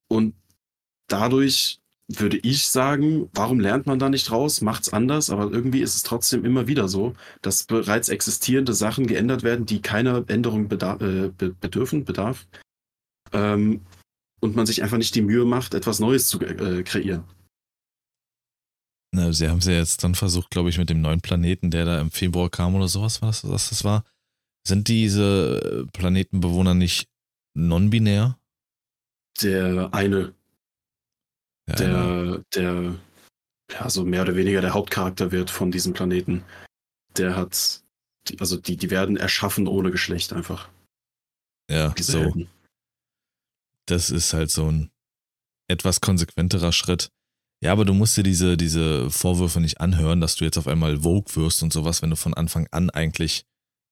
Und 0.08 0.36
dadurch 1.08 1.80
würde 2.10 2.38
ich 2.38 2.68
sagen, 2.68 3.30
warum 3.34 3.60
lernt 3.60 3.86
man 3.86 4.00
da 4.00 4.10
nicht 4.10 4.32
raus? 4.32 4.62
Macht's 4.62 4.92
anders, 4.92 5.30
aber 5.30 5.52
irgendwie 5.52 5.82
ist 5.82 5.96
es 5.96 6.04
trotzdem 6.04 6.44
immer 6.44 6.68
wieder 6.68 6.88
so, 6.88 7.14
dass 7.42 7.64
bereits 7.64 8.10
existierende 8.10 8.74
Sachen 8.74 9.06
geändert 9.06 9.44
werden, 9.44 9.66
die 9.66 9.82
keiner 9.82 10.24
Änderung 10.28 10.68
bedarf, 10.68 11.02
äh, 11.02 11.30
bedürfen, 11.30 12.06
bedarf. 12.06 12.48
Ähm, 13.34 13.82
und 14.42 14.56
man 14.56 14.66
sich 14.66 14.84
einfach 14.84 14.98
nicht 14.98 15.16
die 15.16 15.22
Mühe 15.22 15.46
macht, 15.46 15.74
etwas 15.74 16.00
Neues 16.00 16.28
zu 16.28 16.40
äh, 16.40 16.84
kreieren. 16.84 17.24
Na, 19.12 19.34
sie 19.34 19.50
haben 19.50 19.58
es 19.58 19.66
ja 19.66 19.74
jetzt 19.74 20.04
dann 20.04 20.16
versucht, 20.16 20.52
glaube 20.52 20.70
ich, 20.70 20.78
mit 20.78 20.90
dem 20.90 21.02
neuen 21.02 21.22
Planeten, 21.22 21.72
der 21.72 21.86
da 21.86 22.00
im 22.00 22.12
Februar 22.12 22.50
kam 22.50 22.76
oder 22.76 22.88
sowas, 22.88 23.22
was, 23.22 23.48
was 23.50 23.70
das 23.70 23.84
war. 23.84 24.06
Sind 24.68 24.88
diese 24.88 25.88
Planetenbewohner 25.94 26.76
nicht 26.76 27.10
non-binär? 27.56 28.38
Der 29.42 29.94
eine 29.94 30.34
ja, 31.70 31.76
der, 31.76 32.44
der, 32.56 32.96
ja, 33.72 33.90
so 33.90 34.04
mehr 34.04 34.24
oder 34.24 34.36
weniger 34.36 34.62
der 34.62 34.74
Hauptcharakter 34.74 35.32
wird 35.32 35.50
von 35.50 35.72
diesem 35.72 35.94
Planeten. 35.94 36.44
Der 37.18 37.36
hat, 37.36 37.84
also 38.40 38.58
die, 38.58 38.78
die 38.78 38.90
werden 38.90 39.18
erschaffen 39.18 39.68
ohne 39.68 39.92
Geschlecht 39.92 40.34
einfach. 40.34 40.70
Ja, 41.70 41.90
Diese 41.90 42.12
so. 42.14 42.20
Helden. 42.20 42.50
Das 43.90 44.10
ist 44.10 44.34
halt 44.34 44.52
so 44.52 44.72
ein 44.72 44.92
etwas 45.68 46.02
konsequenterer 46.02 46.72
Schritt. 46.72 47.12
Ja, 47.62 47.72
aber 47.72 47.86
du 47.86 47.94
musst 47.94 48.16
dir 48.16 48.24
diese, 48.24 48.56
diese 48.56 49.10
Vorwürfe 49.10 49.60
nicht 49.60 49.82
anhören, 49.82 50.22
dass 50.22 50.36
du 50.36 50.46
jetzt 50.46 50.58
auf 50.58 50.68
einmal 50.68 51.02
Vogue 51.02 51.36
wirst 51.36 51.62
und 51.64 51.74
sowas, 51.74 52.02
wenn 52.02 52.10
du 52.10 52.16
von 52.16 52.34
Anfang 52.34 52.68
an 52.72 52.90
eigentlich 52.90 53.46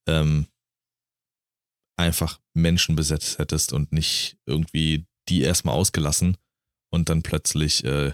ähm, 0.08 0.48
einfach 1.98 2.40
Menschen 2.54 2.96
besetzt 2.96 3.40
hättest 3.40 3.74
und 3.74 3.92
nicht 3.92 4.38
irgendwie 4.46 5.06
die 5.28 5.42
erstmal 5.42 5.76
ausgelassen 5.76 6.38
und 6.92 7.10
dann 7.10 7.24
plötzlich 7.24 7.84
äh, 7.84 8.14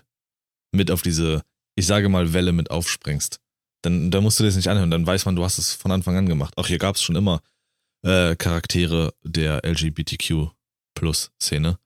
mit 0.73 0.89
auf 0.89 1.01
diese, 1.01 1.43
ich 1.75 1.85
sage 1.85 2.09
mal, 2.09 2.33
Welle 2.33 2.53
mit 2.53 2.71
aufspringst. 2.71 3.39
Dann, 3.83 4.09
dann 4.09 4.23
musst 4.23 4.39
du 4.39 4.43
dir 4.43 4.47
das 4.47 4.55
nicht 4.55 4.69
anhören, 4.69 4.89
dann 4.89 5.05
weiß 5.05 5.25
man, 5.25 5.35
du 5.35 5.43
hast 5.43 5.59
es 5.59 5.73
von 5.73 5.91
Anfang 5.91 6.15
an 6.15 6.27
gemacht. 6.27 6.57
Auch 6.57 6.67
hier 6.67 6.79
gab 6.79 6.95
es 6.95 7.03
schon 7.03 7.17
immer 7.17 7.41
äh, 8.03 8.35
Charaktere 8.35 9.13
der 9.23 9.63
LGBTQ-Plus-Szene. 10.93 11.77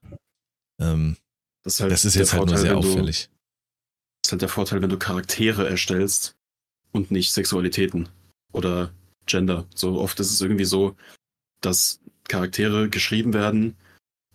Ähm, 0.79 1.17
das, 1.63 1.79
halt 1.79 1.91
das, 1.91 2.05
ist 2.05 2.15
jetzt 2.15 2.31
Vorteil, 2.31 2.55
halt 2.55 2.63
nur 2.63 2.83
sehr 2.83 2.91
auffällig. 2.91 3.25
Du, 3.25 3.31
das 4.21 4.27
ist 4.27 4.31
halt 4.31 4.41
der 4.41 4.49
Vorteil, 4.49 4.81
wenn 4.81 4.89
du 4.89 4.97
Charaktere 4.97 5.67
erstellst 5.67 6.35
und 6.91 7.11
nicht 7.11 7.31
Sexualitäten 7.31 8.09
oder 8.53 8.91
Gender. 9.25 9.65
So 9.75 9.99
oft 9.99 10.19
ist 10.19 10.31
es 10.31 10.41
irgendwie 10.41 10.65
so, 10.65 10.95
dass 11.61 11.99
Charaktere 12.27 12.89
geschrieben 12.89 13.33
werden 13.33 13.75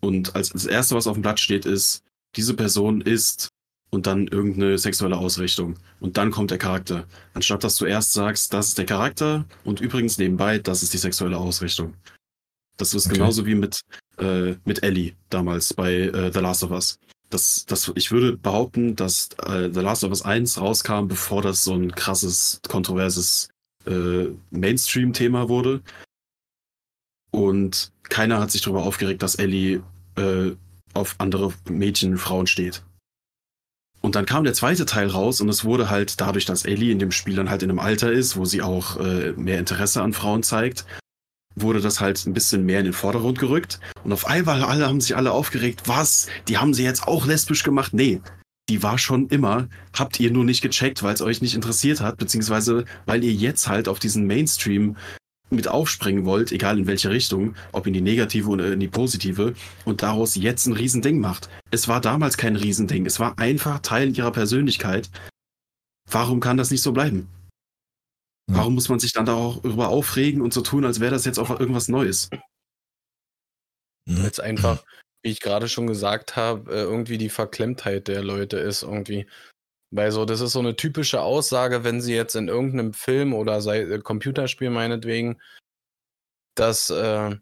und 0.01 0.35
als 0.35 0.51
das 0.51 0.67
erste, 0.67 0.97
was 0.97 1.07
auf 1.07 1.15
dem 1.15 1.23
Blatt 1.23 1.41
steht, 1.41 1.65
ist, 1.65 2.03
diese 2.35 2.55
Person 2.55 3.01
ist 3.01 3.49
und 3.91 4.07
dann 4.07 4.27
irgendeine 4.27 4.79
sexuelle 4.79 5.19
Ausrichtung. 5.19 5.77
Und 6.01 6.17
dann 6.17 6.31
kommt 6.31 6.51
der 6.51 6.59
Charakter. 6.59 7.07
Anstatt 7.35 7.63
dass 7.63 7.77
du 7.77 7.85
erst 7.85 8.13
sagst, 8.13 8.53
das 8.53 8.69
ist 8.69 8.79
der 8.79 8.87
Charakter 8.87 9.45
und 9.65 9.81
übrigens 9.81 10.19
nebenbei, 10.19 10.59
das 10.59 10.83
ist 10.83 10.93
die 10.95 10.99
sexuelle 10.99 11.37
Ausrichtung. 11.37 11.95
Das 12.79 12.95
ist 12.95 13.07
okay. 13.07 13.17
genauso 13.17 13.47
wie 13.47 13.55
mit, 13.55 13.83
äh, 14.23 14.57
mit 14.65 14.83
Ellie 14.83 15.15
damals 15.31 15.75
bei 15.75 15.93
äh, 15.93 16.33
The 16.33 16.39
Last 16.39 16.63
of 16.63 16.71
Us. 16.71 16.99
Das, 17.31 17.65
das, 17.67 17.91
ich 17.95 18.13
würde 18.13 18.37
behaupten, 18.37 18.95
dass 18.95 19.31
äh, 19.47 19.71
The 19.73 19.81
Last 19.81 20.05
of 20.05 20.11
Us 20.11 20.23
1 20.23 20.61
rauskam, 20.61 21.09
bevor 21.09 21.43
das 21.43 21.65
so 21.65 21.75
ein 21.75 21.93
krasses, 21.93 22.61
kontroverses 22.69 23.49
äh, 23.87 24.27
Mainstream-Thema 24.51 25.49
wurde. 25.49 25.83
Und 27.31 27.93
keiner 28.05 28.39
hat 28.39 28.51
sich 28.51 28.61
darüber 28.61 28.83
aufgeregt, 28.83 29.23
dass 29.23 29.37
Ellie 29.37 29.83
äh, 30.17 30.53
auf 30.93 31.15
andere 31.19 31.53
Mädchen, 31.69 32.19
Frauen 32.19 32.47
steht. 32.47 32.83
Und 34.03 34.15
dann 34.15 34.27
kam 34.27 34.45
der 34.45 34.53
zweite 34.53 34.85
Teil 34.85 35.09
raus 35.09 35.41
und 35.41 35.49
es 35.49 35.65
wurde 35.65 35.89
halt 35.89 36.21
dadurch, 36.21 36.45
dass 36.45 36.65
Ellie 36.65 36.93
in 36.93 36.99
dem 36.99 37.13
Spiel 37.13 37.37
dann 37.37 37.49
halt 37.49 37.63
in 37.63 37.71
einem 37.71 37.79
Alter 37.79 38.13
ist, 38.13 38.37
wo 38.37 38.45
sie 38.45 38.61
auch 38.61 38.99
äh, 38.99 39.33
mehr 39.33 39.59
Interesse 39.59 40.03
an 40.03 40.13
Frauen 40.13 40.43
zeigt, 40.43 40.85
wurde 41.57 41.81
das 41.81 42.01
halt 42.01 42.25
ein 42.27 42.35
bisschen 42.35 42.65
mehr 42.65 42.79
in 42.79 42.85
den 42.85 42.95
Vordergrund 42.95 43.39
gerückt. 43.39 43.81
Und 44.05 44.13
auf 44.13 44.27
einmal 44.27 44.63
alle 44.63 44.87
haben 44.87 45.01
sich 45.01 45.17
alle 45.17 45.33
aufgeregt, 45.33 45.83
was? 45.87 46.29
Die 46.49 46.59
haben 46.59 46.75
sie 46.75 46.85
jetzt 46.85 47.07
auch 47.07 47.27
lesbisch 47.27 47.63
gemacht? 47.63 47.93
Nee, 47.95 48.21
die 48.69 48.83
war 48.83 48.99
schon 48.99 49.29
immer. 49.29 49.69
Habt 49.95 50.19
ihr 50.21 50.31
nur 50.31 50.45
nicht 50.45 50.63
gecheckt, 50.63 51.03
weil 51.03 51.15
es 51.15 51.23
euch 51.23 51.43
nicht 51.43 51.55
interessiert 51.55 52.01
hat, 52.01 52.17
beziehungsweise 52.17 52.85
weil 53.07 53.23
ihr 53.25 53.33
jetzt 53.33 53.69
halt 53.69 53.89
auf 53.89 53.99
diesen 53.99 54.27
Mainstream 54.27 54.97
mit 55.51 55.69
aufspringen 55.69 56.25
wollt, 56.25 56.51
egal 56.51 56.79
in 56.79 56.87
welche 56.87 57.11
Richtung, 57.11 57.55
ob 57.73 57.87
in 57.87 57.93
die 57.93 58.01
negative 58.01 58.49
oder 58.49 58.73
in 58.73 58.81
die 58.81 58.89
positive, 58.89 59.55
und 59.85 60.03
daraus 60.03 60.35
jetzt 60.35 60.67
ein 60.67 60.73
Riesending 60.73 61.21
macht. 61.21 61.51
Es 61.71 61.89
war 61.89 62.01
damals 62.01 62.39
kein 62.39 62.57
Riesending, 62.57 63.05
es 63.05 63.21
war 63.21 63.39
einfach 63.39 63.81
Teil 63.81 64.17
ihrer 64.17 64.33
Persönlichkeit. 64.33 65.11
Warum 66.11 66.41
kann 66.41 66.57
das 66.57 66.71
nicht 66.71 66.83
so 66.83 66.93
bleiben? 66.93 67.29
Ja. 68.51 68.59
Warum 68.59 68.75
muss 68.75 68.89
man 68.89 68.99
sich 68.99 69.13
dann 69.13 69.27
darüber 69.27 69.89
aufregen 69.89 70.43
und 70.43 70.53
so 70.53 70.63
tun, 70.63 70.85
als 70.85 71.01
wäre 71.01 71.13
das 71.13 71.25
jetzt 71.25 71.39
auch 71.39 71.51
irgendwas 71.51 71.89
Neues? 71.89 72.29
Weil 74.07 74.27
es 74.27 74.41
einfach, 74.41 74.85
wie 75.23 75.31
ich 75.31 75.41
gerade 75.41 75.69
schon 75.69 75.87
gesagt 75.87 76.37
habe, 76.37 76.71
äh, 76.73 76.83
irgendwie 76.83 77.19
die 77.19 77.29
Verklemmtheit 77.29 78.09
der 78.09 78.23
Leute 78.23 78.59
ist 78.59 78.83
irgendwie. 78.83 79.27
Weil 79.95 80.11
so, 80.11 80.25
das 80.25 80.41
ist 80.41 80.53
so 80.53 80.59
eine 80.59 80.75
typische 80.75 81.21
Aussage, 81.21 81.85
wenn 81.85 82.01
sie 82.01 82.15
jetzt 82.15 82.35
in 82.35 82.49
irgendeinem 82.49 82.95
Film 82.95 83.35
oder 83.35 83.61
sei, 83.61 83.83
äh, 83.83 83.99
Computerspiel 84.01 84.71
meinetwegen, 84.71 85.41
dass 86.57 86.91
äh, 86.91 87.37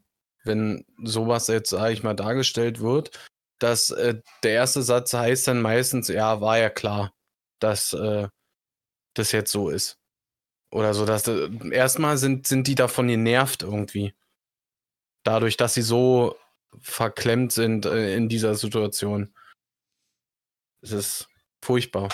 wenn 0.44 0.84
sowas 1.02 1.46
jetzt, 1.48 1.70
sage 1.70 1.92
ich 1.92 2.02
mal, 2.02 2.14
dargestellt 2.14 2.80
wird, 2.80 3.18
dass 3.60 3.90
äh, 3.90 4.20
der 4.42 4.52
erste 4.52 4.82
Satz 4.82 5.12
heißt 5.12 5.48
dann 5.48 5.62
meistens, 5.62 6.08
ja, 6.08 6.40
war 6.40 6.58
ja 6.58 6.70
klar, 6.70 7.12
dass 7.60 7.92
äh, 7.92 8.28
das 9.14 9.32
jetzt 9.32 9.52
so 9.52 9.68
ist. 9.70 9.99
Oder 10.70 10.94
so, 10.94 11.04
dass 11.04 11.26
äh, 11.26 11.48
erstmal 11.72 12.16
sind, 12.18 12.46
sind 12.46 12.66
die 12.66 12.74
davon 12.74 13.08
genervt 13.08 13.62
irgendwie. 13.62 14.14
Dadurch, 15.24 15.56
dass 15.56 15.74
sie 15.74 15.82
so 15.82 16.36
verklemmt 16.78 17.52
sind 17.52 17.86
äh, 17.86 18.14
in 18.14 18.28
dieser 18.28 18.54
Situation. 18.54 19.34
Es 20.82 20.92
ist 20.92 21.28
furchtbar 21.62 22.08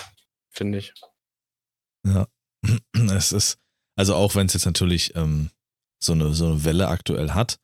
finde 0.57 0.79
ich. 0.79 0.93
Ja, 2.05 2.27
es 3.15 3.31
ist, 3.31 3.59
also 3.95 4.15
auch 4.15 4.35
wenn 4.35 4.47
es 4.47 4.53
jetzt 4.53 4.65
natürlich 4.65 5.15
ähm, 5.15 5.51
so, 5.99 6.13
eine, 6.13 6.33
so 6.33 6.47
eine 6.47 6.63
Welle 6.65 6.87
aktuell 6.87 7.31
hat, 7.31 7.59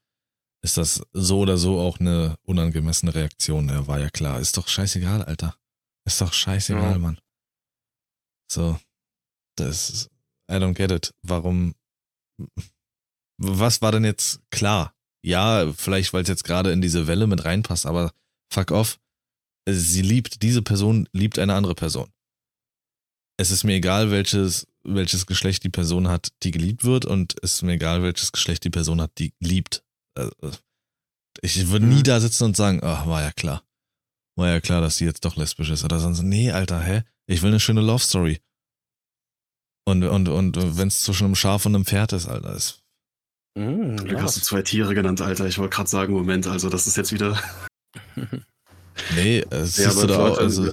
ist 0.61 0.77
das 0.77 1.05
so 1.11 1.39
oder 1.39 1.57
so 1.57 1.79
auch 1.79 1.99
eine 1.99 2.37
unangemessene 2.43 3.13
Reaktion. 3.13 3.67
Ja, 3.67 3.85
war 3.87 3.99
ja 3.99 4.09
klar. 4.09 4.39
Ist 4.39 4.55
doch 4.55 4.69
scheißegal, 4.69 5.23
Alter. 5.23 5.57
Ist 6.05 6.21
doch 6.21 6.31
scheißegal, 6.31 6.93
ja. 6.93 6.97
Mann. 6.99 7.19
So, 8.49 8.79
das 9.57 9.89
ist, 9.89 10.09
I 10.53 10.57
don't 10.57 10.75
get 10.75 10.91
it. 10.91 11.13
Warum, 11.23 11.73
was 13.37 13.81
war 13.81 13.91
denn 13.91 14.05
jetzt 14.05 14.39
klar? 14.51 14.95
Ja, 15.25 15.71
vielleicht, 15.73 16.13
weil 16.13 16.23
es 16.23 16.29
jetzt 16.29 16.43
gerade 16.43 16.71
in 16.71 16.81
diese 16.81 17.07
Welle 17.07 17.27
mit 17.27 17.45
reinpasst, 17.45 17.85
aber 17.85 18.13
fuck 18.51 18.71
off. 18.71 18.99
Sie 19.67 20.01
liebt, 20.01 20.43
diese 20.43 20.61
Person 20.61 21.07
liebt 21.13 21.39
eine 21.39 21.55
andere 21.55 21.75
Person. 21.75 22.11
Es 23.39 23.49
ist 23.49 23.63
mir 23.63 23.75
egal, 23.75 24.11
welches, 24.11 24.67
welches 24.83 25.25
Geschlecht 25.25 25.63
die 25.63 25.69
Person 25.69 26.07
hat, 26.07 26.33
die 26.43 26.51
geliebt 26.51 26.83
wird, 26.83 27.05
und 27.05 27.35
es 27.41 27.55
ist 27.55 27.61
mir 27.63 27.73
egal, 27.73 28.03
welches 28.03 28.31
Geschlecht 28.31 28.63
die 28.65 28.69
Person 28.69 29.01
hat, 29.01 29.17
die 29.17 29.33
liebt. 29.39 29.83
Äh, 30.17 30.29
ich 31.41 31.69
würde 31.69 31.85
nie 31.85 31.99
mhm. 31.99 32.03
da 32.03 32.19
sitzen 32.19 32.43
und 32.43 32.57
sagen, 32.57 32.81
ach, 32.83 33.07
war 33.07 33.21
ja 33.21 33.31
klar. 33.31 33.65
War 34.35 34.49
ja 34.49 34.61
klar, 34.61 34.81
dass 34.81 34.97
sie 34.97 35.05
jetzt 35.05 35.25
doch 35.25 35.35
lesbisch 35.35 35.69
ist. 35.69 35.83
Oder 35.83 35.99
sonst, 35.99 36.21
nee, 36.21 36.51
Alter, 36.51 36.81
hä? 36.81 37.03
Ich 37.25 37.41
will 37.41 37.49
eine 37.49 37.59
schöne 37.59 37.81
Love 37.81 38.03
Story. 38.03 38.39
Und, 39.85 40.03
und, 40.03 40.29
und 40.29 40.77
wenn 40.77 40.87
es 40.87 41.03
zwischen 41.03 41.25
einem 41.25 41.35
Schaf 41.35 41.65
und 41.65 41.75
einem 41.75 41.85
Pferd 41.85 42.13
ist, 42.13 42.27
Alter, 42.27 42.55
ist. 42.55 42.79
Mm, 43.55 43.97
Glück 43.97 44.21
hast 44.21 44.37
du 44.37 44.41
zwei 44.41 44.61
Tiere 44.61 44.95
genannt, 44.95 45.21
Alter. 45.21 45.45
Ich 45.45 45.57
wollte 45.57 45.75
gerade 45.75 45.89
sagen, 45.89 46.13
Moment, 46.13 46.47
also 46.47 46.69
das 46.69 46.87
ist 46.87 46.97
jetzt 46.97 47.11
wieder. 47.11 47.37
nee, 49.15 49.43
es 49.49 49.77
ja, 49.77 49.89
ist 49.89 50.03
da 50.03 50.27
auch. 50.27 50.37
Also, 50.37 50.71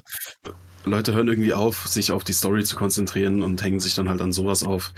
Leute 0.84 1.12
hören 1.12 1.28
irgendwie 1.28 1.52
auf, 1.52 1.86
sich 1.88 2.12
auf 2.12 2.24
die 2.24 2.32
Story 2.32 2.64
zu 2.64 2.76
konzentrieren 2.76 3.42
und 3.42 3.62
hängen 3.62 3.80
sich 3.80 3.94
dann 3.94 4.08
halt 4.08 4.20
an 4.20 4.32
sowas 4.32 4.62
auf. 4.62 4.92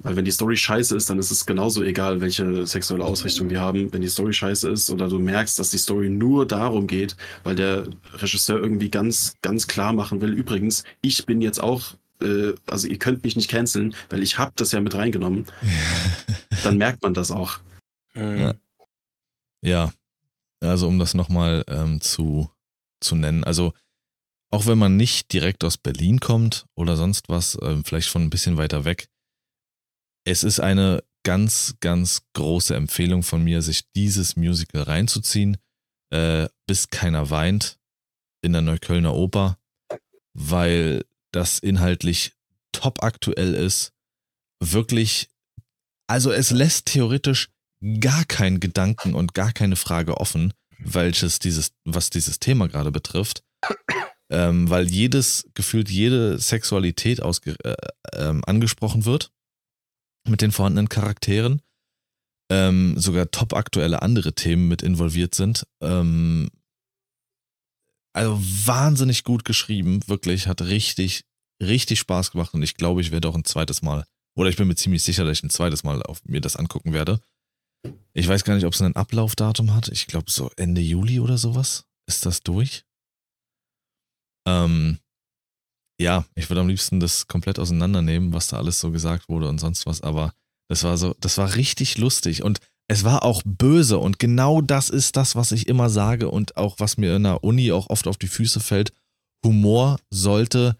Weil 0.00 0.16
wenn 0.16 0.24
die 0.24 0.32
Story 0.32 0.56
scheiße 0.56 0.96
ist, 0.96 1.08
dann 1.08 1.20
ist 1.20 1.30
es 1.30 1.46
genauso 1.46 1.82
egal, 1.84 2.20
welche 2.20 2.66
sexuelle 2.66 3.04
Ausrichtung 3.04 3.48
die 3.48 3.58
haben. 3.58 3.92
Wenn 3.92 4.02
die 4.02 4.08
Story 4.08 4.32
scheiße 4.32 4.68
ist 4.68 4.90
oder 4.90 5.08
du 5.08 5.20
merkst, 5.20 5.56
dass 5.58 5.70
die 5.70 5.78
Story 5.78 6.08
nur 6.08 6.46
darum 6.46 6.88
geht, 6.88 7.16
weil 7.44 7.54
der 7.54 7.86
Regisseur 8.14 8.58
irgendwie 8.58 8.90
ganz, 8.90 9.36
ganz 9.40 9.68
klar 9.68 9.92
machen 9.92 10.20
will, 10.20 10.32
übrigens, 10.32 10.82
ich 11.00 11.26
bin 11.26 11.40
jetzt 11.40 11.62
auch, 11.62 11.94
äh, 12.20 12.54
also 12.66 12.88
ihr 12.88 12.98
könnt 12.98 13.24
mich 13.24 13.36
nicht 13.36 13.50
canceln, 13.50 13.94
weil 14.10 14.22
ich 14.22 14.38
hab 14.38 14.56
das 14.56 14.72
ja 14.72 14.80
mit 14.80 14.94
reingenommen, 14.94 15.46
dann 16.62 16.78
merkt 16.78 17.02
man 17.02 17.14
das 17.14 17.30
auch. 17.30 17.58
Ja, 18.14 18.54
ja. 19.62 19.92
also 20.60 20.86
um 20.86 20.98
das 20.98 21.14
nochmal 21.14 21.64
ähm, 21.68 22.00
zu, 22.00 22.50
zu 23.00 23.16
nennen, 23.16 23.44
also 23.44 23.72
auch 24.50 24.66
wenn 24.66 24.78
man 24.78 24.96
nicht 24.96 25.32
direkt 25.32 25.64
aus 25.64 25.76
Berlin 25.76 26.20
kommt 26.20 26.66
oder 26.76 26.96
sonst 26.96 27.28
was, 27.28 27.56
äh, 27.56 27.82
vielleicht 27.84 28.08
von 28.08 28.22
ein 28.22 28.30
bisschen 28.30 28.56
weiter 28.56 28.84
weg, 28.84 29.08
es 30.24 30.44
ist 30.44 30.60
eine 30.60 31.02
ganz, 31.24 31.74
ganz 31.80 32.22
große 32.34 32.74
Empfehlung 32.76 33.24
von 33.24 33.42
mir, 33.42 33.62
sich 33.62 33.90
dieses 33.96 34.36
Musical 34.36 34.82
reinzuziehen, 34.82 35.56
äh, 36.10 36.48
bis 36.66 36.88
keiner 36.90 37.30
weint 37.30 37.78
in 38.42 38.52
der 38.52 38.62
Neuköllner 38.62 39.14
Oper, 39.14 39.58
weil 40.34 41.04
das 41.34 41.58
inhaltlich 41.58 42.32
top 42.72 43.02
aktuell 43.02 43.54
ist. 43.54 43.92
Wirklich, 44.60 45.28
also 46.06 46.32
es 46.32 46.50
lässt 46.50 46.86
theoretisch 46.86 47.50
gar 48.00 48.24
keinen 48.24 48.60
Gedanken 48.60 49.14
und 49.14 49.34
gar 49.34 49.52
keine 49.52 49.76
Frage 49.76 50.18
offen, 50.18 50.54
welches 50.78 51.38
dieses, 51.38 51.72
was 51.84 52.10
dieses 52.10 52.38
Thema 52.40 52.68
gerade 52.68 52.90
betrifft 52.90 53.44
ähm, 54.30 54.68
weil 54.68 54.88
jedes, 54.88 55.48
gefühlt 55.54 55.90
jede 55.90 56.38
Sexualität 56.38 57.20
äh, 57.20 57.74
äh, 58.12 58.40
angesprochen 58.46 59.04
wird 59.04 59.30
mit 60.28 60.40
den 60.40 60.52
vorhandenen 60.52 60.88
Charakteren. 60.88 61.60
Ähm, 62.50 62.98
sogar 62.98 63.30
top 63.30 63.54
aktuelle 63.54 64.02
andere 64.02 64.34
Themen 64.34 64.68
mit 64.68 64.82
involviert 64.82 65.34
sind. 65.34 65.66
Ähm, 65.80 66.48
also 68.14 68.38
wahnsinnig 68.40 69.24
gut 69.24 69.44
geschrieben, 69.44 70.00
wirklich, 70.06 70.46
hat 70.46 70.62
richtig, 70.62 71.24
richtig 71.62 71.98
Spaß 71.98 72.30
gemacht 72.30 72.54
und 72.54 72.62
ich 72.62 72.74
glaube, 72.74 73.00
ich 73.00 73.10
werde 73.10 73.28
auch 73.28 73.34
ein 73.34 73.44
zweites 73.44 73.82
Mal, 73.82 74.04
oder 74.36 74.48
ich 74.48 74.56
bin 74.56 74.68
mir 74.68 74.76
ziemlich 74.76 75.02
sicher, 75.02 75.24
dass 75.24 75.38
ich 75.38 75.44
ein 75.44 75.50
zweites 75.50 75.84
Mal 75.84 76.02
auf 76.02 76.24
mir 76.24 76.40
das 76.40 76.56
angucken 76.56 76.92
werde. 76.92 77.20
Ich 78.14 78.26
weiß 78.26 78.44
gar 78.44 78.54
nicht, 78.54 78.64
ob 78.64 78.72
es 78.72 78.80
ein 78.80 78.96
Ablaufdatum 78.96 79.74
hat. 79.74 79.88
Ich 79.88 80.06
glaube, 80.06 80.30
so 80.30 80.50
Ende 80.56 80.80
Juli 80.80 81.20
oder 81.20 81.36
sowas 81.36 81.84
ist 82.06 82.24
das 82.24 82.42
durch. 82.42 82.84
Ähm, 84.46 84.98
ja, 86.00 86.24
ich 86.34 86.48
würde 86.50 86.60
am 86.60 86.68
liebsten 86.68 87.00
das 87.00 87.26
komplett 87.26 87.58
auseinandernehmen, 87.58 88.32
was 88.32 88.48
da 88.48 88.58
alles 88.58 88.80
so 88.80 88.90
gesagt 88.90 89.28
wurde 89.28 89.48
und 89.48 89.58
sonst 89.58 89.86
was, 89.86 90.00
aber 90.00 90.32
das 90.68 90.82
war 90.82 90.96
so, 90.96 91.14
das 91.20 91.38
war 91.38 91.54
richtig 91.54 91.98
lustig 91.98 92.42
und 92.42 92.60
es 92.88 93.04
war 93.04 93.22
auch 93.22 93.42
böse 93.44 93.98
und 93.98 94.18
genau 94.18 94.60
das 94.60 94.90
ist 94.90 95.16
das, 95.16 95.36
was 95.36 95.52
ich 95.52 95.68
immer 95.68 95.88
sage 95.88 96.30
und 96.30 96.56
auch 96.56 96.78
was 96.78 96.96
mir 96.96 97.16
in 97.16 97.24
der 97.24 97.42
Uni 97.42 97.72
auch 97.72 97.88
oft 97.88 98.06
auf 98.06 98.18
die 98.18 98.28
Füße 98.28 98.60
fällt. 98.60 98.92
Humor 99.44 99.98
sollte, 100.10 100.76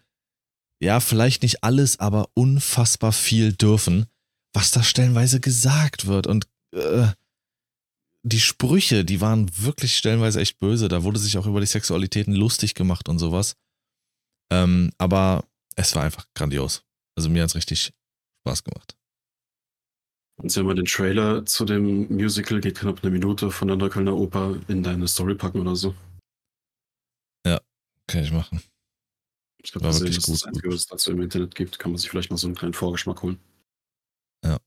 ja, 0.79 0.99
vielleicht 0.99 1.43
nicht 1.43 1.63
alles, 1.63 1.99
aber 1.99 2.29
unfassbar 2.33 3.11
viel 3.11 3.53
dürfen, 3.53 4.05
was 4.53 4.71
da 4.71 4.83
stellenweise 4.83 5.39
gesagt 5.39 6.05
wird 6.05 6.27
und 6.27 6.47
äh, 6.73 7.07
die 8.23 8.39
Sprüche, 8.39 9.05
die 9.05 9.21
waren 9.21 9.49
wirklich 9.55 9.95
stellenweise 9.95 10.41
echt 10.41 10.57
böse. 10.57 10.87
Da 10.87 11.03
wurde 11.03 11.19
sich 11.19 11.37
auch 11.37 11.45
über 11.45 11.59
die 11.59 11.67
Sexualitäten 11.67 12.33
lustig 12.33 12.73
gemacht 12.73 13.07
und 13.07 13.19
sowas. 13.19 13.55
Ähm, 14.51 14.91
aber 14.97 15.45
es 15.75 15.95
war 15.95 16.03
einfach 16.03 16.25
grandios. 16.33 16.83
Also 17.15 17.29
mir 17.29 17.43
hat 17.43 17.49
es 17.49 17.55
richtig 17.55 17.93
Spaß 18.41 18.63
gemacht. 18.63 18.97
Und 20.37 20.51
Sie 20.51 20.59
haben 20.59 20.67
mal 20.67 20.75
den 20.75 20.85
Trailer 20.85 21.45
zu 21.45 21.65
dem 21.65 22.07
Musical, 22.13 22.59
geht 22.59 22.79
knapp 22.79 23.03
eine 23.03 23.11
Minute 23.11 23.51
von 23.51 23.67
der 23.67 23.77
Neuköllner 23.77 24.15
Oper 24.15 24.57
in 24.67 24.83
deine 24.83 25.07
Story 25.07 25.35
packen 25.35 25.61
oder 25.61 25.75
so. 25.75 25.95
Ja, 27.45 27.59
kann 28.07 28.23
ich 28.23 28.31
machen. 28.31 28.61
Ich 29.63 29.71
glaube, 29.71 29.87
das 29.87 30.01
ist 30.01 30.27
das 30.27 30.43
Einzige, 30.43 30.69
was 30.69 30.75
es 30.75 30.87
dazu 30.87 31.11
im 31.11 31.21
Internet 31.21 31.55
gibt. 31.55 31.79
Kann 31.79 31.91
man 31.91 31.97
sich 31.97 32.09
vielleicht 32.09 32.29
mal 32.29 32.37
so 32.37 32.47
einen 32.47 32.55
kleinen 32.55 32.73
Vorgeschmack 32.73 33.21
holen. 33.23 33.39
Ja 34.43 34.59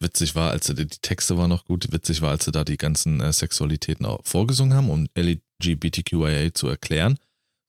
witzig 0.00 0.34
war, 0.34 0.50
als 0.50 0.66
sie 0.66 0.74
die 0.74 0.86
Texte 0.86 1.36
waren 1.36 1.50
noch 1.50 1.64
gut, 1.64 1.92
witzig 1.92 2.22
war, 2.22 2.30
als 2.30 2.44
sie 2.44 2.52
da 2.52 2.64
die 2.64 2.76
ganzen 2.76 3.20
äh, 3.20 3.32
Sexualitäten 3.32 4.06
auch 4.06 4.20
vorgesungen 4.24 4.74
haben, 4.74 4.90
um 4.90 5.08
LGBTQIA 5.16 6.54
zu 6.54 6.68
erklären. 6.68 7.18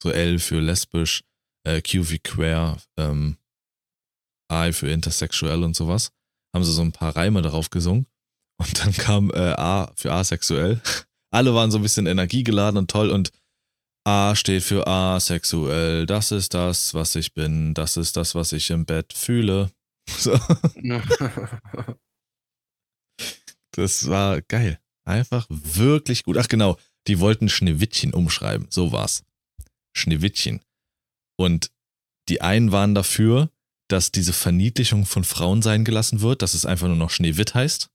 So 0.02 0.12
L 0.12 0.40
für 0.40 0.60
lesbisch, 0.60 1.24
äh, 1.66 1.82
Q 1.82 2.10
wie 2.10 2.20
queer, 2.20 2.78
ähm, 2.98 3.38
I 4.52 4.74
für 4.74 4.90
intersexuell 4.90 5.64
und 5.64 5.76
sowas. 5.76 6.12
Haben 6.54 6.64
sie 6.64 6.74
so 6.74 6.82
ein 6.82 6.92
paar 6.92 7.16
Reime 7.16 7.42
darauf 7.42 7.70
gesungen. 7.70 8.08
Und 8.58 8.80
dann 8.84 8.94
kam 8.94 9.32
äh, 9.32 9.54
A 9.54 9.92
für 9.96 10.12
asexuell. 10.12 10.82
Alle 11.32 11.54
waren 11.54 11.72
so 11.72 11.78
ein 11.78 11.84
bisschen 11.84 12.08
energiegeladen 12.08 12.78
und 12.78 12.90
toll 12.90 13.10
und 13.12 13.32
A 14.06 14.36
steht 14.36 14.64
für 14.64 14.88
asexuell. 14.88 16.06
Das 16.06 16.32
ist 16.32 16.54
das, 16.54 16.94
was 16.94 17.16
ich 17.16 17.34
bin. 17.34 17.74
Das 17.74 17.98
ist 17.98 18.18
das, 18.18 18.34
was 18.34 18.52
ich 18.54 18.70
im 18.72 18.86
Bett 18.86 19.14
fühle. 19.14 19.72
So. 20.10 20.34
Das 23.72 24.10
war 24.10 24.42
geil. 24.42 24.80
Einfach 25.06 25.46
wirklich 25.50 26.24
gut. 26.24 26.38
Ach 26.38 26.48
genau, 26.48 26.78
die 27.08 27.20
wollten 27.20 27.48
Schneewittchen 27.48 28.14
umschreiben. 28.14 28.68
So 28.72 28.92
war's. 28.92 29.24
Schneewittchen. 29.96 30.62
Und 31.38 31.72
die 32.28 32.42
einen 32.42 32.72
waren 32.72 32.96
dafür, 32.96 33.52
dass 33.92 34.12
diese 34.12 34.34
Verniedlichung 34.34 35.06
von 35.06 35.24
Frauen 35.24 35.62
sein 35.62 35.84
gelassen 35.84 36.22
wird, 36.22 36.42
dass 36.42 36.54
es 36.54 36.66
einfach 36.66 36.88
nur 36.88 36.96
noch 36.96 37.10
Schneewitt 37.10 37.54
heißt. 37.54 37.90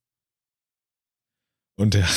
Und 1.76 1.94
der, 1.94 2.08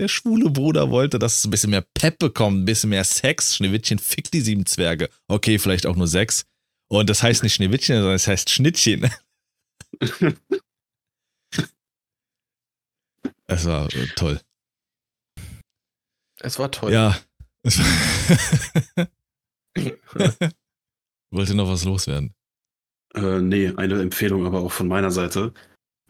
der 0.00 0.08
schwule 0.08 0.50
Bruder 0.50 0.90
wollte, 0.90 1.18
dass 1.18 1.38
es 1.38 1.44
ein 1.44 1.50
bisschen 1.50 1.70
mehr 1.70 1.86
Pep 1.94 2.18
bekommt, 2.18 2.62
ein 2.62 2.64
bisschen 2.64 2.90
mehr 2.90 3.04
Sex. 3.04 3.56
Schneewittchen 3.56 3.98
fickt 3.98 4.32
die 4.34 4.40
sieben 4.40 4.66
Zwerge. 4.66 5.10
Okay, 5.28 5.58
vielleicht 5.58 5.86
auch 5.86 5.96
nur 5.96 6.08
sechs. 6.08 6.46
Und 6.88 7.10
das 7.10 7.22
heißt 7.22 7.42
nicht 7.42 7.54
Schneewittchen, 7.54 7.96
sondern 7.96 8.14
es 8.14 8.26
heißt 8.26 8.50
Schnittchen. 8.50 9.10
Es 13.46 13.66
war 13.66 13.92
äh, 13.94 14.06
toll. 14.16 14.40
Es 16.40 16.58
war 16.58 16.70
toll. 16.70 16.92
Ja. 16.92 17.20
Wollte 21.30 21.54
noch 21.54 21.68
was 21.68 21.84
loswerden? 21.84 22.34
Äh, 23.14 23.40
nee, 23.40 23.72
eine 23.76 24.00
Empfehlung 24.00 24.46
aber 24.46 24.60
auch 24.60 24.72
von 24.72 24.88
meiner 24.88 25.10
Seite, 25.10 25.52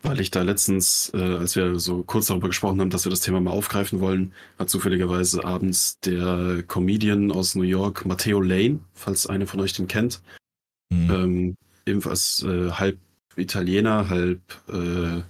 weil 0.02 0.20
ich 0.20 0.30
da 0.30 0.42
letztens, 0.42 1.10
äh, 1.14 1.18
als 1.18 1.56
wir 1.56 1.78
so 1.78 2.02
kurz 2.02 2.26
darüber 2.26 2.48
gesprochen 2.48 2.80
haben, 2.80 2.90
dass 2.90 3.04
wir 3.04 3.10
das 3.10 3.20
Thema 3.20 3.40
mal 3.40 3.50
aufgreifen 3.50 4.00
wollen, 4.00 4.32
hat 4.58 4.70
zufälligerweise 4.70 5.44
abends 5.44 5.98
der 6.00 6.62
Comedian 6.66 7.30
aus 7.30 7.54
New 7.54 7.62
York, 7.62 8.04
Matteo 8.06 8.40
Lane, 8.40 8.80
falls 8.94 9.26
einer 9.26 9.46
von 9.46 9.60
euch 9.60 9.72
den 9.72 9.88
kennt, 9.88 10.22
mhm. 10.90 11.10
ähm, 11.10 11.56
ebenfalls 11.86 12.42
äh, 12.42 12.70
halb 12.70 12.98
Italiener, 13.36 14.08
halb 14.08 14.40
äh, 14.68 15.22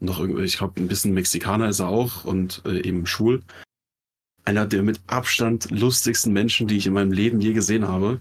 noch 0.00 0.18
irgendwie, 0.18 0.42
ich 0.44 0.58
glaube, 0.58 0.80
ein 0.80 0.88
bisschen 0.88 1.14
Mexikaner 1.14 1.68
ist 1.68 1.80
er 1.80 1.88
auch 1.88 2.24
und 2.24 2.62
äh, 2.66 2.86
eben 2.86 3.06
schwul. 3.06 3.42
Einer 4.44 4.66
der 4.66 4.82
mit 4.82 5.00
Abstand 5.06 5.70
lustigsten 5.70 6.32
Menschen, 6.32 6.66
die 6.66 6.76
ich 6.76 6.86
in 6.86 6.92
meinem 6.92 7.12
Leben 7.12 7.40
je 7.40 7.52
gesehen 7.52 7.86
habe. 7.86 8.20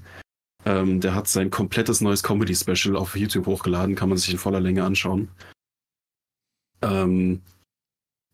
Ähm, 0.65 1.01
der 1.01 1.15
hat 1.15 1.27
sein 1.27 1.49
komplettes 1.49 2.01
neues 2.01 2.23
Comedy-Special 2.23 2.95
auf 2.95 3.15
YouTube 3.15 3.47
hochgeladen, 3.47 3.95
kann 3.95 4.09
man 4.09 4.17
sich 4.17 4.31
in 4.31 4.37
voller 4.37 4.59
Länge 4.59 4.83
anschauen. 4.83 5.29
Ähm, 6.81 7.41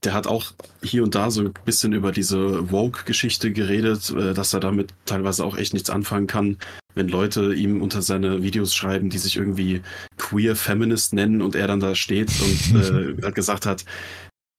der 0.03 0.13
hat 0.13 0.28
auch 0.28 0.53
hier 0.84 1.03
und 1.03 1.15
da 1.15 1.32
so 1.32 1.41
ein 1.41 1.53
bisschen 1.65 1.91
über 1.93 2.11
diese 2.11 2.71
Woke-Geschichte 2.71 3.51
geredet, 3.51 4.09
äh, 4.11 4.34
dass 4.34 4.53
er 4.53 4.59
damit 4.59 4.93
teilweise 5.05 5.43
auch 5.43 5.57
echt 5.57 5.73
nichts 5.73 5.89
anfangen 5.89 6.28
kann, 6.28 6.57
wenn 6.93 7.07
Leute 7.07 7.53
ihm 7.53 7.82
unter 7.82 8.01
seine 8.01 8.43
Videos 8.43 8.75
schreiben, 8.75 9.09
die 9.09 9.17
sich 9.17 9.38
irgendwie 9.38 9.82
queer 10.17 10.55
Feminist 10.55 11.13
nennen 11.13 11.41
und 11.41 11.55
er 11.55 11.67
dann 11.67 11.80
da 11.80 11.95
steht 11.95 12.30
und 12.41 12.75
äh, 13.21 13.25
hat 13.25 13.36
gesagt 13.36 13.65
hat, 13.65 13.86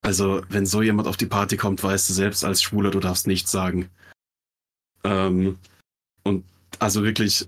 also 0.01 0.41
wenn 0.49 0.65
so 0.65 0.81
jemand 0.81 1.07
auf 1.07 1.17
die 1.17 1.25
Party 1.25 1.57
kommt, 1.57 1.83
weißt 1.83 2.09
du 2.09 2.13
selbst 2.13 2.43
als 2.43 2.61
Schwuler, 2.61 2.91
du 2.91 2.99
darfst 2.99 3.27
nichts 3.27 3.51
sagen. 3.51 3.89
Ähm, 5.03 5.57
und 6.23 6.43
also 6.79 7.03
wirklich 7.03 7.47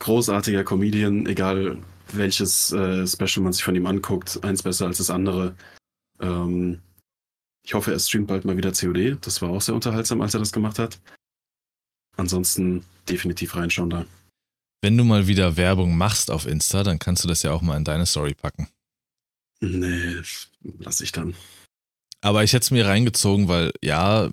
großartiger 0.00 0.64
Comedian, 0.64 1.26
egal 1.26 1.78
welches 2.12 2.72
äh, 2.72 3.06
Special 3.06 3.44
man 3.44 3.52
sich 3.52 3.62
von 3.62 3.76
ihm 3.76 3.86
anguckt, 3.86 4.42
eins 4.42 4.62
besser 4.62 4.86
als 4.86 4.98
das 4.98 5.10
andere. 5.10 5.54
Ähm, 6.18 6.80
ich 7.62 7.74
hoffe, 7.74 7.92
er 7.92 7.98
streamt 8.00 8.26
bald 8.26 8.44
mal 8.44 8.56
wieder 8.56 8.72
COD. 8.72 9.18
Das 9.20 9.40
war 9.42 9.50
auch 9.50 9.60
sehr 9.60 9.74
unterhaltsam, 9.74 10.20
als 10.20 10.34
er 10.34 10.40
das 10.40 10.52
gemacht 10.52 10.78
hat. 10.78 10.98
Ansonsten 12.16 12.84
definitiv 13.08 13.54
reinschauen 13.54 13.90
da. 13.90 14.06
Wenn 14.82 14.96
du 14.96 15.04
mal 15.04 15.26
wieder 15.26 15.56
Werbung 15.56 15.96
machst 15.96 16.30
auf 16.30 16.46
Insta, 16.46 16.82
dann 16.82 16.98
kannst 16.98 17.22
du 17.22 17.28
das 17.28 17.42
ja 17.42 17.52
auch 17.52 17.62
mal 17.62 17.76
in 17.76 17.84
deine 17.84 18.06
Story 18.06 18.34
packen. 18.34 18.68
Nee, 19.60 20.16
lass 20.78 21.02
ich 21.02 21.12
dann. 21.12 21.34
Aber 22.22 22.42
ich 22.44 22.52
hätte 22.54 22.64
es 22.64 22.70
mir 22.70 22.86
reingezogen, 22.86 23.48
weil 23.48 23.72
ja, 23.82 24.30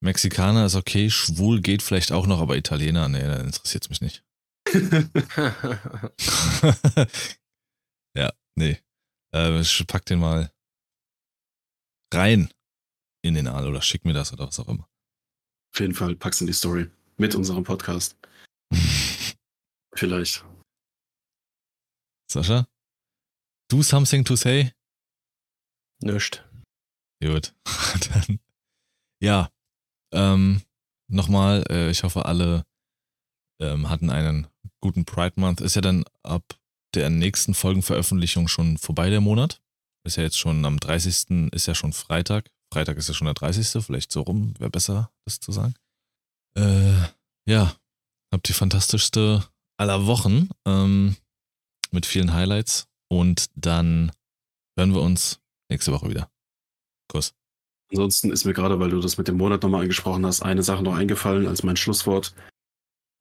Mexikaner 0.00 0.66
ist 0.66 0.74
okay, 0.74 1.08
schwul 1.08 1.60
geht 1.60 1.82
vielleicht 1.82 2.10
auch 2.10 2.26
noch, 2.26 2.40
aber 2.40 2.56
Italiener, 2.56 3.08
nee, 3.08 3.22
dann 3.22 3.46
interessiert 3.46 3.84
es 3.84 3.90
mich 3.90 4.00
nicht. 4.00 4.23
ja, 8.16 8.32
nee. 8.56 8.80
Äh, 9.34 9.60
ich 9.60 9.86
pack 9.86 10.04
den 10.06 10.18
mal 10.18 10.52
rein 12.12 12.52
in 13.22 13.34
den 13.34 13.48
Aal 13.48 13.66
oder 13.66 13.82
schick 13.82 14.04
mir 14.04 14.12
das 14.12 14.32
oder 14.32 14.46
was 14.46 14.58
auch 14.58 14.68
immer. 14.68 14.88
Auf 15.72 15.80
jeden 15.80 15.94
Fall 15.94 16.16
pack's 16.16 16.40
in 16.40 16.46
die 16.46 16.52
Story. 16.52 16.90
Mit 17.16 17.34
unserem 17.34 17.64
Podcast. 17.64 18.16
Vielleicht. 19.94 20.44
Sascha? 22.30 22.66
Do 23.70 23.82
something 23.82 24.24
to 24.24 24.36
say? 24.36 24.72
Nischt. 26.02 26.44
Gut. 27.22 27.54
Dann, 28.10 28.40
ja. 29.20 29.50
Ähm, 30.12 30.62
Nochmal, 31.08 31.64
äh, 31.68 31.90
ich 31.90 32.02
hoffe, 32.02 32.24
alle 32.24 32.64
ähm, 33.60 33.88
hatten 33.88 34.10
einen 34.10 34.46
guten 34.80 35.04
Pride 35.04 35.34
Month. 35.36 35.60
Ist 35.60 35.76
ja 35.76 35.82
dann 35.82 36.04
ab 36.22 36.58
der 36.94 37.10
nächsten 37.10 37.54
Folgenveröffentlichung 37.54 38.48
schon 38.48 38.78
vorbei, 38.78 39.10
der 39.10 39.20
Monat. 39.20 39.60
Ist 40.06 40.16
ja 40.16 40.22
jetzt 40.22 40.38
schon 40.38 40.64
am 40.64 40.78
30. 40.78 41.52
ist 41.52 41.66
ja 41.66 41.74
schon 41.74 41.92
Freitag. 41.92 42.50
Freitag 42.72 42.96
ist 42.96 43.08
ja 43.08 43.14
schon 43.14 43.26
der 43.26 43.34
30. 43.34 43.82
Vielleicht 43.84 44.12
so 44.12 44.22
rum, 44.22 44.54
wäre 44.58 44.70
besser, 44.70 45.10
das 45.24 45.40
zu 45.40 45.52
sagen. 45.52 45.74
Äh, 46.56 47.08
ja, 47.48 47.74
habt 48.32 48.48
die 48.48 48.52
fantastischste 48.52 49.44
aller 49.76 50.06
Wochen 50.06 50.50
ähm, 50.66 51.16
mit 51.90 52.06
vielen 52.06 52.32
Highlights. 52.32 52.86
Und 53.08 53.46
dann 53.54 54.12
hören 54.78 54.94
wir 54.94 55.02
uns 55.02 55.40
nächste 55.70 55.92
Woche 55.92 56.10
wieder. 56.10 56.30
Kuss. 57.08 57.34
Ansonsten 57.90 58.32
ist 58.32 58.44
mir 58.44 58.54
gerade, 58.54 58.80
weil 58.80 58.90
du 58.90 59.00
das 59.00 59.18
mit 59.18 59.28
dem 59.28 59.36
Monat 59.36 59.62
nochmal 59.62 59.82
angesprochen 59.82 60.26
hast, 60.26 60.42
eine 60.42 60.62
Sache 60.62 60.82
noch 60.82 60.96
eingefallen 60.96 61.46
als 61.46 61.62
mein 61.62 61.76
Schlusswort. 61.76 62.34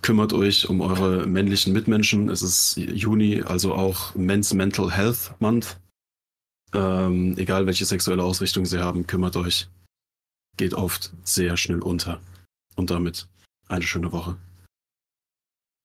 Kümmert 0.03 0.33
euch 0.33 0.67
um 0.67 0.81
eure 0.81 1.25
männlichen 1.25 1.71
Mitmenschen. 1.71 2.29
Es 2.29 2.41
ist 2.41 2.75
Juni, 2.75 3.41
also 3.41 3.73
auch 3.73 4.13
Men's 4.15 4.53
Mental 4.53 4.91
Health 4.91 5.33
Month. 5.39 5.79
Ähm, 6.73 7.37
egal 7.37 7.67
welche 7.67 7.85
sexuelle 7.85 8.21
Ausrichtung 8.21 8.65
sie 8.65 8.79
haben, 8.79 9.07
kümmert 9.07 9.37
euch. 9.37 9.69
Geht 10.57 10.73
oft 10.73 11.13
sehr 11.23 11.55
schnell 11.55 11.81
unter. 11.81 12.19
Und 12.75 12.91
damit 12.91 13.27
eine 13.69 13.85
schöne 13.85 14.11
Woche. 14.11 14.35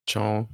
Ciao. 0.09 0.49